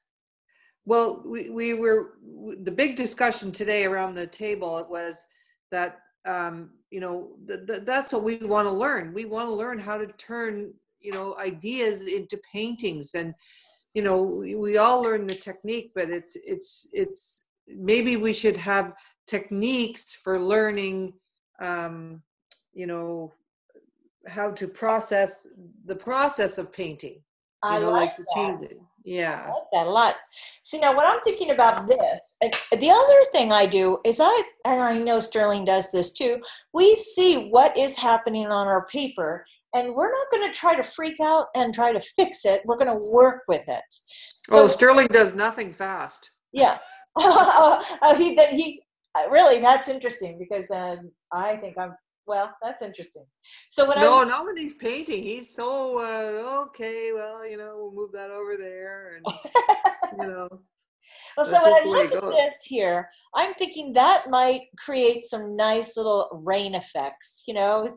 [0.85, 2.15] Well, we, we were
[2.63, 4.79] the big discussion today around the table.
[4.79, 5.25] It was
[5.71, 9.15] that um, you know th- th- that's what we want to learn.
[9.15, 13.35] We want to learn how to turn you know ideas into paintings, and
[13.95, 18.57] you know we, we all learn the technique, but it's it's it's maybe we should
[18.57, 18.93] have
[19.27, 21.15] techniques for learning.
[21.61, 22.23] Um,
[22.75, 23.33] you know
[24.29, 25.49] how to process
[25.87, 27.23] the process of painting.
[27.65, 28.35] You I know, like like to that.
[28.35, 28.81] change it.
[29.05, 29.45] Yeah.
[29.47, 30.17] I like that a lot.
[30.63, 34.81] See, now what I'm thinking about this, the other thing I do is I, and
[34.81, 36.41] I know Sterling does this too,
[36.73, 39.45] we see what is happening on our paper,
[39.75, 42.63] and we're not going to try to freak out and try to fix it.
[42.65, 43.85] We're going to work with it.
[44.51, 46.31] Oh, Sterling does nothing fast.
[46.53, 46.79] Yeah.
[47.17, 48.83] uh, he then he
[49.31, 51.95] really that's interesting because then I think I'm
[52.27, 52.55] well.
[52.63, 53.25] That's interesting.
[53.69, 55.23] So what No, I not when he's painting.
[55.23, 57.11] He's so uh, okay.
[57.15, 59.27] Well, you know, we'll move that over there, and
[60.21, 60.49] you know.
[61.37, 65.97] well, so when I look at this here, I'm thinking that might create some nice
[65.97, 67.89] little rain effects, you know.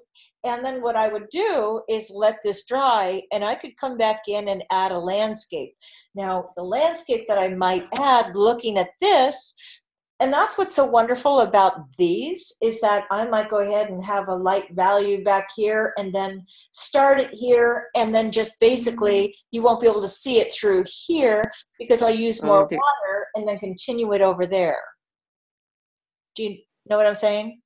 [0.45, 4.21] And then what I would do is let this dry, and I could come back
[4.27, 5.75] in and add a landscape.
[6.13, 9.55] Now, the landscape that I might add, looking at this,
[10.21, 14.29] and that's what's so wonderful about these is that I might go ahead and have
[14.29, 19.31] a light value back here and then start it here and then just basically mm-hmm.
[19.51, 21.43] you won't be able to see it through here
[21.77, 22.79] because I'll use Oh, more dear.
[22.79, 24.81] water and then continue it over there.
[26.35, 26.57] Do you
[26.89, 27.61] know what I'm saying?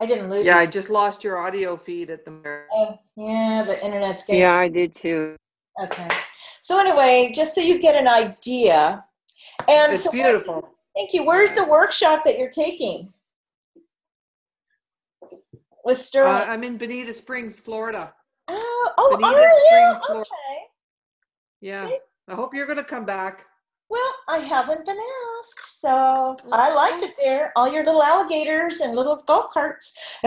[0.00, 0.60] I didn't lose Yeah, you.
[0.60, 2.62] I just lost your audio feed at the.
[2.72, 5.36] Oh, yeah, the internet's getting Yeah, I did too.
[5.82, 6.08] Okay.
[6.62, 9.04] So anyway, just so you get an idea,
[9.66, 10.68] and It's so beautiful.
[10.94, 11.24] thank you.
[11.24, 13.12] Where's the workshop that you're taking?
[15.84, 16.48] With Uh, Sterling.
[16.48, 18.12] I'm in Bonita Springs, Florida.
[18.48, 19.66] oh, oh, Bonita are you?
[19.94, 20.30] Springs, Florida.
[20.30, 20.60] Okay.
[21.60, 21.88] Yeah.
[22.28, 23.46] I hope you're going to come back.
[23.90, 24.98] Well, I haven't been
[25.38, 27.52] asked, so I liked it there.
[27.56, 29.94] All your little alligators and little golf carts.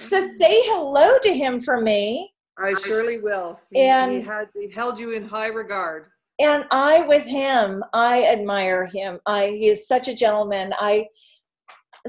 [0.00, 2.32] so say hello to him for me.
[2.58, 3.60] I surely will.
[3.70, 6.06] He, he And- had he held you in high regard.
[6.40, 9.20] And I with him, I admire him.
[9.26, 10.72] I he is such a gentleman.
[10.78, 11.06] I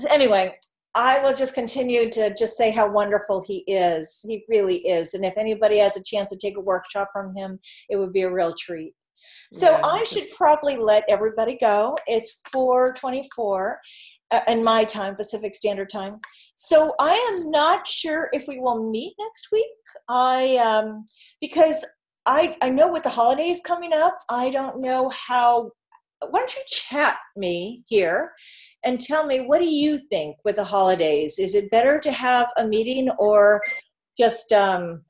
[0.09, 0.57] anyway,
[0.95, 4.23] I will just continue to just say how wonderful he is.
[4.27, 5.13] He really is.
[5.13, 7.59] And if anybody has a chance to take a workshop from him,
[7.89, 8.93] it would be a real treat.
[9.51, 9.81] So Yeah.
[9.83, 11.97] I should probably let everybody go.
[12.07, 13.79] It's 424
[14.31, 16.11] uh, in my time, Pacific Standard Time.
[16.55, 19.65] So I am not sure if we will meet next week.
[20.09, 21.05] I um
[21.41, 21.85] because
[22.25, 25.71] I I know with the holidays coming up, I don't know how
[26.29, 28.31] why don't you chat me here
[28.85, 31.37] and tell me what do you think with the holidays?
[31.37, 33.61] Is it better to have a meeting or
[34.17, 35.01] just um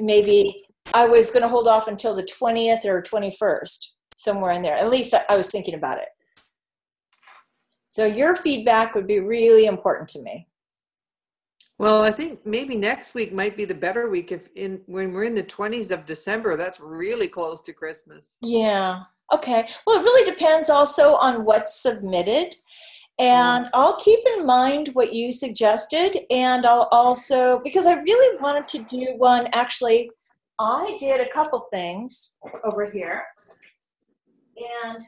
[0.00, 0.54] maybe
[0.94, 4.76] I was going to hold off until the 20th or 21st, somewhere in there.
[4.76, 6.08] At least I, I was thinking about it.
[7.88, 10.46] So your feedback would be really important to me.
[11.78, 15.24] Well, I think maybe next week might be the better week if in when we're
[15.24, 16.56] in the 20s of December.
[16.56, 18.38] That's really close to Christmas.
[18.40, 19.00] Yeah.
[19.32, 19.68] Okay.
[19.86, 22.56] Well, it really depends also on what's submitted.
[23.18, 23.70] And mm.
[23.74, 26.18] I'll keep in mind what you suggested.
[26.30, 30.10] And I'll also, because I really wanted to do one, actually,
[30.58, 33.24] I did a couple things over here.
[34.56, 35.02] And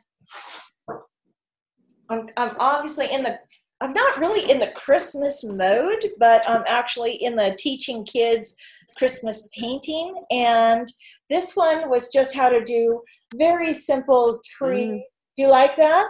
[2.10, 3.38] I'm, I'm obviously in the,
[3.80, 8.56] I'm not really in the Christmas mode, but I'm actually in the teaching kids
[8.96, 10.12] Christmas painting.
[10.30, 10.88] And
[11.30, 13.02] this one was just how to do
[13.36, 15.06] very simple tree.
[15.36, 16.08] Do you like that?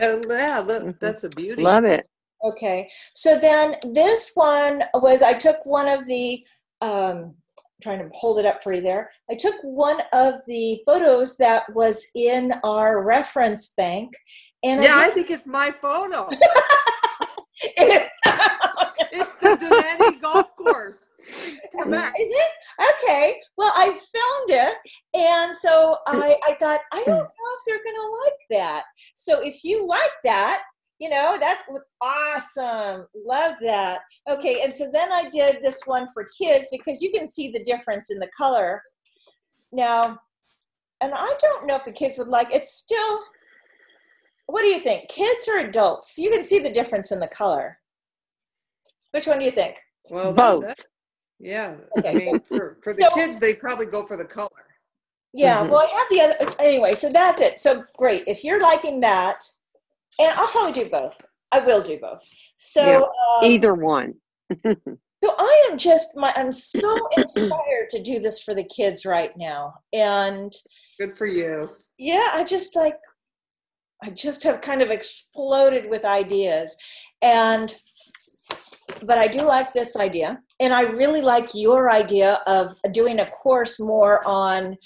[0.00, 1.62] Uh, yeah, that, that's a beauty.
[1.62, 2.08] Love it.
[2.44, 2.88] Okay.
[3.12, 6.44] So then this one was I took one of the
[6.80, 7.34] um
[7.82, 9.08] trying to hold it up for you there.
[9.30, 14.14] I took one of the photos that was in our reference bank
[14.62, 16.28] and Yeah, I did- think it's my photo.
[16.30, 16.38] Is
[19.12, 21.10] it's the Denani Golf Course.
[21.72, 22.14] Quebec.
[22.16, 22.50] it?
[22.80, 23.40] Okay.
[23.56, 24.76] Well, I found it,
[25.14, 27.20] and so I, I thought I don't mm.
[27.20, 28.84] know if they're gonna like that.
[29.14, 30.62] So if you like that,
[30.98, 33.06] you know that was awesome.
[33.14, 34.00] Love that.
[34.28, 37.64] Okay, and so then I did this one for kids because you can see the
[37.64, 38.82] difference in the color.
[39.72, 40.18] Now,
[41.00, 42.48] and I don't know if the kids would like.
[42.52, 43.18] It's still.
[44.48, 46.16] What do you think, kids or adults?
[46.18, 47.78] You can see the difference in the color.
[49.10, 49.78] Which one do you think?
[50.10, 50.64] Well, Both.
[50.64, 50.86] that-
[51.38, 51.76] yeah.
[51.98, 52.08] Okay.
[52.10, 54.48] I mean, for, for the So- kids, they probably go for the color.
[55.34, 55.68] Yeah, Mhm.
[55.70, 56.08] well, I have
[56.38, 56.54] the other.
[56.58, 57.58] Anyway, so that's it.
[57.60, 58.24] So great.
[58.26, 59.36] If you're liking that,
[60.18, 61.14] and I'll probably do both.
[61.52, 62.26] I will do both.
[62.56, 64.14] So, Yeah, um, Either one.
[64.64, 66.32] so I am just my.
[66.34, 70.50] I'm so inspired to do this for the kids right now, and
[70.98, 71.76] Good for you.
[71.98, 72.96] yeah, I just like.
[74.02, 76.76] I just have kind of exploded with ideas,
[77.22, 77.74] and
[79.02, 83.24] but I do like this idea, and I really like your idea of doing a
[83.24, 84.76] course more on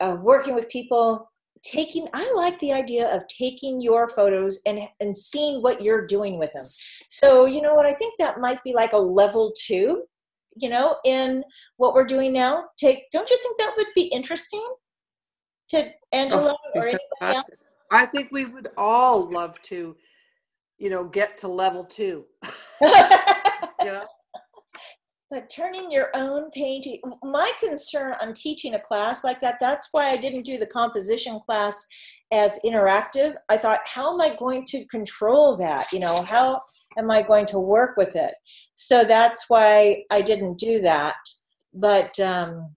[0.00, 1.30] uh, working with people
[1.64, 6.34] taking i like the idea of taking your photos and and seeing what you're doing
[6.34, 6.62] with them.
[7.08, 7.86] So you know what?
[7.86, 10.04] I think that might be like a level two
[10.56, 11.42] you know in
[11.76, 12.64] what we're doing now.
[12.76, 14.64] Take don't you think that would be interesting?
[15.70, 17.44] To angela Oh, or anybody else.
[17.92, 19.96] I think we would all love to,
[20.78, 22.24] you know, get to level two.
[23.82, 24.04] Yeah.
[25.30, 30.06] but turning your own painting my concern on teaching a class like that that's why
[30.08, 31.86] i didn't do the composition class
[32.32, 36.60] as interactive i thought how am i going to control that you know how
[36.96, 38.34] am i going to work with it
[38.74, 41.16] so that's why i didn't do that
[41.80, 42.74] but um,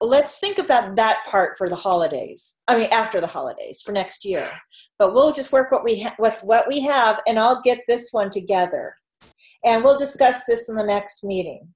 [0.00, 4.24] let's think about that part for the holidays i mean after the holidays for next
[4.24, 4.50] year
[4.98, 8.10] but we'll just work what we ha- with what we have and i'll get this
[8.12, 8.92] one together
[9.64, 11.68] and we'll discuss this in the next meeting.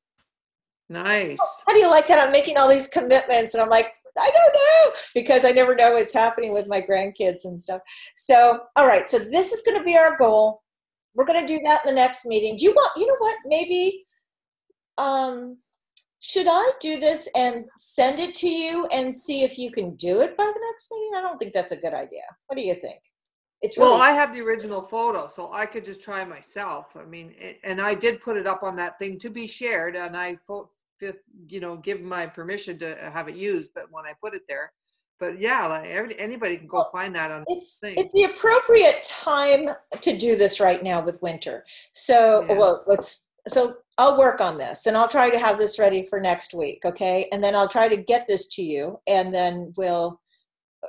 [0.89, 1.39] Nice.
[1.39, 2.19] How do you like that?
[2.19, 5.93] I'm making all these commitments, and I'm like, I don't know because I never know
[5.93, 7.81] what's happening with my grandkids and stuff.
[8.17, 10.63] So, all right, so this is going to be our goal.
[11.15, 12.57] We're going to do that in the next meeting.
[12.57, 12.93] Do you want?
[12.97, 13.37] You know what?
[13.47, 14.05] Maybe.
[14.97, 15.59] Um,
[16.27, 20.23] should I do this and send it to you and see if you can do
[20.23, 21.11] it by the next meeting?
[21.15, 22.23] I don't think that's a good idea.
[22.47, 22.99] What do you think?
[23.61, 26.87] It's really Well, I have the original photo, so I could just try myself.
[26.97, 29.97] I mean, it- and I did put it up on that thing to be shared,
[29.97, 30.39] and I,
[31.49, 33.73] you know, give my permission to have it used.
[33.75, 34.73] But when I put it there,
[35.21, 37.97] but yeah, like every, anybody can go find that on it's thing.
[37.99, 39.69] it's the appropriate time
[40.01, 41.67] to do this right now with winter.
[41.93, 42.59] So Yeah.
[42.59, 43.15] well, with
[43.49, 46.85] so I'll work on this and I'll try to have this ready for next week,
[46.85, 47.29] okay?
[47.33, 50.21] And then I'll try to get this to you and then we'll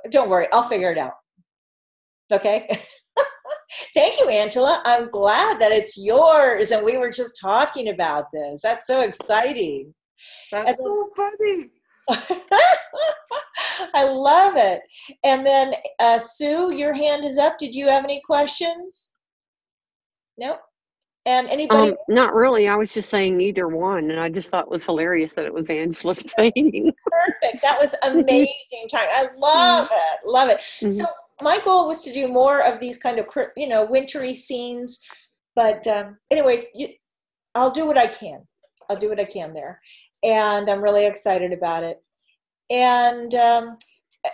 [0.09, 1.13] don't worry, I'll figure it out.
[2.31, 2.67] Okay?
[3.93, 4.81] Thank you, Angela.
[4.85, 8.61] I'm glad that it's yours and we were just talking about this.
[8.61, 9.93] That's so exciting.
[10.51, 11.69] That's so funny.
[13.93, 14.81] I love it.
[15.23, 17.57] And then uh, Sue, your hand is up.
[17.57, 19.11] Did you have any questions?
[20.37, 20.59] Nope.
[21.27, 21.91] And anybody?
[21.91, 22.67] Um, not really.
[22.67, 25.53] I was just saying either one, and I just thought it was hilarious that it
[25.53, 26.93] was Angela's painting.
[27.05, 27.63] perfect.
[27.63, 29.07] That was amazing time.
[29.11, 30.27] I love it.
[30.27, 30.61] Love it.
[30.93, 31.05] So
[31.41, 33.25] my goal was to do more of these kind of
[33.57, 35.01] you know wintry scenes,
[35.55, 36.89] but um, anyway, you,
[37.55, 38.41] I'll do what I can.
[38.89, 39.81] I'll do what I can there,
[40.23, 42.03] and I'm really excited about it.
[42.69, 43.77] And um,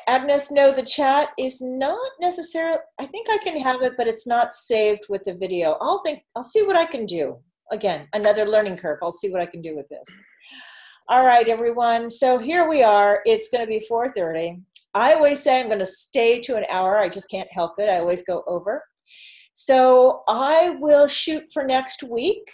[0.07, 2.79] Agnes, no, the chat is not necessarily.
[2.99, 5.77] I think I can have it, but it's not saved with the video.
[5.81, 6.23] I'll think.
[6.35, 7.37] I'll see what I can do.
[7.71, 8.99] Again, another learning curve.
[9.01, 10.19] I'll see what I can do with this.
[11.09, 12.09] All right, everyone.
[12.09, 13.21] So here we are.
[13.25, 14.61] It's going to be 4:30.
[14.93, 16.99] I always say I'm going to stay to an hour.
[16.99, 17.89] I just can't help it.
[17.89, 18.83] I always go over.
[19.53, 22.49] So I will shoot for next week.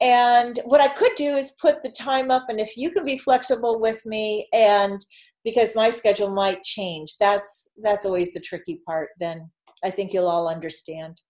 [0.00, 3.16] And what I could do is put the time up, and if you can be
[3.16, 5.00] flexible with me, and
[5.46, 9.10] because my schedule might change, that's that's always the tricky part.
[9.20, 9.48] Then
[9.84, 11.20] I think you'll all understand.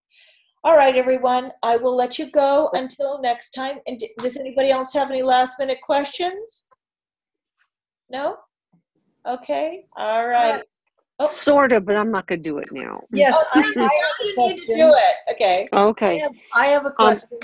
[0.65, 1.47] All right, everyone.
[1.63, 3.77] I will let you go until next time.
[3.87, 6.67] And does anybody else have any last minute questions?
[8.11, 8.39] No.
[9.29, 9.83] Okay.
[9.99, 10.61] All right.
[10.61, 10.63] Uh,
[11.21, 11.29] oh.
[11.29, 13.03] Sort of, but I'm not going to do it now.
[13.13, 13.91] Yes, Oh, I, you I have
[14.21, 14.77] you a need to question.
[14.79, 15.33] do it.
[15.35, 15.69] Okay.
[15.73, 16.19] I Okay.
[16.19, 17.39] have, I have a question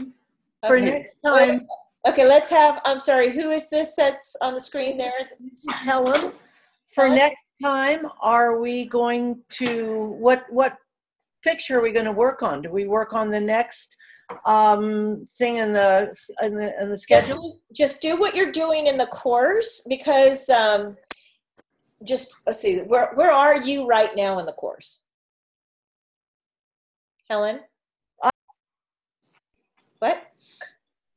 [0.66, 0.86] for Okay.
[0.86, 1.68] next time.
[2.08, 5.12] Okay, let's have, I'm sorry, who is this that's on the screen there?
[5.38, 6.32] This is Helen.
[6.94, 10.76] For next time, are we going to, what, what
[11.42, 12.62] picture are we going to work on?
[12.62, 13.96] Do we work on the next
[14.46, 17.60] um, thing in the, in the, in the schedule?
[17.74, 20.88] Just do what you're doing in the course because, um,
[22.04, 25.06] just, let's see, where, where are you right now in the course?
[27.30, 27.60] Helen?
[30.00, 30.26] What?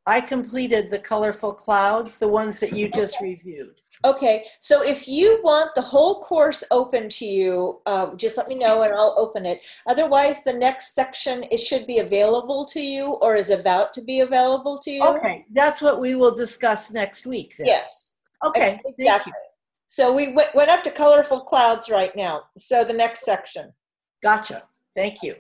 [0.08, 3.82] I completed the colorful clouds, the ones that you just reviewed.
[4.04, 8.56] Okay, so if you want the whole course open to you, uh, just let me
[8.56, 9.62] know and I'll open it.
[9.88, 14.20] Otherwise, the next section, it should be available to you or is about to be
[14.20, 15.04] available to you.
[15.04, 17.68] Okay, that's what we will discuss next week then.
[17.68, 18.16] Yes.
[18.46, 19.34] Okay, thank Exactly.
[19.88, 22.44] So we went, went up to colorful clouds right now.
[22.58, 23.72] So the next section.
[24.22, 24.64] Gotcha.
[24.96, 25.36] Thank you.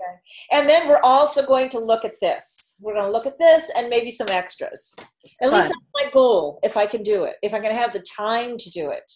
[0.51, 2.75] And then we're also going to look at this.
[2.81, 4.93] We're going to look at this and maybe some extras.
[5.41, 7.93] At least that's my goal if I can do it, if I'm going to have
[7.93, 9.09] the time to do it.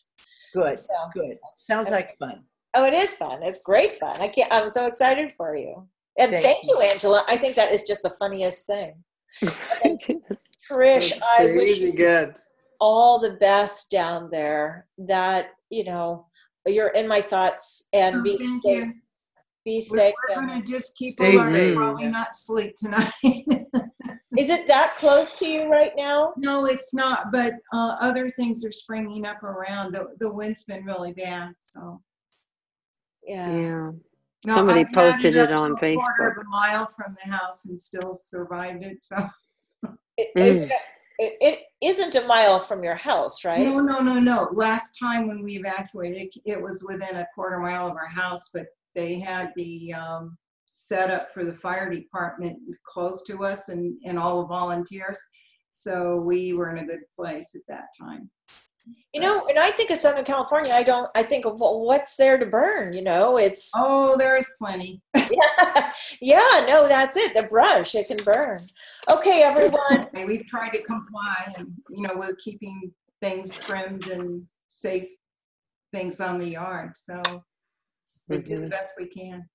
[0.53, 1.37] Good, So- good.
[1.57, 2.43] Sounds like fun.
[2.75, 3.39] Oh, it is fun.
[3.41, 4.15] It's great fun.
[4.21, 5.87] I can't, I'm so excited for you.
[6.19, 7.25] And Thank thank, you, Angela.
[7.27, 8.93] I think that is just the funniest thing.
[10.71, 12.35] Trish, I wish you good.
[12.79, 14.85] all the best down there.
[14.99, 16.27] That, you know,
[16.65, 18.85] you're in my thoughts and Oh, be thank safe.
[18.85, 18.93] you.
[19.69, 20.13] Be We're, safe.
[20.29, 21.75] we're gonna just keep Stay alert, safe.
[21.75, 23.11] probably not sleep tonight.
[24.35, 26.33] Is it that close to you right now?
[26.37, 29.93] No, it's not, but uh, other things are springing up around.
[29.93, 32.01] The, the wind's been really bad, so.
[33.23, 33.47] Yeah.
[33.51, 33.91] Yeah.
[34.45, 37.31] No, Somebody I've posted up it to on a Quarter of a mile from the
[37.31, 39.17] house and still survived it, so.
[40.17, 40.41] It, Mm.
[40.45, 40.73] isn't it,
[41.19, 43.67] it, it isn't a mile from your house, right?
[43.67, 44.49] No, no, no, no.
[44.51, 48.49] Last time when we evacuated, it- it was within a quarter mile of our house,
[48.51, 48.65] but
[48.95, 50.37] they had the um,
[50.71, 55.19] setup for the fire department close to us and, and all the volunteers.
[55.73, 58.29] So we were in a good place at that time.
[59.13, 62.15] You know, and I think of Southern California, I don't, I think of well, what's
[62.15, 65.01] there to burn, you know, it's, Oh, there is plenty.
[65.15, 65.91] yeah,
[66.21, 68.59] yeah, no, that's it, the brush, it can burn.
[69.09, 72.91] Okay, everyone, we've tried to comply and, you know, with keeping
[73.21, 75.07] things trimmed and safe
[75.91, 76.91] things on the yard.
[76.95, 77.43] So
[78.29, 78.69] we do the Mhm.
[78.69, 79.49] best we can.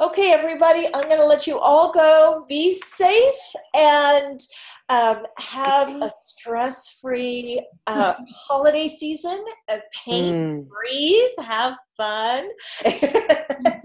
[0.00, 2.44] okay, everybody, I'm gonna let you all go.
[2.48, 3.34] Be safe
[3.74, 4.40] and
[4.88, 9.44] um, have a stress-free uh, holiday season.
[9.68, 10.68] Uh, paint, Mm.
[10.68, 12.48] breathe, have fun.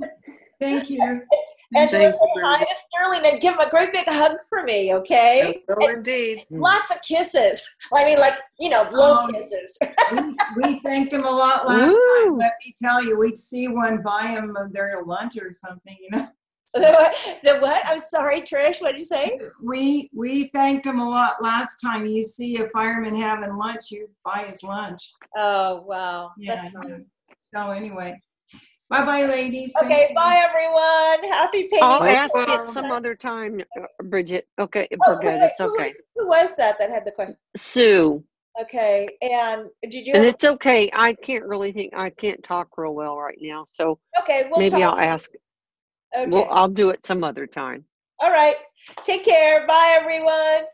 [0.64, 1.02] Thank you.
[1.76, 4.64] Angela, Thank say you, hi to Sterling and give him a great big hug for
[4.64, 5.62] me, okay?
[5.70, 6.46] I will indeed.
[6.50, 7.64] Lots of kisses.
[7.94, 9.28] I mean, like, you know, blow Oh.
[9.32, 9.78] kisses.
[10.16, 12.26] We, we thanked him a lot last Woo.
[12.26, 12.38] time.
[12.38, 16.28] Let me tell you, we'd see one buy him their lunch or something, you know?
[16.76, 17.84] the what?
[17.86, 18.82] I'm sorry, Trish.
[18.82, 19.40] What did you say?
[19.62, 22.06] We, we thanked him a lot last time.
[22.08, 25.12] You see a fireman having lunch, you buy his lunch.
[25.38, 26.32] Oh, wow.
[26.38, 26.56] Yeah.
[26.56, 27.06] That's funny.
[27.54, 28.20] So anyway,
[29.00, 29.74] bye-bye, ladies.
[29.82, 30.16] Okay, you.
[30.16, 31.32] bye, everyone.
[31.32, 31.80] Happy painting.
[31.82, 32.16] I'll Day.
[32.16, 34.48] ask it some other time, uh, Bridget.
[34.60, 35.88] Okay, Oh, forget wait, it's who okay.
[35.88, 37.38] was- Who was that that had the question?
[37.56, 38.24] Sue,
[38.62, 40.88] Okay, and did you and have, it's okay.
[40.94, 41.92] I can't really think.
[41.96, 44.94] I can't talk real well right now, so okay, we'll maybe talk.
[45.00, 45.32] I'll ask.
[46.16, 47.84] Okay, Well, I'll do it some other time.
[48.20, 48.56] all right.
[49.04, 49.66] Take care.
[49.66, 50.66] Bye, everyone.